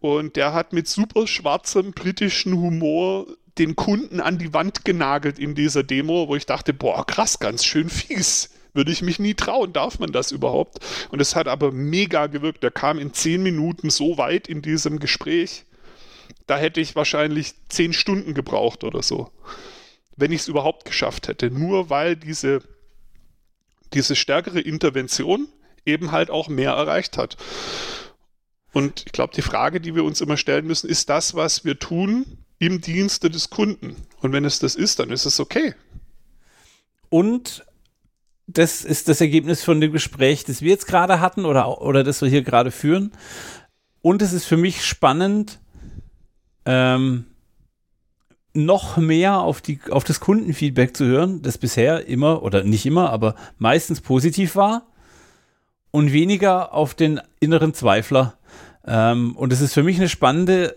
Und 0.00 0.36
der 0.36 0.52
hat 0.52 0.72
mit 0.72 0.88
super 0.88 1.26
schwarzem 1.26 1.92
britischen 1.92 2.54
Humor 2.54 3.26
den 3.58 3.76
Kunden 3.76 4.20
an 4.20 4.38
die 4.38 4.54
Wand 4.54 4.84
genagelt 4.84 5.38
in 5.38 5.54
dieser 5.54 5.82
Demo, 5.82 6.28
wo 6.28 6.36
ich 6.36 6.46
dachte, 6.46 6.72
boah, 6.72 7.04
krass, 7.06 7.38
ganz 7.38 7.64
schön 7.64 7.90
fies. 7.90 8.50
Würde 8.72 8.92
ich 8.92 9.02
mich 9.02 9.18
nie 9.18 9.34
trauen, 9.34 9.72
darf 9.72 9.98
man 9.98 10.12
das 10.12 10.30
überhaupt? 10.30 10.78
Und 11.10 11.20
es 11.20 11.34
hat 11.34 11.48
aber 11.48 11.72
mega 11.72 12.26
gewirkt. 12.26 12.62
Er 12.62 12.70
kam 12.70 12.98
in 12.98 13.12
zehn 13.12 13.42
Minuten 13.42 13.90
so 13.90 14.16
weit 14.18 14.48
in 14.48 14.62
diesem 14.62 14.98
Gespräch, 14.98 15.64
da 16.46 16.58
hätte 16.58 16.80
ich 16.80 16.96
wahrscheinlich 16.96 17.54
zehn 17.68 17.92
Stunden 17.92 18.34
gebraucht 18.34 18.84
oder 18.84 19.02
so. 19.02 19.30
Wenn 20.16 20.32
ich 20.32 20.42
es 20.42 20.48
überhaupt 20.48 20.84
geschafft 20.84 21.28
hätte. 21.28 21.50
Nur 21.50 21.90
weil 21.90 22.16
diese, 22.16 22.60
diese 23.94 24.16
stärkere 24.16 24.60
Intervention 24.60 25.48
eben 25.86 26.12
halt 26.12 26.30
auch 26.30 26.48
mehr 26.48 26.72
erreicht 26.72 27.16
hat. 27.16 27.36
Und 28.72 29.04
ich 29.06 29.12
glaube, 29.12 29.34
die 29.34 29.42
Frage, 29.42 29.80
die 29.80 29.94
wir 29.94 30.04
uns 30.04 30.20
immer 30.20 30.36
stellen 30.36 30.66
müssen, 30.66 30.88
ist 30.88 31.08
das, 31.08 31.34
was 31.34 31.64
wir 31.64 31.78
tun, 31.78 32.38
im 32.58 32.80
Dienste 32.80 33.30
des 33.30 33.50
Kunden. 33.50 33.96
Und 34.20 34.32
wenn 34.32 34.44
es 34.44 34.58
das 34.58 34.74
ist, 34.76 34.98
dann 34.98 35.10
ist 35.10 35.24
es 35.24 35.40
okay. 35.40 35.74
Und 37.08 37.64
das 38.52 38.84
ist 38.84 39.08
das 39.08 39.20
Ergebnis 39.20 39.62
von 39.62 39.80
dem 39.80 39.92
Gespräch, 39.92 40.44
das 40.44 40.62
wir 40.62 40.70
jetzt 40.70 40.86
gerade 40.86 41.20
hatten 41.20 41.44
oder, 41.44 41.80
oder 41.80 42.04
das 42.04 42.22
wir 42.22 42.28
hier 42.28 42.42
gerade 42.42 42.70
führen. 42.70 43.12
Und 44.02 44.22
es 44.22 44.32
ist 44.32 44.46
für 44.46 44.56
mich 44.56 44.84
spannend, 44.84 45.60
ähm, 46.64 47.26
noch 48.52 48.96
mehr 48.96 49.38
auf, 49.40 49.60
die, 49.60 49.80
auf 49.90 50.04
das 50.04 50.20
Kundenfeedback 50.20 50.96
zu 50.96 51.04
hören, 51.04 51.42
das 51.42 51.58
bisher 51.58 52.06
immer 52.06 52.42
oder 52.42 52.64
nicht 52.64 52.84
immer, 52.84 53.10
aber 53.10 53.36
meistens 53.58 54.00
positiv 54.00 54.56
war 54.56 54.86
und 55.92 56.12
weniger 56.12 56.74
auf 56.74 56.94
den 56.94 57.20
inneren 57.38 57.74
Zweifler. 57.74 58.34
Ähm, 58.84 59.36
und 59.36 59.52
es 59.52 59.60
ist 59.60 59.74
für 59.74 59.84
mich 59.84 59.98
eine 59.98 60.08
spannende 60.08 60.76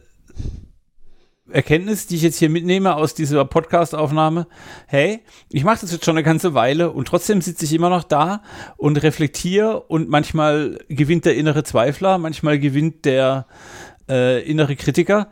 Erkenntnis, 1.51 2.07
die 2.07 2.15
ich 2.15 2.21
jetzt 2.21 2.39
hier 2.39 2.49
mitnehme 2.49 2.95
aus 2.95 3.13
dieser 3.13 3.43
Podcast-Aufnahme, 3.43 4.47
hey, 4.87 5.19
ich 5.49 5.65
mache 5.65 5.81
das 5.81 5.91
jetzt 5.91 6.05
schon 6.05 6.15
eine 6.15 6.23
ganze 6.23 6.53
Weile 6.53 6.91
und 6.91 7.07
trotzdem 7.07 7.41
sitze 7.41 7.65
ich 7.65 7.73
immer 7.73 7.89
noch 7.89 8.03
da 8.03 8.41
und 8.77 9.01
reflektiere 9.03 9.81
und 9.81 10.09
manchmal 10.09 10.79
gewinnt 10.87 11.25
der 11.25 11.35
innere 11.35 11.63
Zweifler, 11.63 12.17
manchmal 12.17 12.59
gewinnt 12.59 13.03
der 13.03 13.45
äh, 14.09 14.41
innere 14.43 14.75
Kritiker. 14.75 15.29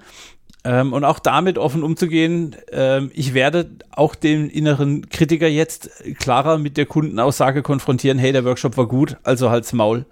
Ähm, 0.64 0.94
und 0.94 1.06
auch 1.06 1.18
damit 1.18 1.58
offen 1.58 1.82
umzugehen, 1.82 2.56
ähm, 2.72 3.10
ich 3.16 3.34
werde 3.34 3.72
auch 3.90 4.14
den 4.14 4.48
inneren 4.50 5.10
Kritiker 5.10 5.48
jetzt 5.48 5.90
klarer 6.20 6.60
mit 6.60 6.78
der 6.78 6.86
Kundenaussage 6.86 7.64
konfrontieren, 7.64 8.20
hey, 8.20 8.32
der 8.32 8.46
Workshop 8.46 8.78
war 8.78 8.88
gut, 8.88 9.18
also 9.24 9.50
halt's 9.50 9.74
Maul. 9.74 10.06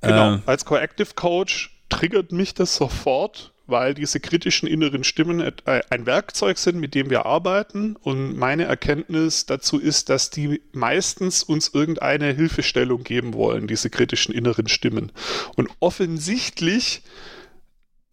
Genau, 0.00 0.34
ähm, 0.34 0.42
als 0.46 0.64
Corrective 0.64 1.10
Coach 1.14 1.76
triggert 1.90 2.32
mich 2.32 2.54
das 2.54 2.74
sofort 2.74 3.51
weil 3.66 3.94
diese 3.94 4.20
kritischen 4.20 4.68
inneren 4.68 5.04
Stimmen 5.04 5.42
ein 5.64 6.06
Werkzeug 6.06 6.58
sind, 6.58 6.78
mit 6.78 6.94
dem 6.94 7.10
wir 7.10 7.26
arbeiten. 7.26 7.96
Und 7.96 8.36
meine 8.36 8.64
Erkenntnis 8.64 9.46
dazu 9.46 9.78
ist, 9.78 10.08
dass 10.08 10.30
die 10.30 10.60
meistens 10.72 11.42
uns 11.42 11.68
irgendeine 11.72 12.32
Hilfestellung 12.32 13.04
geben 13.04 13.34
wollen, 13.34 13.66
diese 13.66 13.90
kritischen 13.90 14.34
inneren 14.34 14.68
Stimmen. 14.68 15.12
Und 15.56 15.68
offensichtlich 15.80 17.02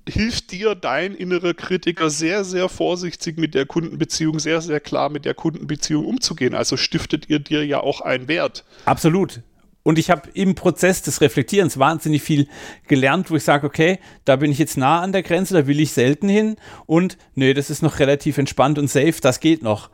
hilft 0.07 0.51
dir 0.51 0.75
dein 0.75 1.13
innerer 1.13 1.53
Kritiker 1.53 2.09
sehr, 2.09 2.43
sehr 2.43 2.69
vorsichtig 2.69 3.37
mit 3.37 3.53
der 3.53 3.65
Kundenbeziehung, 3.65 4.39
sehr, 4.39 4.61
sehr 4.61 4.79
klar 4.79 5.09
mit 5.09 5.25
der 5.25 5.33
Kundenbeziehung 5.33 6.05
umzugehen. 6.05 6.55
Also 6.55 6.77
stiftet 6.77 7.29
ihr 7.29 7.39
dir 7.39 7.65
ja 7.65 7.79
auch 7.79 8.01
einen 8.01 8.27
Wert. 8.27 8.65
Absolut. 8.85 9.41
Und 9.89 9.97
ich 9.97 10.11
habe 10.11 10.29
im 10.35 10.53
Prozess 10.53 11.01
des 11.01 11.19
Reflektierens 11.19 11.79
wahnsinnig 11.79 12.21
viel 12.21 12.47
gelernt, 12.87 13.31
wo 13.31 13.35
ich 13.37 13.43
sage, 13.43 13.65
okay, 13.65 13.97
da 14.23 14.35
bin 14.35 14.51
ich 14.51 14.59
jetzt 14.59 14.77
nah 14.77 15.01
an 15.01 15.13
der 15.13 15.23
Grenze, 15.23 15.55
da 15.55 15.65
will 15.65 15.79
ich 15.79 15.93
selten 15.93 16.29
hin. 16.29 16.57
Und 16.85 17.17
nee, 17.33 17.55
das 17.55 17.71
ist 17.71 17.81
noch 17.81 17.97
relativ 17.97 18.37
entspannt 18.37 18.77
und 18.77 18.87
safe, 18.87 19.15
das 19.19 19.39
geht 19.39 19.63
noch. 19.63 19.89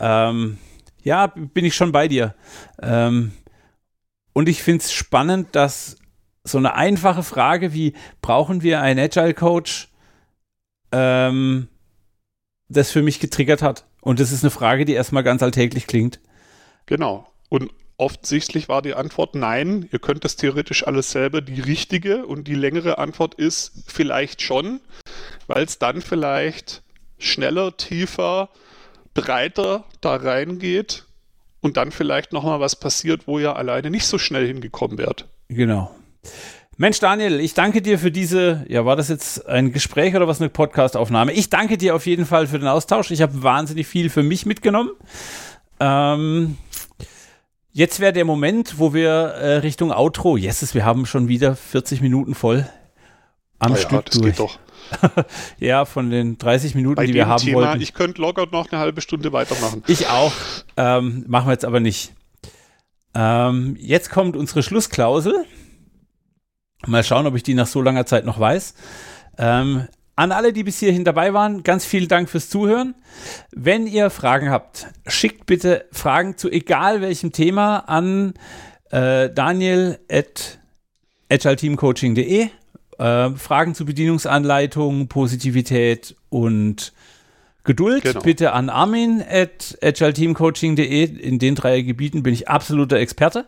Ähm, 0.00 0.58
ja, 1.02 1.28
bin 1.28 1.64
ich 1.64 1.74
schon 1.74 1.92
bei 1.92 2.08
dir. 2.08 2.34
Ähm, 2.82 3.32
und 4.34 4.50
ich 4.50 4.62
finde 4.62 4.84
es 4.84 4.92
spannend, 4.92 5.48
dass 5.52 5.96
so 6.44 6.58
eine 6.58 6.74
einfache 6.74 7.22
Frage 7.22 7.72
wie, 7.72 7.94
brauchen 8.20 8.60
wir 8.62 8.82
einen 8.82 9.00
Agile 9.00 9.32
Coach, 9.32 9.88
ähm, 10.92 11.68
das 12.68 12.90
für 12.90 13.00
mich 13.00 13.18
getriggert 13.18 13.62
hat. 13.62 13.86
Und 14.02 14.20
das 14.20 14.30
ist 14.30 14.44
eine 14.44 14.50
Frage, 14.50 14.84
die 14.84 14.92
erstmal 14.92 15.22
ganz 15.22 15.42
alltäglich 15.42 15.86
klingt. 15.86 16.20
Genau. 16.84 17.26
Und 17.48 17.70
offensichtlich 17.98 18.68
war 18.68 18.80
die 18.80 18.94
Antwort 18.94 19.34
nein, 19.34 19.88
ihr 19.92 19.98
könnt 19.98 20.24
das 20.24 20.36
theoretisch 20.36 20.86
alles 20.86 21.10
selber. 21.10 21.42
Die 21.42 21.60
richtige 21.60 22.24
und 22.24 22.48
die 22.48 22.54
längere 22.54 22.98
Antwort 22.98 23.34
ist 23.34 23.84
vielleicht 23.86 24.40
schon, 24.40 24.80
weil 25.46 25.64
es 25.64 25.78
dann 25.78 26.00
vielleicht 26.00 26.82
schneller, 27.18 27.76
tiefer, 27.76 28.48
breiter 29.12 29.84
da 30.00 30.16
reingeht 30.16 31.04
und 31.60 31.76
dann 31.76 31.90
vielleicht 31.90 32.32
nochmal 32.32 32.60
was 32.60 32.76
passiert, 32.76 33.26
wo 33.26 33.38
ihr 33.38 33.56
alleine 33.56 33.90
nicht 33.90 34.06
so 34.06 34.16
schnell 34.16 34.46
hingekommen 34.46 34.96
wärt. 34.96 35.26
Genau. 35.48 35.94
Mensch, 36.76 37.00
Daniel, 37.00 37.40
ich 37.40 37.54
danke 37.54 37.82
dir 37.82 37.98
für 37.98 38.12
diese, 38.12 38.64
ja, 38.68 38.84
war 38.84 38.94
das 38.94 39.08
jetzt 39.08 39.44
ein 39.48 39.72
Gespräch 39.72 40.14
oder 40.14 40.28
was, 40.28 40.40
eine 40.40 40.48
Podcastaufnahme? 40.48 41.32
Ich 41.32 41.50
danke 41.50 41.76
dir 41.76 41.96
auf 41.96 42.06
jeden 42.06 42.24
Fall 42.24 42.46
für 42.46 42.60
den 42.60 42.68
Austausch. 42.68 43.10
Ich 43.10 43.20
habe 43.20 43.42
wahnsinnig 43.42 43.88
viel 43.88 44.08
für 44.08 44.22
mich 44.22 44.46
mitgenommen. 44.46 44.92
Ähm, 45.80 46.56
jetzt 47.78 48.00
wäre 48.00 48.12
der 48.12 48.24
Moment, 48.24 48.80
wo 48.80 48.92
wir 48.92 49.08
äh, 49.08 49.56
Richtung 49.58 49.92
Outro, 49.92 50.36
yes, 50.36 50.74
wir 50.74 50.84
haben 50.84 51.06
schon 51.06 51.28
wieder 51.28 51.54
40 51.54 52.00
Minuten 52.00 52.34
voll 52.34 52.68
am 53.60 53.72
naja, 53.72 53.82
Stück 53.84 54.04
das 54.06 54.18
durch. 54.18 54.36
Geht 54.36 54.40
doch. 54.40 54.58
ja, 55.60 55.84
von 55.84 56.10
den 56.10 56.38
30 56.38 56.74
Minuten, 56.74 56.96
Bei 56.96 57.06
die 57.06 57.14
wir 57.14 57.28
haben 57.28 57.40
Thema, 57.40 57.60
wollten. 57.60 57.80
Ich 57.80 57.94
könnte 57.94 58.20
locker 58.20 58.46
noch 58.50 58.70
eine 58.72 58.80
halbe 58.80 59.00
Stunde 59.00 59.32
weitermachen. 59.32 59.84
Ich 59.86 60.08
auch. 60.08 60.32
Ähm, 60.76 61.24
machen 61.28 61.46
wir 61.46 61.52
jetzt 61.52 61.64
aber 61.64 61.78
nicht. 61.78 62.12
Ähm, 63.14 63.76
jetzt 63.78 64.10
kommt 64.10 64.36
unsere 64.36 64.64
Schlussklausel. 64.64 65.44
Mal 66.86 67.04
schauen, 67.04 67.26
ob 67.26 67.36
ich 67.36 67.44
die 67.44 67.54
nach 67.54 67.66
so 67.68 67.80
langer 67.80 68.06
Zeit 68.06 68.24
noch 68.24 68.40
weiß. 68.40 68.74
Ähm, 69.38 69.86
an 70.18 70.32
alle, 70.32 70.52
die 70.52 70.64
bis 70.64 70.80
hierhin 70.80 71.04
dabei 71.04 71.32
waren, 71.32 71.62
ganz 71.62 71.84
vielen 71.84 72.08
Dank 72.08 72.28
fürs 72.28 72.50
Zuhören. 72.50 72.96
Wenn 73.52 73.86
ihr 73.86 74.10
Fragen 74.10 74.50
habt, 74.50 74.88
schickt 75.06 75.46
bitte 75.46 75.84
Fragen 75.92 76.36
zu 76.36 76.50
egal 76.50 77.00
welchem 77.00 77.30
Thema 77.30 77.88
an 77.88 78.34
äh, 78.90 79.30
daniel 79.30 80.00
at 80.10 80.58
agileteamcoaching.de. 81.30 82.48
Äh, 82.98 83.30
Fragen 83.30 83.76
zu 83.76 83.84
Bedienungsanleitungen, 83.84 85.06
Positivität 85.06 86.16
und 86.30 86.92
Geduld 87.62 88.02
genau. 88.02 88.20
bitte 88.20 88.54
an 88.54 88.70
armin 88.70 89.22
at 89.22 89.78
agileteamcoaching.de. 89.82 91.04
In 91.04 91.38
den 91.38 91.54
drei 91.54 91.82
Gebieten 91.82 92.24
bin 92.24 92.34
ich 92.34 92.48
absoluter 92.48 92.96
Experte. 92.96 93.46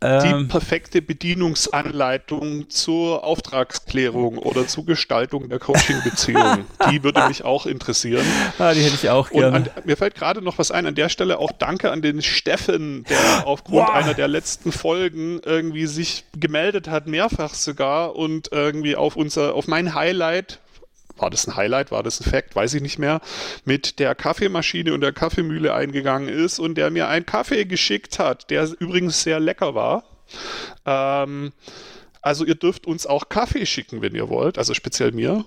Die 0.00 0.06
ähm. 0.06 0.46
perfekte 0.46 1.02
Bedienungsanleitung 1.02 2.70
zur 2.70 3.24
Auftragsklärung 3.24 4.38
oder 4.38 4.68
zur 4.68 4.86
Gestaltung 4.86 5.48
der 5.48 5.58
Coaching-Beziehung. 5.58 6.66
die 6.90 7.02
würde 7.02 7.26
mich 7.26 7.44
auch 7.44 7.66
interessieren. 7.66 8.24
Ah, 8.58 8.74
die 8.74 8.82
hätte 8.82 8.94
ich 8.94 9.08
auch 9.08 9.30
gerne. 9.30 9.56
Und 9.56 9.76
an, 9.76 9.84
mir 9.84 9.96
fällt 9.96 10.14
gerade 10.14 10.42
noch 10.42 10.58
was 10.58 10.70
ein. 10.70 10.86
An 10.86 10.94
der 10.94 11.08
Stelle 11.08 11.38
auch 11.38 11.52
Danke 11.52 11.90
an 11.90 12.02
den 12.02 12.22
Steffen, 12.22 13.04
der 13.04 13.46
aufgrund 13.46 13.86
wow. 13.86 13.90
einer 13.90 14.14
der 14.14 14.28
letzten 14.28 14.72
Folgen 14.72 15.40
irgendwie 15.44 15.86
sich 15.86 16.24
gemeldet 16.36 16.88
hat, 16.88 17.06
mehrfach 17.06 17.54
sogar 17.54 18.16
und 18.16 18.50
irgendwie 18.52 18.96
auf 18.96 19.16
unser, 19.16 19.54
auf 19.54 19.68
mein 19.68 19.94
Highlight 19.94 20.58
war 21.18 21.30
das 21.30 21.46
ein 21.46 21.56
Highlight, 21.56 21.90
war 21.90 22.02
das 22.02 22.20
ein 22.20 22.30
Fact, 22.30 22.54
weiß 22.56 22.74
ich 22.74 22.82
nicht 22.82 22.98
mehr, 22.98 23.20
mit 23.64 23.98
der 23.98 24.14
Kaffeemaschine 24.14 24.92
und 24.92 25.00
der 25.00 25.12
Kaffeemühle 25.12 25.74
eingegangen 25.74 26.28
ist 26.28 26.58
und 26.58 26.76
der 26.76 26.90
mir 26.90 27.08
einen 27.08 27.26
Kaffee 27.26 27.64
geschickt 27.64 28.18
hat, 28.18 28.50
der 28.50 28.68
übrigens 28.78 29.22
sehr 29.22 29.40
lecker 29.40 29.74
war. 29.74 30.04
Ähm, 30.86 31.52
also 32.22 32.44
ihr 32.44 32.54
dürft 32.54 32.86
uns 32.86 33.06
auch 33.06 33.28
Kaffee 33.28 33.66
schicken, 33.66 34.02
wenn 34.02 34.14
ihr 34.14 34.28
wollt, 34.28 34.58
also 34.58 34.74
speziell 34.74 35.12
mir. 35.12 35.44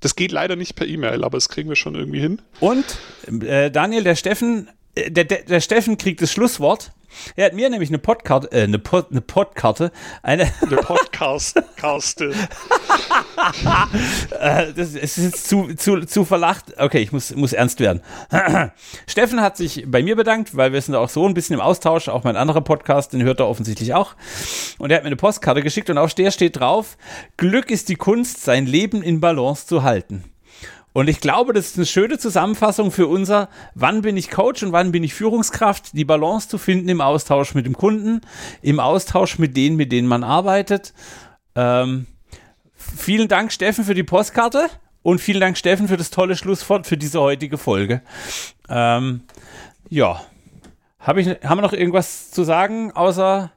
Das 0.00 0.16
geht 0.16 0.32
leider 0.32 0.56
nicht 0.56 0.74
per 0.74 0.86
E-Mail, 0.86 1.22
aber 1.22 1.36
das 1.36 1.48
kriegen 1.48 1.68
wir 1.68 1.76
schon 1.76 1.94
irgendwie 1.94 2.20
hin. 2.20 2.42
Und 2.58 2.84
äh, 3.26 3.70
Daniel, 3.70 4.02
der 4.02 4.16
Steffen, 4.16 4.68
äh, 4.94 5.10
der, 5.10 5.24
der, 5.24 5.42
der 5.42 5.60
Steffen 5.60 5.96
kriegt 5.96 6.20
das 6.20 6.32
Schlusswort. 6.32 6.90
Er 7.36 7.46
hat 7.46 7.54
mir 7.54 7.70
nämlich 7.70 7.90
eine 7.90 7.98
Podkarte, 7.98 8.50
äh, 8.52 8.62
eine, 8.64 8.78
Pod, 8.78 9.08
eine 9.10 9.20
Podkarte, 9.20 9.92
eine, 10.22 10.50
eine 10.60 10.76
Podcast-Kaste. 10.76 12.32
äh, 14.40 14.72
das 14.72 14.94
ist 14.94 15.16
jetzt 15.18 15.48
zu, 15.48 15.74
zu, 15.74 16.00
zu 16.06 16.24
verlacht. 16.24 16.78
Okay, 16.78 16.98
ich 16.98 17.12
muss, 17.12 17.34
muss 17.34 17.52
ernst 17.52 17.80
werden. 17.80 18.02
Steffen 19.06 19.40
hat 19.40 19.56
sich 19.56 19.84
bei 19.86 20.02
mir 20.02 20.16
bedankt, 20.16 20.56
weil 20.56 20.72
wir 20.72 20.80
sind 20.80 20.94
auch 20.94 21.08
so 21.08 21.26
ein 21.26 21.34
bisschen 21.34 21.54
im 21.54 21.60
Austausch. 21.60 22.08
Auch 22.08 22.24
mein 22.24 22.36
anderer 22.36 22.60
Podcast, 22.60 23.12
den 23.12 23.22
hört 23.22 23.40
er 23.40 23.48
offensichtlich 23.48 23.94
auch. 23.94 24.14
Und 24.78 24.90
er 24.90 24.96
hat 24.96 25.04
mir 25.04 25.08
eine 25.08 25.16
Postkarte 25.16 25.62
geschickt 25.62 25.90
und 25.90 25.98
auf 25.98 26.14
der 26.14 26.30
steht 26.30 26.58
drauf: 26.58 26.96
Glück 27.36 27.70
ist 27.70 27.88
die 27.88 27.96
Kunst, 27.96 28.42
sein 28.42 28.66
Leben 28.66 29.02
in 29.02 29.20
Balance 29.20 29.66
zu 29.66 29.82
halten. 29.82 30.31
Und 30.92 31.08
ich 31.08 31.20
glaube, 31.20 31.52
das 31.52 31.68
ist 31.68 31.76
eine 31.76 31.86
schöne 31.86 32.18
Zusammenfassung 32.18 32.90
für 32.90 33.06
unser, 33.06 33.48
wann 33.74 34.02
bin 34.02 34.16
ich 34.16 34.30
Coach 34.30 34.62
und 34.62 34.72
wann 34.72 34.92
bin 34.92 35.02
ich 35.04 35.14
Führungskraft, 35.14 35.96
die 35.96 36.04
Balance 36.04 36.48
zu 36.48 36.58
finden 36.58 36.88
im 36.88 37.00
Austausch 37.00 37.54
mit 37.54 37.64
dem 37.64 37.76
Kunden, 37.76 38.20
im 38.60 38.78
Austausch 38.78 39.38
mit 39.38 39.56
denen, 39.56 39.76
mit 39.76 39.90
denen 39.90 40.06
man 40.06 40.22
arbeitet. 40.22 40.92
Ähm, 41.54 42.06
vielen 42.74 43.28
Dank, 43.28 43.52
Steffen, 43.52 43.84
für 43.84 43.94
die 43.94 44.02
Postkarte 44.02 44.68
und 45.02 45.20
vielen 45.20 45.40
Dank, 45.40 45.56
Steffen, 45.56 45.88
für 45.88 45.96
das 45.96 46.10
tolle 46.10 46.36
Schlusswort 46.36 46.86
für 46.86 46.96
diese 46.96 47.20
heutige 47.20 47.56
Folge. 47.58 48.02
Ähm, 48.68 49.22
ja. 49.88 50.20
Hab 50.98 51.16
ich, 51.16 51.26
haben 51.26 51.58
wir 51.58 51.62
noch 51.62 51.72
irgendwas 51.72 52.30
zu 52.30 52.44
sagen, 52.44 52.92
außer 52.92 53.50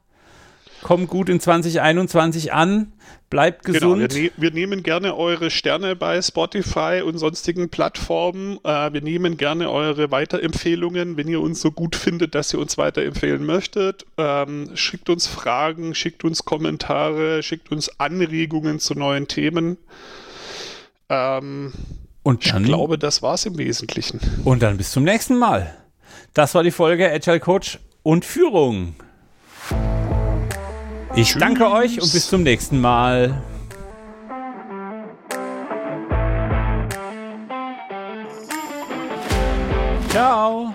komm 0.82 1.06
gut 1.06 1.30
in 1.30 1.40
2021 1.40 2.54
an? 2.54 2.94
Bleibt 3.30 3.66
gesund. 3.66 3.82
Genau, 3.82 4.16
wir, 4.16 4.24
ne 4.24 4.32
wir, 4.38 4.52
nehmen 4.52 4.84
gerne 4.84 5.16
eure 5.16 5.50
Sterne 5.50 5.96
bei 5.96 6.22
Spotify 6.22 7.02
und 7.04 7.18
sonstigen 7.18 7.70
Plattformen. 7.70 8.60
Äh, 8.64 8.94
wir 8.94 9.02
nehmen 9.02 9.38
gerne 9.38 9.72
eure 9.72 10.12
Weiterempfehlungen, 10.12 11.18
wenn 11.18 11.28
ihr 11.28 11.42
uns 11.42 11.60
so 11.60 11.72
gut 11.72 11.96
findet, 11.96 12.36
dass 12.36 12.54
ihr 12.54 12.60
uns 12.60 12.78
weiterempfehlen 12.78 13.44
möchtet. 13.44 14.06
Ähm, 14.18 14.70
schickt 14.76 15.10
uns 15.10 15.26
Fragen, 15.26 15.96
schickt 15.96 16.24
uns 16.24 16.46
Kommentare, 16.46 17.42
schickt 17.42 17.72
uns 17.72 18.00
Anregungen 18.00 18.80
zu 18.80 18.94
neuen 18.94 19.28
Themen. 19.28 19.78
Ähm, 21.10 21.74
und 22.22 22.52
dann, 22.52 22.64
ich 22.64 22.68
glaube, 22.68 23.00
das 23.00 23.24
war 23.24 23.34
es 23.34 23.46
im 23.46 23.58
Wesentlichen. 23.58 24.20
Und 24.44 24.62
dann 24.62 24.78
bis 24.78 24.92
zum 24.92 25.04
nächsten 25.04 25.38
Mal. 25.38 25.76
Das 26.34 26.54
war 26.54 26.64
die 26.64 26.72
Folge 26.72 27.12
Agile 27.12 27.40
Coach 27.40 27.80
und 28.04 28.24
Führung. 28.24 28.96
Ich 31.16 31.30
Tschüss. 31.32 31.40
danke 31.40 31.72
euch 31.72 32.02
und 32.02 32.12
bis 32.12 32.28
zum 32.28 32.44
nächsten 32.44 32.82
Mal. 32.82 33.42
Ciao. 40.10 40.74